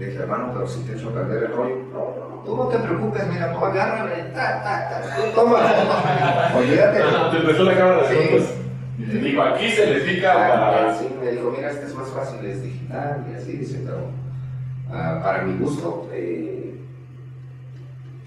Le 0.00 0.06
dije, 0.06 0.22
hermano, 0.22 0.50
pero 0.54 0.66
si 0.66 0.80
te 0.84 0.96
echo 0.96 1.10
a 1.10 1.12
perder 1.12 1.44
el 1.44 1.52
rollo. 1.52 1.76
No, 1.92 1.98
no, 1.98 2.42
tú 2.42 2.56
no 2.56 2.68
te 2.68 2.78
preocupes, 2.78 3.22
mira, 3.28 3.52
tú 3.52 3.62
agárrame, 3.62 4.32
ta, 4.32 4.62
ta, 4.62 4.88
ta, 4.88 5.14
tú 5.14 5.22
toma, 5.34 5.58
olvídate. 6.56 7.00
Te 7.30 7.36
empezó 7.36 7.64
la 7.64 7.76
cámara 7.76 8.08
de. 8.08 8.42
Y 8.96 9.04
te 9.04 9.18
dijo, 9.18 9.42
aquí 9.42 9.68
se 9.68 9.86
les 9.86 10.02
pica 10.04 10.32
para... 10.32 10.94
Sí, 10.94 11.14
me 11.22 11.32
dijo, 11.32 11.50
mira, 11.54 11.70
este 11.70 11.84
es 11.84 11.94
más 11.94 12.08
fácil, 12.08 12.42
es 12.46 12.62
digital, 12.62 13.26
y 13.30 13.36
así 13.36 13.52
dice, 13.58 13.82
pero 13.84 14.06
uh, 14.88 15.22
para 15.22 15.42
mi 15.42 15.58
gusto, 15.58 16.08
eh, 16.12 16.80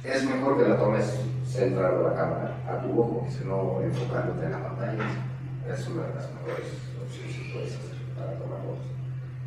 es 0.04 0.24
mejor 0.26 0.60
que 0.60 0.70
la 0.70 0.78
tomes 0.78 1.22
centrado 1.48 2.08
la 2.08 2.16
cámara 2.16 2.56
a 2.70 2.84
tu 2.84 3.00
ojo, 3.02 3.26
si 3.32 3.46
no 3.46 3.82
enfocándote 3.82 4.46
en 4.46 4.52
la 4.52 4.62
pantalla. 4.62 5.04
Es 5.68 5.88
una 5.88 6.04
de 6.04 6.14
las 6.14 6.30
mejores 6.34 6.68
opciones 7.04 7.36
que 7.36 7.52
puedes 7.52 7.70
hacer 7.70 7.98
para 8.16 8.38
tomar 8.38 8.60
fotos. 8.60 8.86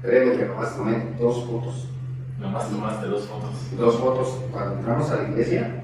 Créeme 0.02 0.36
que 0.36 0.44
nomás 0.46 0.76
tomé 0.76 1.04
dos 1.20 1.44
fotos 1.44 1.90
Nomás 2.38 2.68
tomaste 2.68 3.06
dos 3.06 3.24
fotos. 3.26 3.76
Dos 3.76 3.96
fotos. 3.96 4.40
Cuando 4.52 4.74
entramos 4.76 5.10
a 5.10 5.16
la 5.16 5.28
iglesia, 5.28 5.82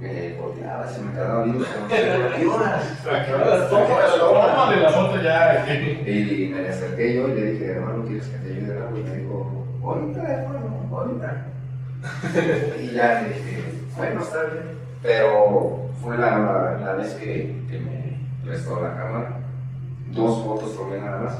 me 0.00 0.34
volteaba, 0.34 0.86
se 0.88 1.00
me 1.00 1.12
quedaba 1.12 1.44
viendo 1.44 1.64
como 1.64 1.88
¿qué 1.88 2.46
horas? 2.46 2.98
qué 3.04 3.34
horas? 3.34 3.70
Tómale 3.70 4.80
la 4.80 4.90
foto 4.90 5.22
ya. 5.22 5.64
Y 6.06 6.48
me 6.48 6.68
acerqué 6.68 7.14
yo 7.14 7.28
y 7.28 7.34
le 7.34 7.52
dije, 7.52 7.66
hermano, 7.72 8.04
¿quieres 8.04 8.26
que 8.26 8.38
te 8.38 8.52
ayude 8.52 8.76
en 8.76 8.82
algo? 8.82 8.98
Y 8.98 9.02
me 9.02 9.16
dijo, 9.16 9.66
ahorita, 9.82 10.22
hermano, 10.22 10.88
ahorita. 10.92 11.46
y 12.82 12.90
ya 12.90 13.22
le 13.22 13.28
dije, 13.28 13.64
bueno, 13.96 14.22
está 14.22 14.42
bien. 14.44 14.78
Pero 15.02 15.88
fue 16.00 16.18
la, 16.18 16.78
la 16.84 16.94
vez 16.94 17.14
que, 17.14 17.64
que 17.68 17.78
me 17.78 18.18
prestó 18.44 18.80
la 18.80 18.96
cámara. 18.96 19.38
Dos 20.12 20.44
fotos 20.44 20.76
tomé 20.76 20.98
nada 20.98 21.20
más. 21.22 21.34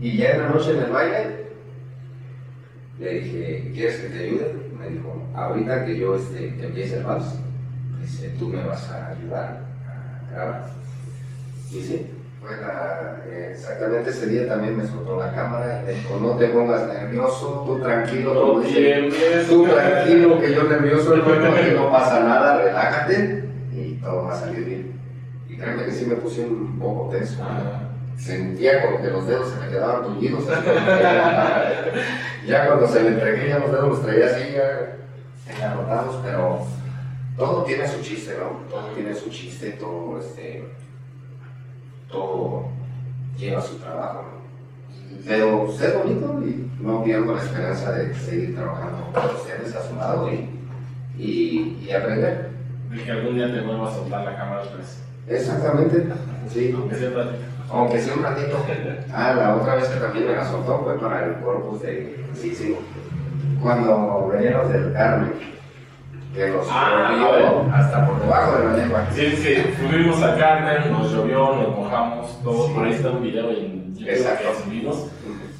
Y 0.00 0.16
ya 0.16 0.32
en 0.32 0.42
la 0.42 0.48
noche 0.50 0.72
en 0.72 0.84
el 0.84 0.90
baile, 0.90 1.45
le 2.98 3.20
dije, 3.20 3.72
¿quieres 3.74 3.96
que 3.96 4.08
te 4.08 4.24
ayude? 4.24 4.54
Me 4.78 4.88
dijo, 4.88 5.22
ahorita 5.34 5.84
que 5.84 5.98
yo 5.98 6.16
este, 6.16 6.54
que 6.56 6.66
empiece 6.66 6.98
el 6.98 7.04
vals, 7.04 7.24
dice, 8.00 8.34
tú 8.38 8.48
me 8.48 8.64
vas 8.64 8.90
a 8.90 9.08
ayudar 9.08 9.60
a 9.86 10.32
grabar. 10.32 10.70
Y 11.70 11.82
sí, 11.82 12.06
la, 12.42 13.22
eh, 13.28 13.50
exactamente 13.52 14.10
ese 14.10 14.26
día 14.28 14.48
también 14.48 14.76
me 14.76 14.86
soltó 14.86 15.18
la 15.18 15.32
cámara 15.34 15.80
y 15.82 15.86
me 15.86 15.92
dijo, 15.92 16.18
no 16.20 16.36
te 16.36 16.48
pongas 16.48 16.86
nervioso, 16.86 17.64
tú 17.66 17.80
tranquilo, 17.80 18.34
como 18.34 18.60
dice, 18.60 19.08
tú 19.48 19.64
tranquilo, 19.66 20.40
que 20.40 20.54
yo 20.54 20.62
nervioso, 20.64 21.14
que 21.14 21.74
no 21.74 21.90
pasa 21.90 22.20
nada, 22.20 22.62
relájate 22.62 23.44
y 23.72 23.94
todo 23.94 24.24
va 24.24 24.34
a 24.34 24.40
salir 24.40 24.64
bien. 24.64 24.92
Y 25.48 25.56
créeme 25.56 25.84
que 25.84 25.92
sí 25.92 26.06
me 26.06 26.16
puse 26.16 26.42
un 26.42 26.78
poco 26.78 27.10
tenso. 27.10 27.42
Ah. 27.42 27.85
Sentía 28.16 28.82
como 28.82 29.02
que 29.02 29.10
los 29.10 29.26
dedos 29.26 29.50
se 29.50 29.60
me 29.60 29.68
quedaban 29.68 30.04
tullidos. 30.04 30.44
ya 32.46 32.66
cuando 32.66 32.88
se 32.88 33.02
le 33.02 33.08
entregué, 33.10 33.48
ya 33.48 33.58
los 33.58 33.70
dedos 33.70 33.88
los 33.88 34.02
traía 34.02 34.26
así, 34.26 34.52
ya 34.52 34.96
engarrotados, 35.54 36.16
pero 36.24 36.66
todo 37.36 37.64
tiene 37.64 37.86
su 37.86 38.00
chiste, 38.00 38.36
¿no? 38.38 38.68
Todo 38.70 38.88
tiene 38.94 39.14
su 39.14 39.28
chiste, 39.28 39.72
todo, 39.72 40.18
este, 40.18 40.66
todo 42.08 42.68
lleva 43.36 43.60
su 43.60 43.76
trabajo, 43.76 44.22
¿no? 44.22 44.46
Pero 45.26 45.70
ser 45.72 45.98
bonito 45.98 46.40
y 46.42 46.70
no 46.80 47.04
pierdo 47.04 47.34
la 47.34 47.42
esperanza 47.42 47.92
de 47.92 48.14
seguir 48.14 48.54
trabajando 48.56 49.10
con 49.12 49.36
ustedes 49.36 49.74
a 49.74 49.88
su 49.88 49.94
lado 49.96 50.32
y, 50.32 50.48
y, 51.18 51.84
y 51.86 51.90
aprender. 51.92 52.50
De 52.90 53.02
que 53.02 53.10
algún 53.10 53.34
día 53.34 53.52
te 53.52 53.60
vuelva 53.60 53.90
a 53.90 53.94
soltar 53.94 54.24
la 54.24 54.36
cámara 54.36 54.62
otra 54.62 54.76
vez. 54.76 55.02
Exactamente, 55.28 56.04
sí. 56.48 56.72
Aunque 56.74 56.94
sea. 56.94 57.10
Aunque 57.70 57.98
sea 58.00 58.14
un 58.14 58.22
ratito. 58.22 58.64
Ah, 59.12 59.34
la 59.36 59.56
otra 59.56 59.74
vez 59.76 59.88
que 59.88 60.00
también 60.00 60.26
me 60.26 60.32
la 60.36 60.44
soltó 60.44 60.80
fue 60.84 60.98
para 61.00 61.24
el 61.26 61.34
corpus 61.40 61.82
de 61.82 62.24
sí, 62.34 62.54
sí. 62.54 62.76
Cuando 63.62 64.28
venían 64.32 64.54
los 64.54 64.72
del 64.72 64.92
Carmen, 64.92 65.32
que 66.34 66.48
los 66.48 66.66
Ah, 66.70 67.08
llovió 67.12 67.72
hasta 67.74 68.06
por 68.06 68.20
debajo 68.20 68.58
de 68.58 68.64
la 68.64 68.72
lengua. 68.76 69.06
Sí, 69.12 69.30
sí, 69.36 69.54
fuimos 69.88 70.22
a 70.22 70.36
Carmen, 70.36 70.92
nos 70.92 71.10
llovió, 71.12 71.56
nos 71.56 71.76
mojamos, 71.76 72.42
todo. 72.44 72.72
Por 72.74 72.84
ahí 72.84 72.92
está 72.92 73.10
un 73.10 73.22
video 73.22 73.50
en 73.50 73.94
YouTube 73.94 74.08
Exacto. 74.10 74.48
que 74.48 74.62
subimos. 74.64 75.10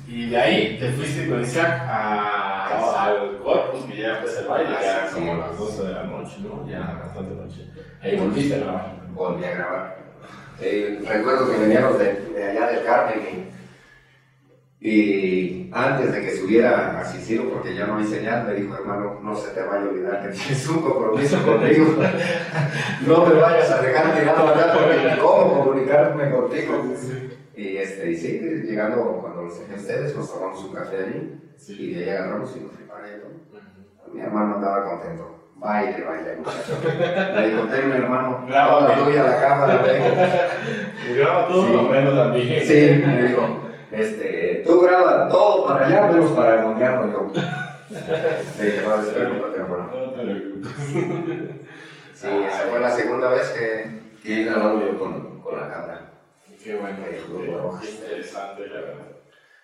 Y 0.06 0.30
de 0.30 0.36
ahí 0.38 0.76
te 0.78 0.92
fuiste 0.92 1.28
con 1.28 1.40
Isaac 1.42 1.82
a, 1.88 3.04
al 3.06 3.38
Corpus, 3.42 3.84
que 3.86 4.00
ya 4.00 4.20
fue 4.22 4.30
el 4.40 4.46
baile, 4.48 4.70
ya 4.80 5.08
Sí. 5.08 5.14
como 5.16 5.34
las 5.34 5.58
12 5.58 5.82
de 5.84 5.92
la 5.92 6.02
noche, 6.04 6.36
¿no? 6.42 6.68
Ya 6.70 7.00
bastante 7.04 7.34
noche. 7.34 7.66
Ahí 8.02 8.16
volviste 8.16 8.54
a 8.54 8.58
grabar. 8.58 8.92
Volví 9.12 9.44
a 9.44 9.50
grabar. 9.50 10.05
Eh, 10.60 11.00
recuerdo 11.06 11.50
que 11.50 11.58
veníamos 11.58 11.98
de, 11.98 12.14
de 12.14 12.44
allá 12.44 12.66
del 12.68 12.84
Carmen 12.84 13.50
y, 14.80 14.88
y 14.88 15.70
antes 15.74 16.12
de 16.12 16.20
que 16.22 16.36
subiera 16.36 17.00
a 17.00 17.04
Sicilo, 17.04 17.50
porque 17.50 17.74
ya 17.74 17.86
no 17.86 17.98
hay 17.98 18.06
señal, 18.06 18.46
me 18.46 18.54
dijo, 18.54 18.74
hermano, 18.74 19.20
no 19.22 19.34
se 19.36 19.50
te 19.50 19.62
vaya 19.62 19.84
a 19.84 19.88
olvidar 19.88 20.22
que 20.22 20.28
tienes 20.36 20.68
un 20.68 20.80
compromiso 20.82 21.42
conmigo. 21.44 21.96
no 23.06 23.26
me 23.26 23.34
vayas 23.34 23.70
a 23.70 23.82
dejar 23.82 24.18
tirado 24.18 24.48
allá 24.54 24.72
porque 24.72 25.20
cómo 25.20 25.64
comunicarme 25.64 26.30
contigo. 26.30 26.84
Y, 27.56 27.76
este, 27.78 28.10
y 28.10 28.16
sí, 28.16 28.38
llegando 28.38 29.02
cuando 29.22 29.42
los 29.44 29.58
dejé 29.60 29.74
ustedes, 29.74 30.14
nos 30.16 30.32
tomamos 30.32 30.62
un 30.64 30.74
café 30.74 30.96
allí 31.04 31.40
y 31.56 31.60
Sí. 31.60 31.94
de 31.94 32.04
ahí 32.04 32.10
agarramos 32.10 32.54
y 32.56 32.60
nos 32.60 32.72
preparé. 32.72 33.18
¿no? 33.18 34.12
Mi 34.14 34.20
hermano 34.20 34.56
andaba 34.56 34.84
contento. 34.90 35.45
Baile, 35.58 36.04
baile, 36.04 36.36
muchacho. 36.36 36.78
Le 37.34 37.48
digo, 37.48 37.62
ten, 37.64 37.88
mi 37.88 37.96
hermano, 37.96 38.44
Graba, 38.46 38.94
tuya 38.94 39.22
la 39.22 39.40
cámara. 39.40 39.82
Y 41.08 41.14
graba 41.14 41.48
todo 41.48 41.66
Sí. 41.66 41.72
lo 41.72 41.82
menos 41.84 42.32
mí. 42.32 42.60
Sí, 42.60 43.02
me 43.04 43.22
dijo, 43.22 43.60
este, 43.90 44.62
tú 44.66 44.80
graba 44.82 45.28
todo 45.28 45.66
para 45.66 45.86
allá, 45.86 46.06
menos 46.08 46.30
para 46.32 46.54
el 46.56 46.62
yo. 47.12 47.32
Le 48.58 48.64
dije, 48.64 48.82
no, 48.86 48.96
despreocúpate, 48.98 49.58
hermano. 49.58 49.90
Sí, 52.14 52.28
esa 52.46 52.58
fue 52.70 52.80
la 52.80 52.90
segunda 52.90 53.28
vez 53.30 53.48
que, 53.50 54.06
he 54.24 54.44
grabado 54.44 54.80
yo 54.80 54.98
con, 54.98 55.40
con 55.40 55.54
la 55.60 55.68
cámara. 55.68 56.00
Qué 56.62 56.74
bueno, 56.74 56.96
Qué 57.04 57.16
qué, 57.16 57.50
bueno. 57.50 57.78
qué 57.80 57.90
interesante, 57.90 58.66
la 58.66 58.80
verdad. 58.80 59.04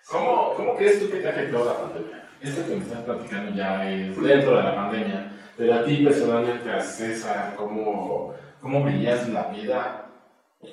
¿Cómo, 0.09 0.53
¿Cómo 0.55 0.75
crees 0.77 0.99
tú 0.99 1.09
que 1.11 1.17
te 1.19 1.29
afectó 1.29 1.65
la 1.65 1.73
pandemia? 1.77 2.29
Esto 2.41 2.65
que 2.67 2.75
me 2.75 2.83
estás 2.83 2.99
platicando 3.01 3.51
ya 3.55 3.89
es 3.91 4.21
dentro 4.21 4.57
de 4.57 4.63
la 4.63 4.75
pandemia, 4.75 5.31
pero 5.57 5.73
a 5.75 5.83
ti 5.83 6.03
personalmente, 6.03 6.69
a 6.69 6.81
César, 6.81 7.55
¿cómo, 7.55 8.33
cómo 8.61 8.83
veías 8.83 9.29
la 9.29 9.47
vida 9.49 10.09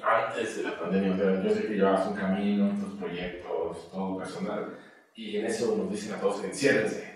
antes 0.03 0.57
de 0.57 0.63
la 0.63 0.79
pandemia? 0.79 1.13
O 1.13 1.17
sea, 1.17 1.43
yo 1.43 1.51
sé 1.51 1.67
que 1.67 1.75
llevabas 1.75 2.07
un 2.09 2.15
camino, 2.15 2.71
tus 2.81 2.99
proyectos, 2.99 3.91
todo 3.91 4.19
personal, 4.19 4.79
y 5.15 5.37
en 5.37 5.47
eso 5.47 5.77
nos 5.77 5.91
dicen 5.91 6.15
a 6.15 6.21
todos, 6.21 6.43
enciérrense. 6.45 7.11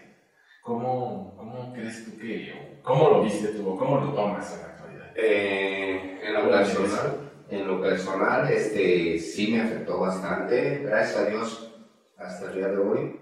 ¿Cómo, 0.63 1.35
¿Cómo 1.37 1.73
crees 1.73 2.05
tú 2.05 2.19
que, 2.19 2.81
cómo 2.83 3.11
lo 3.11 3.23
viste 3.23 3.49
tú, 3.49 3.77
cómo 3.77 4.01
lo 4.01 4.13
tomas 4.13 4.53
en 4.55 4.61
la 4.61 4.67
actualidad? 4.69 5.13
Eh, 5.15 6.21
en 6.23 6.35
lo 6.35 6.51
personal, 6.51 7.31
en 7.51 7.67
lo 7.67 7.81
personal, 7.81 8.51
este, 8.51 9.19
sí 9.19 9.53
me 9.53 9.61
afectó 9.61 10.01
bastante. 10.01 10.79
Gracias 10.85 11.19
a 11.19 11.27
Dios, 11.27 11.71
hasta 12.17 12.51
el 12.51 12.57
día 12.57 12.69
de 12.69 12.79
hoy, 12.79 13.21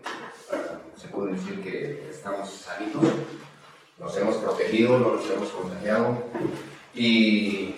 se 0.94 1.08
puede 1.08 1.32
decir 1.32 1.60
que 1.62 2.08
estamos 2.10 2.48
sanitos. 2.48 3.04
Nos 4.02 4.16
hemos 4.16 4.36
protegido, 4.36 4.98
no 4.98 5.12
nos 5.14 5.30
hemos 5.30 5.48
contagiado. 5.50 6.18
Y 6.92 7.76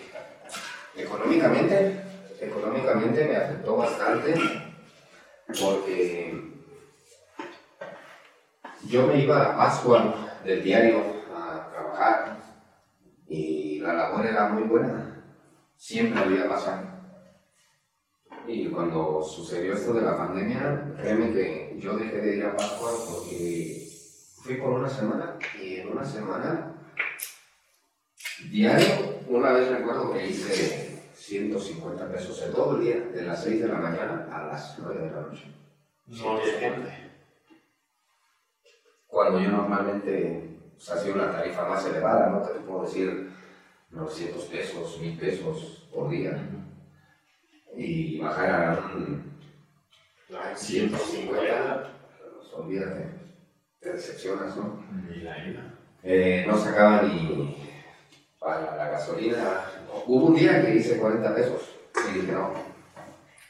económicamente, 0.97 2.01
económicamente 2.41 3.27
me 3.27 3.37
afectó 3.37 3.77
bastante 3.77 4.35
porque 5.61 6.55
yo 8.89 9.07
me 9.07 9.19
iba 9.23 9.53
a 9.53 9.57
Pascua 9.57 10.15
del 10.45 10.65
diario 10.65 11.03
a 11.37 11.71
trabajar 11.71 12.39
y 13.29 13.79
la 13.81 13.93
labor 13.93 14.25
era 14.27 14.49
muy 14.49 14.63
buena, 14.65 15.23
siempre 15.77 16.23
había 16.23 16.49
pasado. 16.49 16.95
Y 18.47 18.69
cuando 18.69 19.23
sucedió 19.23 19.75
esto 19.75 19.93
de 19.95 20.03
la 20.03 20.17
pandemia, 20.17 20.95
créeme 21.01 21.33
que 21.33 21.77
yo 21.79 21.97
dejé 21.97 22.17
de 22.19 22.37
ir 22.37 22.45
a 22.45 22.57
Pascua 22.57 22.91
porque 23.11 23.84
fui 24.45 24.57
por 24.57 24.75
una 24.75 24.91
semana 24.91 25.39
y 25.59 25.77
en 25.77 25.89
una 25.89 26.05
semana, 26.05 26.75
diario, 28.51 29.21
una 29.29 29.53
vez 29.53 29.71
recuerdo 29.71 30.13
que 30.13 30.27
hice 30.27 31.03
150 31.15 32.13
pesos 32.13 32.43
en 32.43 32.53
todo 32.53 32.77
el 32.77 32.85
día, 32.85 33.01
de 33.01 33.23
las 33.23 33.43
6 33.43 33.63
de 33.63 33.69
la 33.69 33.79
mañana 33.79 34.29
a 34.31 34.47
las 34.49 34.79
9 34.81 35.01
de 35.03 35.11
la 35.11 35.21
noche. 35.23 35.45
No 36.09 36.33
había 36.33 36.59
gente. 36.59 37.11
Cuando 39.07 39.41
yo 39.41 39.49
normalmente 39.49 40.59
pues, 40.75 40.91
hacía 40.91 41.15
una 41.15 41.33
tarifa 41.33 41.67
más 41.67 41.87
elevada, 41.87 42.29
¿no? 42.29 42.43
Te 42.43 42.61
puedo 42.61 42.85
decir 42.85 43.31
900 43.93 44.45
pesos, 44.45 45.01
1000 45.01 45.19
pesos 45.19 45.89
por 45.91 46.11
día. 46.11 46.39
Y 47.75 48.21
bajar 48.21 48.51
a 48.51 48.95
un 48.95 49.33
Ay, 50.31 50.55
150, 50.55 51.91
pues, 52.19 52.53
olvídate, 52.53 53.24
te 53.85 53.93
decepcionas, 53.93 54.57
¿no? 54.57 54.83
Ni 55.11 55.21
la 55.21 55.39
ida. 55.47 55.75
Eh, 56.03 56.45
no 56.49 56.57
sacaba 56.57 57.03
ni 57.03 57.69
para 58.41 58.77
la 58.77 58.91
gasolina. 58.91 59.61
Hubo 60.07 60.27
un 60.27 60.35
día 60.35 60.65
que 60.65 60.77
hice 60.77 60.97
40 60.97 61.35
pesos 61.35 61.77
y 62.09 62.15
dije, 62.19 62.33
no, 62.33 62.53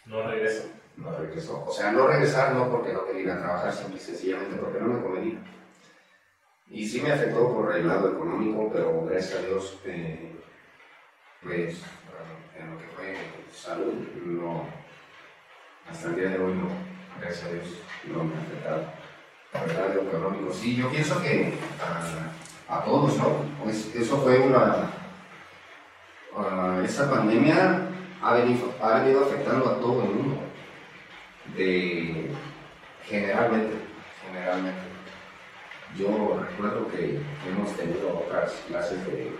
No 0.07 0.29
regreso. 0.29 0.65
no 0.97 1.17
regresó. 1.17 1.65
O 1.65 1.73
sea, 1.73 1.93
no 1.93 2.09
regresar 2.09 2.53
no 2.53 2.69
porque 2.69 2.93
no 2.93 3.07
quería 3.07 3.23
ir 3.23 3.31
a 3.31 3.39
trabajar, 3.39 3.73
y 3.95 3.99
sencillamente 3.99 4.57
porque 4.57 4.81
no 4.81 4.89
me 4.89 5.03
convenía. 5.03 5.39
Y 6.69 6.87
sí 6.89 7.01
me 7.01 7.13
afectó 7.13 7.53
por 7.55 7.75
el 7.77 7.87
lado 7.87 8.13
económico, 8.13 8.71
pero 8.73 9.05
gracias 9.07 9.39
a 9.39 9.47
Dios, 9.47 9.79
eh, 9.85 10.33
pues 11.43 11.81
en 12.59 12.71
lo 12.73 12.79
que 12.79 12.87
fue 12.87 13.17
salud, 13.53 13.93
no, 14.25 14.67
hasta 15.89 16.09
el 16.09 16.17
día 16.17 16.29
de 16.31 16.39
hoy 16.39 16.55
no, 16.55 16.69
gracias 17.21 17.45
a 17.45 17.53
Dios, 17.53 17.67
no 18.07 18.25
me 18.25 18.35
ha 18.35 18.41
afectado. 18.41 19.04
Sí, 20.65 20.77
yo 20.77 20.89
pienso 20.91 21.21
que 21.21 21.53
a, 21.79 22.75
a 22.75 22.85
todos, 22.85 23.19
¿no? 23.19 23.45
Pues 23.63 23.95
eso 23.95 24.17
fue 24.19 24.39
una, 24.41 24.91
esa 26.83 27.11
pandemia 27.11 27.83
ha 28.23 28.35
venido, 28.35 28.73
ha 28.81 29.01
venido 29.01 29.25
afectando 29.25 29.69
a 29.69 29.81
todo 29.81 30.05
el 30.05 30.09
mundo 30.09 30.39
de 31.57 32.31
generalmente, 33.05 33.75
generalmente. 34.27 34.81
Yo 35.99 36.41
recuerdo 36.41 36.89
que 36.89 37.21
hemos 37.47 37.77
tenido 37.77 38.25
otras 38.27 38.53
clases 38.67 39.07
de, 39.07 39.33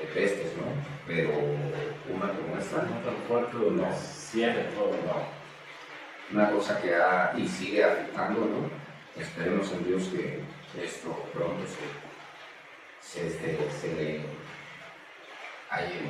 de 0.00 0.06
pestes, 0.12 0.52
¿no? 0.56 0.64
Pero 1.06 1.30
una 2.12 2.32
como 2.32 2.58
esta, 2.58 2.82
No 2.82 2.98
tan 2.98 3.16
fuerte, 3.28 3.56
no. 3.70 3.92
Cierre 3.94 4.64
todo, 4.74 4.90
no. 5.06 6.36
una 6.36 6.50
cosa 6.50 6.80
que 6.80 6.94
ha 6.94 7.32
y 7.36 7.46
sigue 7.46 7.84
afectando, 7.84 8.40
¿no? 8.40 8.71
Esperemos 9.16 9.70
en 9.72 9.84
Dios 9.86 10.04
que 10.08 10.40
esto 10.82 11.14
pronto 11.34 11.62
se, 13.00 13.20
se, 13.20 13.26
este, 13.26 13.58
se 13.80 13.94
le 13.94 14.20
halle 15.70 16.00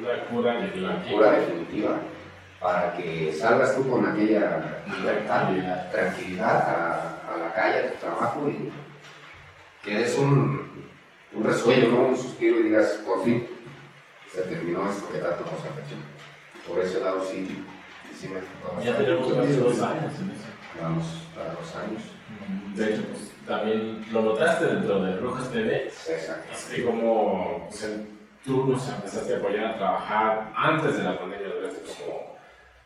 una 0.00 0.14
Una 0.14 0.24
cura 0.26 0.52
definitiva. 0.60 1.02
cura 1.10 1.30
definitiva 1.32 1.98
para 2.60 2.92
que 2.96 3.32
salgas 3.32 3.76
tú 3.76 3.88
con 3.90 4.06
aquella 4.06 4.82
libertad, 4.86 5.42
Tranquilidad. 5.48 5.90
tranquilidad 5.90 6.56
a, 6.70 7.34
a 7.34 7.36
la 7.36 7.52
calle, 7.52 7.78
a 7.80 7.92
tu 7.92 7.98
trabajo 7.98 8.48
y 8.48 8.72
que 9.82 9.98
des 9.98 10.16
un, 10.18 10.86
un 11.32 11.44
resuello, 11.44 11.88
¿no? 11.90 12.06
un 12.08 12.16
suspiro 12.16 12.58
y 12.60 12.64
digas, 12.64 13.00
por 13.06 13.22
fin, 13.24 13.46
se 14.32 14.42
terminó 14.42 14.88
esto 14.90 15.08
que 15.12 15.18
tanto 15.18 15.44
nos 15.44 15.52
afectó. 15.60 15.96
por 16.66 16.80
ese 16.80 17.00
lado 17.00 17.24
sí, 17.24 17.62
sí 18.18 18.28
me 18.28 18.84
Ya 18.84 18.96
tenemos 18.96 19.28
dos 19.28 19.82
años 19.82 20.14
en 20.18 20.30
eso. 20.30 20.46
Vamos 20.80 21.04
para 21.34 21.50
dos 21.52 21.76
años. 21.76 22.02
De 22.74 22.92
hecho, 22.92 23.02
pues 23.04 23.32
también 23.46 24.04
lo 24.12 24.22
notaste 24.22 24.66
dentro 24.66 25.02
de 25.02 25.16
Rojas 25.16 25.50
TV, 25.50 25.86
Exacto. 25.86 26.52
así 26.52 26.82
como 26.82 27.68
pues, 27.68 28.00
tú 28.44 28.66
nos 28.66 28.88
empezaste 28.88 29.34
a 29.34 29.38
apoyar 29.38 29.64
a 29.66 29.76
trabajar 29.76 30.52
antes 30.54 30.98
de 30.98 31.04
la 31.04 31.18
pandemia, 31.18 31.48
duraste 31.48 31.80
como 31.82 32.36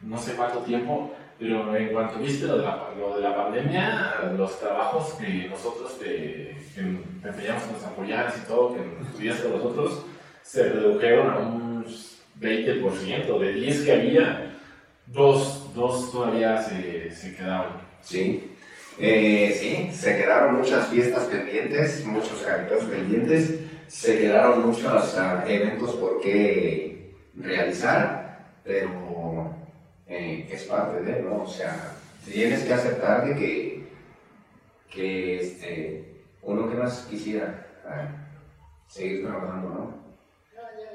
no 0.02 0.18
sé 0.18 0.34
cuánto 0.34 0.60
tiempo, 0.60 1.14
pero 1.38 1.74
en 1.74 1.88
cuanto 1.88 2.18
viste 2.18 2.46
lo 2.46 2.58
de 2.58 2.64
la, 2.64 2.88
lo 2.98 3.16
de 3.16 3.22
la 3.22 3.34
pandemia, 3.34 4.32
los 4.36 4.58
trabajos 4.60 5.14
que 5.14 5.48
nosotros 5.48 5.98
te, 5.98 6.56
empeñamos 6.76 7.62
que 7.64 7.72
nos 7.72 7.84
apoyaras 7.84 8.38
y 8.38 8.46
todo, 8.46 8.74
que 8.74 8.80
estudiaste 9.06 9.48
con 9.48 9.58
nosotros, 9.58 10.04
se 10.42 10.68
redujeron 10.68 11.30
a 11.30 11.38
un 11.38 11.84
20%, 12.40 13.38
de 13.38 13.52
10 13.52 13.82
que 13.82 13.92
había, 13.92 14.56
dos, 15.06 15.74
dos 15.74 16.12
todavía 16.12 16.62
se, 16.62 17.10
se 17.10 17.34
quedaron. 17.36 17.72
Sí. 18.02 18.50
Eh, 19.02 19.56
sí, 19.58 19.90
se 19.96 20.14
quedaron 20.14 20.56
muchas 20.56 20.88
fiestas 20.88 21.24
pendientes, 21.24 22.04
muchos 22.04 22.42
caritos 22.42 22.84
pendientes, 22.84 23.60
se 23.88 24.18
quedaron 24.18 24.66
muchos 24.66 25.16
eventos 25.46 25.94
por 25.94 26.20
qué 26.20 27.14
realizar, 27.34 28.44
pero 28.62 29.54
eh, 30.06 30.46
es 30.52 30.64
parte 30.64 31.00
de, 31.00 31.22
¿no? 31.22 31.44
O 31.44 31.48
sea, 31.48 31.94
tienes 32.26 32.62
que 32.62 32.74
aceptar 32.74 33.26
de 33.26 33.36
que, 33.36 33.88
que 34.90 35.40
este, 35.40 36.24
uno 36.42 36.68
que 36.68 36.76
más 36.76 37.06
quisiera 37.08 37.66
seguir 38.86 39.24
trabajando, 39.24 39.68
¿no? 39.70 39.94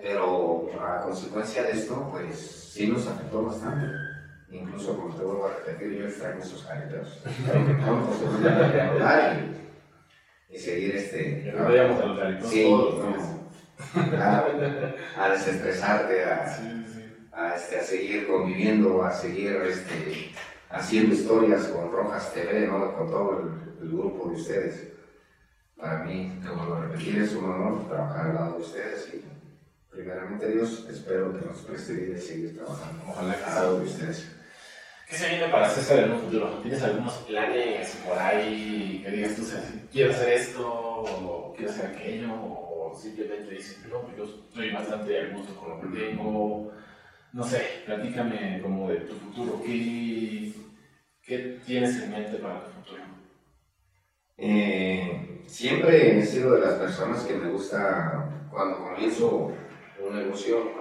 Pero 0.03 0.69
a 0.79 1.01
consecuencia 1.01 1.63
de 1.63 1.71
esto, 1.71 2.07
pues 2.11 2.71
sí 2.71 2.85
nos 2.85 3.07
afectó 3.07 3.45
bastante. 3.45 4.04
Incluso, 4.51 4.95
como 4.95 5.15
te 5.15 5.23
vuelvo 5.23 5.47
a 5.47 5.53
repetir, 5.55 5.91
yo 5.99 6.05
extraño 6.07 6.39
esos 6.41 6.63
caritos. 6.63 7.19
Pero 7.45 7.65
que 7.67 7.73
pronto 7.73 8.13
se 8.17 8.25
vuelvan 8.25 8.53
a 8.63 8.67
reanudar 8.71 9.37
y, 10.49 10.55
y 10.55 10.59
seguir 10.59 10.95
este. 10.95 11.53
No 11.57 11.67
a 11.67 12.41
Sí, 12.43 12.63
todos. 12.63 13.03
no. 13.03 14.21
a, 14.23 14.45
a 15.17 15.29
desestresarte, 15.29 16.23
a, 16.23 16.47
Sí, 16.55 16.85
sí. 16.93 17.27
a, 17.33 17.55
este, 17.55 17.79
a 17.79 17.83
seguir 17.83 18.27
conviviendo, 18.27 19.03
a 19.03 19.11
seguir 19.11 19.55
este, 19.67 20.31
haciendo 20.69 21.15
historias 21.15 21.65
con 21.67 21.91
Rojas 21.91 22.33
TV, 22.33 22.67
¿no? 22.67 22.95
con 22.95 23.09
todo 23.09 23.39
el, 23.41 23.83
el 23.83 23.89
grupo 23.91 24.29
de 24.29 24.35
ustedes. 24.35 24.87
Para 25.75 26.03
mí, 26.05 26.39
te 26.41 26.49
vuelvo 26.49 26.75
a 26.75 26.81
repetir, 26.85 27.17
es 27.21 27.33
un 27.33 27.45
honor 27.45 27.87
trabajar 27.89 28.27
al 28.27 28.35
lado 28.35 28.53
de 28.57 28.61
ustedes 28.61 29.09
y 29.13 29.25
primeramente 29.91 30.47
Dios, 30.51 30.87
espero 30.89 31.37
que 31.37 31.45
nos 31.45 31.57
preste 31.63 31.93
vida 31.93 32.17
y 32.17 32.21
seguir 32.21 32.55
trabajando 32.55 33.03
Ojalá 33.09 33.35
que 33.35 33.43
al 33.43 33.55
lado 33.55 33.79
de 33.79 33.85
ustedes. 33.85 34.34
¿Qué 35.07 35.15
se 35.15 35.29
viene 35.29 35.47
para 35.49 35.69
César 35.69 35.99
en 35.99 36.13
un 36.13 36.21
futuro? 36.21 36.47
¿Tienes 36.63 36.81
algunos 36.81 37.13
planes 37.27 37.95
por 38.05 38.17
ahí 38.17 39.01
que 39.03 39.11
digas 39.11 39.35
tú, 39.35 39.43
quiero 39.91 40.11
hacer 40.11 40.33
esto 40.33 40.67
o 40.67 41.53
quiero 41.55 41.71
hacer 41.71 41.85
aquello? 41.87 42.33
O 42.33 42.97
simplemente 42.99 43.53
dices, 43.53 43.85
no, 43.87 44.01
pues 44.01 44.17
yo 44.17 44.23
estoy 44.23 44.71
bastante 44.71 45.21
a 45.21 45.27
gusto 45.35 45.55
con 45.55 45.69
lo 45.69 45.81
que 45.81 45.99
tengo. 45.99 46.71
No 47.33 47.43
sé, 47.43 47.83
platícame 47.85 48.59
como 48.63 48.89
de 48.89 49.01
tu 49.01 49.13
futuro. 49.15 49.61
¿Qué, 49.63 50.53
qué 51.21 51.59
tienes 51.65 52.01
en 52.01 52.11
mente 52.11 52.37
para 52.37 52.65
tu 52.65 52.71
futuro? 52.71 53.03
Eh, 54.37 55.43
siempre 55.45 56.17
he 56.17 56.25
sido 56.25 56.55
de 56.55 56.61
las 56.61 56.75
personas 56.75 57.23
que 57.23 57.35
me 57.35 57.51
gusta, 57.51 58.47
cuando 58.49 58.79
comienzo 58.79 59.53
un 59.99 60.15
negocio, 60.15 60.71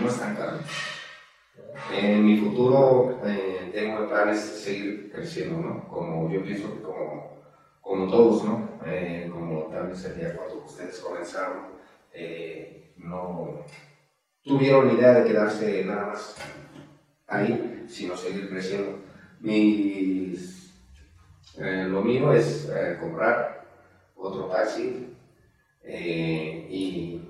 no 0.00 0.08
estancarme. 0.08 0.60
En 1.92 2.24
mi 2.24 2.36
futuro 2.38 3.20
eh, 3.24 3.70
tengo 3.72 4.08
planes 4.08 4.36
de 4.36 4.58
seguir 4.58 5.12
creciendo, 5.12 5.58
¿no? 5.58 5.88
Como 5.88 6.30
yo 6.30 6.42
pienso 6.42 6.74
que 6.74 6.82
como, 6.82 7.38
como 7.80 8.10
todos, 8.10 8.44
¿no? 8.44 8.78
Eh, 8.84 9.28
como 9.32 9.64
tal 9.66 9.88
vez 9.88 10.04
el 10.04 10.16
día 10.18 10.36
cuando 10.36 10.64
ustedes 10.64 10.98
comenzaron, 11.00 11.66
eh, 12.12 12.92
no 12.96 13.64
tuvieron 14.42 14.90
idea 14.90 15.14
de 15.14 15.24
quedarse 15.30 15.84
nada 15.84 16.06
más 16.08 16.36
ahí, 17.26 17.86
sino 17.88 18.16
seguir 18.16 18.48
creciendo. 18.50 18.98
Mis, 19.40 20.74
eh, 21.58 21.86
lo 21.88 22.02
mío 22.02 22.32
es 22.32 22.70
comprar 23.00 23.66
otro 24.14 24.46
taxi 24.46 25.16
y 25.84 27.20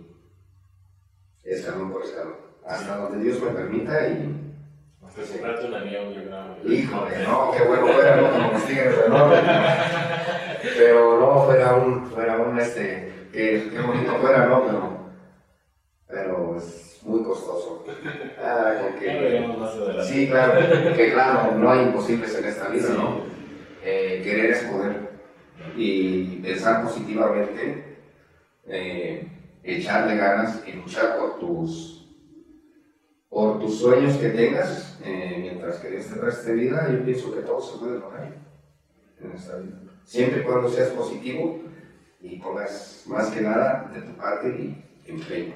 escalón 1.45 1.93
por 1.93 2.03
escalón, 2.05 2.37
hasta 2.67 2.97
donde 2.97 3.25
Dios 3.25 3.41
me 3.43 3.51
permita 3.51 4.09
y 4.09 4.55
Pues 5.01 5.31
comprarte 5.31 5.67
un 5.67 5.73
creo. 5.73 6.73
Híjole, 6.73 7.25
no, 7.25 7.53
qué 7.53 7.65
bueno 7.65 7.87
fuera, 7.89 8.17
¿no? 8.17 8.31
Como 8.31 8.61
tigres 8.65 9.09
norte. 9.09 9.41
Pero 10.77 11.21
no, 11.21 11.45
fuera 11.45 11.75
un, 11.75 12.07
fuera 12.07 12.37
un, 12.37 12.59
este, 12.59 13.29
que, 13.33 13.71
qué 13.71 13.81
bonito 13.81 14.15
fuera, 14.17 14.47
¿no? 14.47 14.65
Pero, 14.65 15.13
pero 16.07 16.57
es 16.57 17.01
muy 17.03 17.23
costoso. 17.23 17.85
Ah, 18.45 18.75
que, 18.99 19.45
sí, 20.03 20.29
claro, 20.29 20.61
que 20.97 21.13
claro, 21.13 21.55
no 21.57 21.71
hay 21.71 21.83
imposibles 21.83 22.37
en 22.37 22.45
esta 22.45 22.69
vida, 22.69 22.89
¿no? 22.97 23.21
Eh, 23.85 24.21
querer 24.25 24.51
es 24.51 24.63
poder. 24.65 25.13
Y 25.77 26.37
pensar 26.43 26.83
positivamente, 26.83 27.99
eh, 28.67 29.29
echarle 29.63 30.17
ganas 30.17 30.63
y 30.67 30.73
luchar 30.73 31.19
por 31.19 31.39
tus 31.39 32.02
por 33.33 33.59
tus 33.61 33.79
sueños 33.79 34.19
que 34.19 34.29
tengas, 34.29 34.99
eh, 35.03 35.39
mientras 35.41 35.79
que 35.79 35.89
Dios 35.89 36.07
te 36.07 36.21
preste 36.21 36.53
vida, 36.53 36.87
yo 36.93 37.03
pienso 37.03 37.35
que 37.35 37.41
todo 37.41 37.63
se 37.63 37.79
puede 37.79 37.99
lograr 37.99 38.31
en 39.19 39.33
esta 39.33 39.57
vida. 39.57 39.79
Siempre 40.05 40.41
y 40.41 40.45
cuando 40.45 40.69
seas 40.69 40.91
positivo 40.91 41.63
y 42.21 42.39
pongas 42.39 43.05
más 43.07 43.31
que 43.31 43.41
nada 43.41 43.91
de 43.95 44.03
tu 44.03 44.13
parte 44.19 44.49
y 44.49 44.85
empeño. 45.07 45.55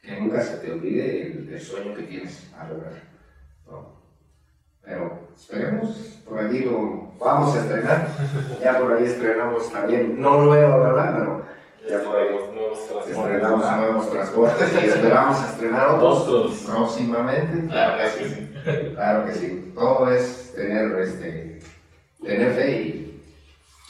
Que 0.00 0.18
nunca 0.18 0.42
se 0.42 0.56
te 0.56 0.72
olvide 0.72 1.26
el, 1.26 1.52
el 1.52 1.60
sueño 1.60 1.94
que 1.94 2.04
tienes 2.04 2.50
a 2.58 2.68
lograr. 2.70 3.02
¿no? 3.70 4.00
Pero 4.82 5.28
esperemos, 5.36 6.22
por 6.26 6.38
allí 6.38 6.60
lo 6.60 7.12
vamos 7.18 7.54
a 7.54 7.60
estrenar. 7.60 8.08
Ya 8.62 8.80
por 8.80 8.94
ahí 8.94 9.04
estrenamos 9.04 9.70
también, 9.70 10.18
no 10.18 10.42
nuevo, 10.42 10.80
¿verdad? 10.80 11.16
Pero 11.18 11.44
ya 11.88 11.98
Los 11.98 12.04
nuevos 12.54 12.86
transportes. 12.88 13.16
estrenamos 13.16 13.76
nuevos 13.76 14.10
transportes 14.10 14.72
y 14.72 14.86
esperamos 14.86 15.44
estrenar 15.50 15.88
otros 15.90 16.62
próximamente. 16.66 17.66
Claro 17.68 18.02
que 18.02 18.24
sí. 18.24 18.50
Claro 18.94 19.26
que 19.26 19.34
sí. 19.34 19.72
Todo 19.74 20.10
es 20.12 20.52
tener, 20.54 20.98
este, 21.00 21.60
tener 22.22 22.52
fe 22.54 22.70
y, 22.72 23.22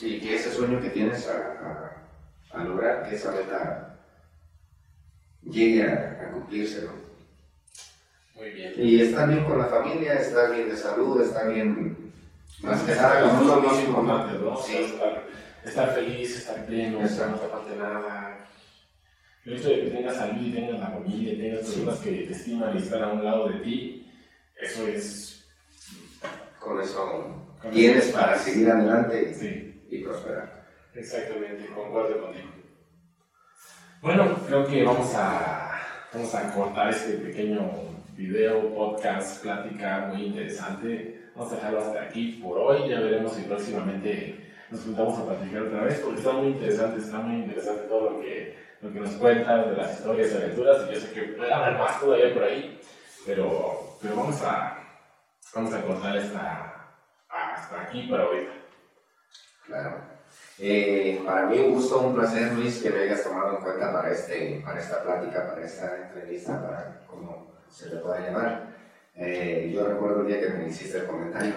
y 0.00 0.20
que 0.20 0.34
ese 0.36 0.50
sueño 0.52 0.80
que 0.80 0.90
tienes 0.90 1.28
a, 1.28 1.32
a- 1.34 1.90
a 2.60 2.64
lograr, 2.64 3.08
que 3.08 3.16
esa 3.16 3.32
meta 3.32 3.96
llegue 5.42 5.82
a, 5.88 6.20
a 6.22 6.30
cumplirse. 6.32 6.82
¿no? 6.82 6.92
Muy 8.40 8.50
bien. 8.50 8.72
Y 8.76 9.00
estar 9.02 9.28
bien 9.28 9.44
con 9.44 9.58
la 9.58 9.66
familia, 9.66 10.14
estar 10.14 10.50
bien 10.52 10.68
de 10.68 10.76
salud, 10.76 11.20
estar 11.20 11.52
bien 11.52 12.12
más 12.62 12.80
que 12.82 12.94
nada 12.94 13.20
con 13.22 13.42
uno 13.46 13.60
mismo. 13.60 14.02
¿no? 14.02 14.56
Sí. 14.56 14.94
Estar, 15.64 15.94
feliz, 15.94 16.36
estar 16.36 16.66
pleno, 16.66 16.98
que 16.98 17.04
Exacto. 17.04 17.30
no 17.32 17.38
te 17.38 17.48
falte 17.48 17.76
nada. 17.76 18.38
El 19.44 19.52
hecho 19.54 19.68
de 19.70 19.80
que 19.82 19.90
tengas 19.90 20.16
salud 20.16 20.40
y 20.46 20.52
tengas 20.52 20.80
la 20.80 20.86
familia 20.88 21.32
y 21.32 21.36
tengas 21.38 21.60
personas 21.60 21.98
que 22.00 22.10
te 22.10 22.32
estiman 22.32 22.74
y 22.74 22.78
están 22.78 23.02
a 23.02 23.08
un 23.12 23.24
lado 23.24 23.48
de 23.48 23.58
ti, 23.60 24.12
eso 24.60 24.86
es. 24.86 25.46
Con 26.58 26.80
eso 26.80 27.46
con 27.60 27.70
tienes 27.70 28.06
eso- 28.08 28.18
para 28.18 28.38
seguir 28.38 28.70
adelante 28.70 29.34
Sí, 29.34 29.82
y 29.90 30.02
prosperar. 30.02 30.66
exactamente, 30.94 31.66
concuerdo 31.74 32.22
contigo. 32.22 32.48
Bueno, 34.00 34.36
creo 34.46 34.66
que 34.66 34.82
vamos 34.82 35.14
a, 35.14 35.78
vamos 36.12 36.34
a 36.34 36.54
cortar 36.54 36.90
este 36.90 37.14
pequeño 37.14 37.70
video, 38.16 38.74
podcast, 38.74 39.42
plática 39.42 40.10
muy 40.12 40.26
interesante. 40.26 41.22
Vamos 41.34 41.52
a 41.52 41.56
dejarlo 41.56 41.80
hasta 41.80 42.02
aquí 42.02 42.40
por 42.42 42.58
hoy. 42.58 42.88
Ya 42.90 43.00
veremos 43.00 43.32
si 43.34 43.42
próximamente 43.42 44.43
nos 44.74 44.84
juntamos 44.84 45.18
a 45.20 45.26
platicar 45.26 45.62
otra 45.62 45.84
vez, 45.84 46.00
porque 46.00 46.18
está 46.18 46.32
muy 46.32 46.48
interesante, 46.48 47.00
está 47.00 47.18
muy 47.18 47.44
interesante 47.44 47.82
todo 47.82 48.10
lo 48.10 48.20
que, 48.20 48.58
lo 48.80 48.92
que 48.92 49.00
nos 49.00 49.10
cuentas 49.12 49.70
de 49.70 49.76
las 49.76 49.94
historias 49.94 50.32
y 50.32 50.36
aventuras. 50.36 50.78
Y 50.88 50.94
yo 50.94 51.00
sé 51.00 51.12
que 51.12 51.22
puede 51.22 51.52
haber 51.52 51.78
más 51.78 52.00
todavía 52.00 52.34
por 52.34 52.42
ahí, 52.42 52.80
pero, 53.24 53.96
pero 54.02 54.16
vamos, 54.16 54.42
a, 54.42 54.78
vamos 55.54 55.72
a 55.72 55.82
cortar 55.82 56.16
esta, 56.16 56.96
hasta 57.28 57.82
aquí 57.82 58.08
para 58.08 58.24
ahorita. 58.24 58.52
Claro. 59.66 60.14
Eh, 60.58 61.22
para 61.24 61.46
mí 61.46 61.58
un 61.58 61.74
gusto, 61.74 62.00
un 62.00 62.14
placer, 62.14 62.52
Luis, 62.52 62.82
que 62.82 62.90
me 62.90 63.02
hayas 63.02 63.22
tomado 63.22 63.56
en 63.56 63.62
cuenta 63.62 63.92
para, 63.92 64.10
este, 64.10 64.60
para 64.64 64.80
esta 64.80 65.02
plática, 65.02 65.48
para 65.48 65.64
esta 65.64 65.96
entrevista, 65.96 66.60
para 66.60 67.06
como 67.06 67.54
se 67.70 67.90
le 67.90 68.00
pueda 68.00 68.20
llamar. 68.20 68.74
Eh, 69.14 69.70
yo 69.72 69.86
recuerdo 69.86 70.22
el 70.22 70.26
día 70.26 70.40
que 70.40 70.48
me 70.50 70.68
hiciste 70.68 70.98
el 70.98 71.06
comentario, 71.06 71.54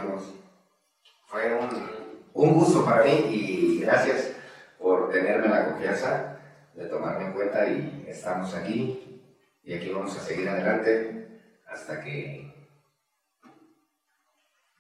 fue 1.25 1.53
un, 1.53 1.96
un 2.37 2.53
gusto 2.53 2.85
para 2.85 3.03
mí 3.03 3.11
y 3.31 3.79
gracias 3.81 4.31
por 4.77 5.09
tenerme 5.09 5.47
la 5.47 5.65
confianza 5.65 6.37
de 6.75 6.85
tomarme 6.85 7.25
en 7.25 7.33
cuenta 7.33 7.67
y 7.67 8.05
estamos 8.07 8.53
aquí 8.53 9.23
y 9.63 9.73
aquí 9.73 9.89
vamos 9.89 10.15
a 10.15 10.21
seguir 10.21 10.47
adelante, 10.47 11.41
hasta 11.67 11.99
que 12.01 12.53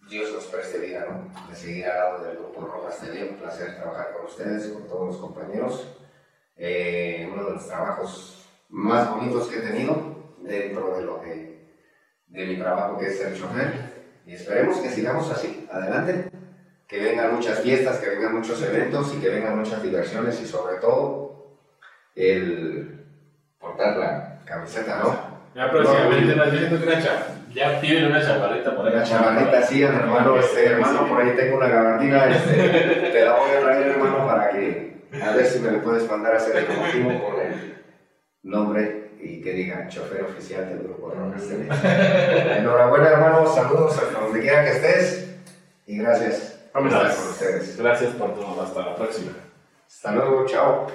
Dios 0.07 0.31
nos 0.31 0.45
preste 0.45 0.77
vida, 0.77 1.05
¿no? 1.09 1.49
De 1.49 1.55
seguir 1.55 1.87
al 1.87 1.97
lado 1.97 2.23
del 2.23 2.37
Grupo 2.37 2.61
Rojas 2.61 2.99
TV, 2.99 3.27
un 3.27 3.37
placer 3.37 3.75
trabajar 3.75 4.13
con 4.13 4.27
ustedes, 4.27 4.67
con 4.67 4.87
todos 4.87 5.07
los 5.07 5.17
compañeros. 5.17 5.97
Eh, 6.55 7.27
uno 7.33 7.43
de 7.43 7.53
los 7.53 7.67
trabajos 7.67 8.47
más 8.69 9.09
bonitos 9.09 9.47
que 9.47 9.57
he 9.57 9.61
tenido 9.61 10.35
dentro 10.39 10.95
de 10.95 11.03
lo 11.03 11.21
que 11.21 11.57
de 12.27 12.45
mi 12.45 12.57
trabajo 12.57 12.97
que 12.97 13.07
es 13.07 13.17
ser 13.17 13.35
chofer 13.35 13.73
y 14.25 14.35
esperemos 14.35 14.77
que 14.77 14.89
sigamos 14.89 15.29
así, 15.31 15.67
adelante, 15.71 16.29
que 16.87 16.99
vengan 16.99 17.35
muchas 17.35 17.59
fiestas, 17.59 17.97
que 17.97 18.09
vengan 18.09 18.35
muchos 18.35 18.61
eventos 18.63 19.13
y 19.13 19.19
que 19.19 19.29
vengan 19.29 19.59
muchas 19.59 19.83
diversiones 19.83 20.39
y 20.41 20.45
sobre 20.45 20.77
todo 20.77 21.57
el 22.15 23.05
portar 23.59 23.97
la 23.97 24.39
camiseta, 24.45 24.99
¿no? 25.03 25.37
Ya 25.53 25.69
próximamente 25.69 26.35
nos 26.35 26.51
viendo 26.51 26.75
una 26.77 26.99
ya 27.53 27.81
piden 27.81 28.05
una 28.05 28.23
chaparrita 28.23 28.75
por 28.75 28.87
ahí. 28.87 28.93
La 28.93 29.03
chamarrita 29.03 29.63
sí, 29.63 29.81
hermano, 29.81 30.37
este, 30.37 30.65
hermano, 30.65 31.07
por 31.07 31.21
ahí 31.21 31.35
tengo 31.35 31.57
una 31.57 31.67
gabardina, 31.67 32.29
este, 32.29 32.53
te 33.11 33.25
la 33.25 33.35
voy 33.35 33.49
a 33.49 33.59
traer, 33.61 33.87
hermano, 33.87 34.27
para 34.27 34.49
que, 34.51 35.01
a 35.21 35.31
ver 35.31 35.45
si 35.45 35.59
me 35.59 35.71
le 35.71 35.79
puedes 35.79 36.07
mandar 36.09 36.35
a 36.35 36.37
hacer 36.37 36.55
el 36.57 36.77
motivo 36.77 37.25
con 37.25 37.41
el 37.41 37.83
nombre 38.43 39.11
y 39.19 39.41
que 39.41 39.53
diga 39.53 39.87
chofer 39.87 40.23
oficial 40.23 40.69
del 40.69 40.79
grupo 40.79 41.09
Rojas 41.09 41.47
TV. 41.47 41.67
Enhorabuena, 42.59 43.09
hermano, 43.09 43.47
saludos 43.47 43.97
hasta 43.97 44.19
donde 44.19 44.41
quiera 44.41 44.63
que 44.63 44.71
estés 44.71 45.35
y 45.87 45.97
gracias 45.97 46.56
con 46.77 47.29
ustedes. 47.29 47.77
Gracias 47.77 48.13
por 48.15 48.33
todo. 48.33 48.61
Hasta 48.61 48.81
la 48.81 48.95
próxima. 48.95 49.31
Hasta 49.87 50.11
luego, 50.11 50.45
chao. 50.45 50.87